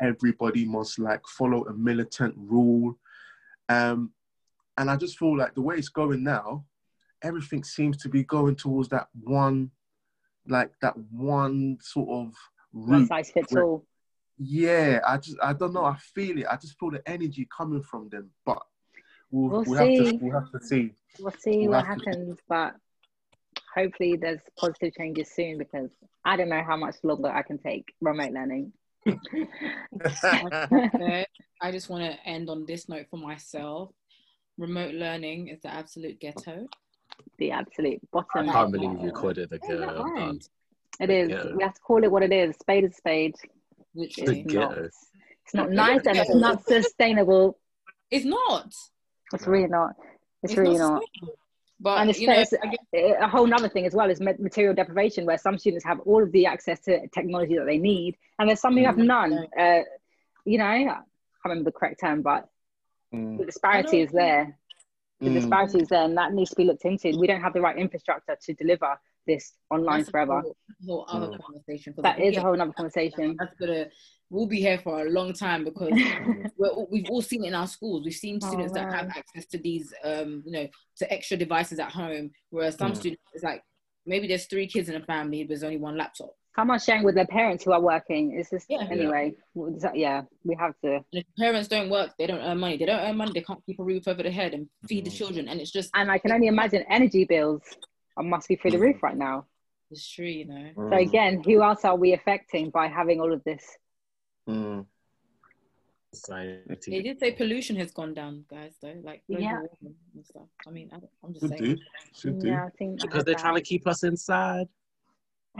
everybody 0.01 0.65
must 0.65 0.99
like 0.99 1.21
follow 1.27 1.65
a 1.65 1.73
militant 1.73 2.33
rule 2.37 2.97
um 3.69 4.11
and 4.77 4.89
i 4.89 4.95
just 4.95 5.17
feel 5.17 5.37
like 5.37 5.53
the 5.53 5.61
way 5.61 5.75
it's 5.75 5.89
going 5.89 6.23
now 6.23 6.63
everything 7.23 7.63
seems 7.63 7.97
to 7.97 8.09
be 8.09 8.23
going 8.23 8.55
towards 8.55 8.89
that 8.89 9.07
one, 9.23 9.71
like 10.47 10.71
that 10.81 10.95
one 11.11 11.77
sort 11.81 12.09
of. 12.09 12.33
One 12.71 13.07
size 13.07 13.31
fits 13.31 13.55
all. 13.55 13.85
Yeah, 14.43 14.99
I 15.07 15.17
just 15.17 15.37
I 15.41 15.53
don't 15.53 15.73
know. 15.73 15.85
I 15.85 15.97
feel 15.97 16.37
it. 16.39 16.45
I 16.49 16.55
just 16.57 16.79
feel 16.79 16.91
the 16.91 17.07
energy 17.07 17.47
coming 17.55 17.83
from 17.83 18.09
them. 18.09 18.31
But 18.45 18.61
we'll, 19.31 19.49
we'll, 19.49 19.63
we'll 19.65 19.79
see. 19.79 19.97
Have 19.97 20.09
to, 20.09 20.17
we'll 20.21 20.39
have 20.39 20.51
to 20.51 20.59
see. 20.59 20.91
We'll 21.19 21.33
see 21.39 21.67
we'll 21.67 21.71
what 21.71 21.85
happens, 21.85 22.37
to... 22.37 22.43
but 22.47 22.75
hopefully 23.75 24.17
there's 24.17 24.41
positive 24.57 24.93
changes 24.95 25.31
soon 25.33 25.57
because 25.57 25.89
I 26.25 26.37
don't 26.37 26.49
know 26.49 26.63
how 26.63 26.77
much 26.77 26.95
longer 27.03 27.29
I 27.29 27.41
can 27.43 27.57
take 27.57 27.93
remote 28.01 28.31
learning. 28.31 28.73
I 31.61 31.71
just 31.71 31.89
want 31.89 32.03
to 32.03 32.17
end 32.27 32.49
on 32.49 32.65
this 32.65 32.87
note 32.89 33.07
for 33.09 33.17
myself. 33.17 33.91
Remote 34.57 34.93
learning 34.93 35.47
is 35.47 35.61
the 35.61 35.73
absolute 35.73 36.19
ghetto 36.19 36.67
the 37.37 37.51
absolute 37.51 37.99
bottom. 38.11 38.49
I 38.49 38.53
can't 38.53 38.71
believe 38.71 39.01
you 39.01 39.11
called 39.11 39.37
it 39.37 39.49
the 39.49 39.59
ghetto. 39.59 40.37
It 40.99 41.09
is. 41.09 41.29
Ghetto. 41.29 41.55
We 41.55 41.63
have 41.63 41.73
to 41.73 41.81
call 41.81 42.03
it 42.03 42.11
what 42.11 42.23
it 42.23 42.31
is. 42.31 42.55
Spade 42.57 42.85
is 42.85 42.95
spade. 42.95 43.35
Which 43.93 44.17
is 44.19 44.45
not. 44.45 44.77
It's 44.77 45.53
not 45.53 45.71
nice 45.71 46.01
and 46.05 46.17
it's 46.17 46.33
not 46.33 46.65
sustainable. 46.65 47.57
It's 48.09 48.25
not. 48.25 48.73
It's 49.33 49.47
really 49.47 49.67
not. 49.67 49.95
It's, 50.41 50.53
it's 50.53 50.57
really 50.57 50.77
not. 50.77 51.03
But 51.79 51.99
and 51.99 52.09
it's, 52.09 52.19
you 52.19 52.27
know, 52.27 52.35
it's 52.37 52.53
a 52.53 53.27
whole 53.27 53.51
other 53.53 53.67
thing 53.67 53.85
as 53.85 53.93
well 53.93 54.09
is 54.09 54.21
material 54.21 54.73
deprivation, 54.73 55.25
where 55.25 55.37
some 55.37 55.57
students 55.57 55.83
have 55.85 55.99
all 56.01 56.23
of 56.23 56.31
the 56.31 56.45
access 56.45 56.79
to 56.81 57.07
technology 57.09 57.57
that 57.57 57.65
they 57.65 57.77
need, 57.77 58.15
and 58.39 58.47
there's 58.47 58.61
some 58.61 58.77
who 58.77 58.85
have 58.85 58.95
mm. 58.95 59.05
none. 59.05 59.47
Uh, 59.57 59.81
you 60.45 60.57
know, 60.57 60.65
I 60.65 60.83
can't 60.83 61.05
remember 61.43 61.71
the 61.71 61.77
correct 61.77 61.99
term, 61.99 62.21
but 62.21 62.47
mm. 63.13 63.37
the 63.37 63.45
disparity 63.45 64.01
is 64.01 64.11
there 64.11 64.57
the 65.23 65.29
mm. 65.29 65.33
disparities 65.33 65.87
there, 65.87 66.03
and 66.03 66.17
that 66.17 66.33
needs 66.33 66.49
to 66.49 66.55
be 66.55 66.65
looked 66.65 66.85
into. 66.85 67.17
We 67.17 67.27
don't 67.27 67.41
have 67.41 67.53
the 67.53 67.61
right 67.61 67.77
infrastructure 67.77 68.37
to 68.39 68.53
deliver 68.53 68.99
this 69.27 69.53
online 69.69 69.99
that's 69.99 70.09
forever. 70.09 70.41
Whole, 70.41 70.55
whole 70.85 71.05
other 71.09 71.37
mm. 71.37 71.43
conversation. 71.43 71.93
That 71.97 72.19
is 72.19 72.37
a 72.37 72.41
whole 72.41 72.59
other 72.59 72.71
conversation. 72.71 73.35
That's 73.39 73.55
gonna. 73.59 73.87
We'll 74.29 74.47
be 74.47 74.59
here 74.59 74.79
for 74.79 75.05
a 75.05 75.09
long 75.11 75.33
time 75.33 75.63
because 75.63 75.91
we 76.57 77.01
have 77.01 77.09
all 77.09 77.21
seen 77.21 77.43
it 77.43 77.49
in 77.49 77.55
our 77.55 77.67
schools. 77.67 78.03
We've 78.03 78.13
seen 78.15 78.39
oh, 78.41 78.47
students 78.47 78.71
oh, 78.71 78.75
that 78.75 78.91
have 78.91 79.09
access 79.09 79.45
to 79.47 79.59
these, 79.59 79.93
um, 80.03 80.41
you 80.43 80.51
know, 80.51 80.67
to 80.97 81.13
extra 81.13 81.37
devices 81.37 81.77
at 81.77 81.91
home, 81.91 82.31
whereas 82.49 82.75
some 82.75 82.93
mm. 82.93 82.97
students, 82.97 83.21
it's 83.33 83.43
like 83.43 83.61
maybe 84.07 84.27
there's 84.27 84.45
three 84.45 84.67
kids 84.67 84.89
in 84.89 84.95
a 84.95 85.05
family, 85.05 85.43
but 85.43 85.49
there's 85.49 85.63
only 85.63 85.77
one 85.77 85.97
laptop. 85.97 86.33
How 86.53 86.63
much 86.63 86.85
sharing 86.85 87.03
with 87.03 87.15
their 87.15 87.27
parents 87.27 87.63
who 87.63 87.71
are 87.71 87.81
working? 87.81 88.37
Is 88.37 88.49
this 88.49 88.65
yeah. 88.69 88.87
anyway? 88.89 89.33
Yeah. 89.55 89.91
yeah, 89.95 90.21
we 90.43 90.55
have 90.59 90.73
to. 90.83 90.95
And 90.95 91.03
if 91.11 91.25
parents 91.37 91.67
don't 91.67 91.89
work, 91.89 92.11
they 92.19 92.27
don't 92.27 92.41
earn 92.41 92.59
money. 92.59 92.77
They 92.77 92.85
don't 92.85 92.99
earn 92.99 93.17
money. 93.17 93.31
They 93.33 93.41
can't 93.41 93.63
keep 93.65 93.79
a 93.79 93.83
roof 93.83 94.07
over 94.07 94.21
their 94.21 94.31
head 94.31 94.53
and 94.53 94.67
feed 94.87 95.01
mm. 95.01 95.09
the 95.09 95.15
children, 95.15 95.47
and 95.47 95.59
it's 95.59 95.71
just. 95.71 95.89
And 95.95 96.11
I 96.11 96.19
can 96.19 96.31
only 96.31 96.47
imagine 96.47 96.83
energy 96.89 97.25
bills 97.25 97.63
must 98.21 98.47
be 98.47 98.55
through 98.55 98.71
the 98.71 98.79
roof 98.79 99.01
right 99.01 99.17
now. 99.17 99.45
It's 99.91 100.07
true, 100.07 100.25
you 100.25 100.45
know. 100.45 100.69
Mm. 100.75 100.89
So 100.89 100.97
again, 100.97 101.43
who 101.43 101.63
else 101.63 101.85
are 101.85 101.95
we 101.95 102.13
affecting 102.13 102.69
by 102.69 102.87
having 102.87 103.19
all 103.19 103.31
of 103.33 103.43
this? 103.43 103.63
Mm. 104.47 104.85
They 106.87 107.01
did 107.01 107.19
say 107.19 107.31
pollution 107.31 107.75
has 107.77 107.91
gone 107.91 108.13
down, 108.13 108.45
guys. 108.49 108.73
Though, 108.81 108.93
like 109.03 109.23
yeah, 109.27 109.61
and 109.81 110.25
stuff. 110.25 110.43
I 110.67 110.69
mean, 110.69 110.91
I 110.93 110.97
am 111.25 111.33
just 111.33 111.41
Should 111.41 111.57
saying. 111.57 111.75
Do. 111.75 111.77
Should 112.15 112.39
do. 112.39 112.47
Yeah, 112.49 112.65
I 112.65 112.69
think 112.77 113.01
because 113.01 113.23
they're 113.23 113.33
trying 113.33 113.55
to 113.55 113.61
keep 113.61 113.87
us 113.87 114.03
inside. 114.03 114.67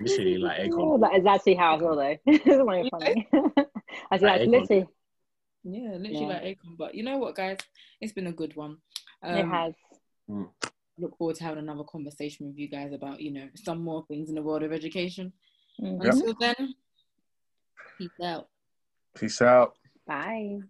literally 0.00 0.38
like 0.38 0.60
Akon. 0.60 0.78
Oh, 0.78 0.98
that 0.98 1.14
is 1.16 1.26
actually 1.26 1.54
how 1.54 1.76
I 1.76 1.78
feel 1.78 1.96
though. 1.96 2.16
it's 2.26 2.46
really 2.46 2.90
funny. 2.90 3.28
I 4.10 4.18
said 4.18 4.22
like, 4.22 4.48
literally. 4.48 4.86
Yeah, 5.64 5.96
literally 5.96 6.20
yeah. 6.20 6.26
like 6.26 6.42
Akon. 6.42 6.76
But 6.78 6.94
you 6.94 7.02
know 7.02 7.18
what, 7.18 7.34
guys? 7.34 7.58
It's 8.00 8.12
been 8.12 8.28
a 8.28 8.32
good 8.32 8.56
one. 8.56 8.78
Um, 9.22 9.36
it 9.36 9.46
has. 9.46 9.74
Mm. 10.30 10.48
look 10.96 11.16
forward 11.18 11.34
to 11.36 11.42
having 11.42 11.58
another 11.58 11.82
conversation 11.82 12.46
with 12.46 12.56
you 12.56 12.68
guys 12.68 12.92
about, 12.92 13.20
you 13.20 13.32
know, 13.32 13.48
some 13.56 13.82
more 13.82 14.04
things 14.06 14.28
in 14.28 14.36
the 14.36 14.42
world 14.42 14.62
of 14.62 14.72
education. 14.72 15.32
Mm-hmm. 15.80 16.08
Until 16.08 16.34
then, 16.38 16.74
peace 17.98 18.10
out. 18.22 18.48
Peace 19.16 19.42
out. 19.42 19.76
Bye. 20.06 20.60